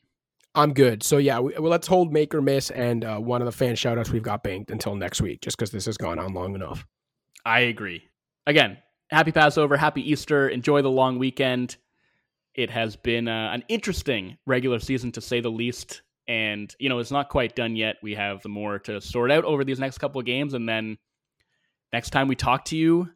[0.55, 1.02] I'm good.
[1.02, 3.74] So yeah, we, well, let's hold make or miss and uh, one of the fan
[3.74, 6.84] shoutouts we've got banked until next week, just because this has gone on long enough.
[7.44, 8.02] I agree.
[8.46, 8.78] Again,
[9.10, 10.48] happy Passover, happy Easter.
[10.48, 11.76] Enjoy the long weekend.
[12.55, 16.02] It has been uh, an interesting regular season to say the least.
[16.26, 17.97] And, you know, it's not quite done yet.
[18.02, 20.55] We have the more to sort out over these next couple of games.
[20.55, 20.98] And then
[21.93, 23.09] next time we talk to you,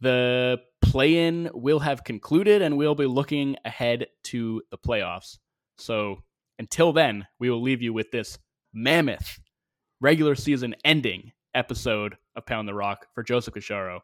[0.00, 5.38] the play in will have concluded and we'll be looking ahead to the playoffs.
[5.78, 6.22] So
[6.58, 8.38] until then, we will leave you with this
[8.72, 9.38] mammoth
[10.00, 13.06] regular season ending episode of Pound the Rock.
[13.14, 14.00] For Joseph Casciaro,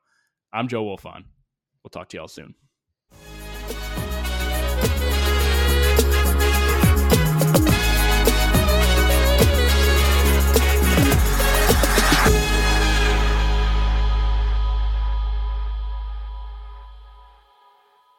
[0.53, 1.25] I'm Joe Wolfond.
[1.83, 2.55] We'll talk to y'all soon.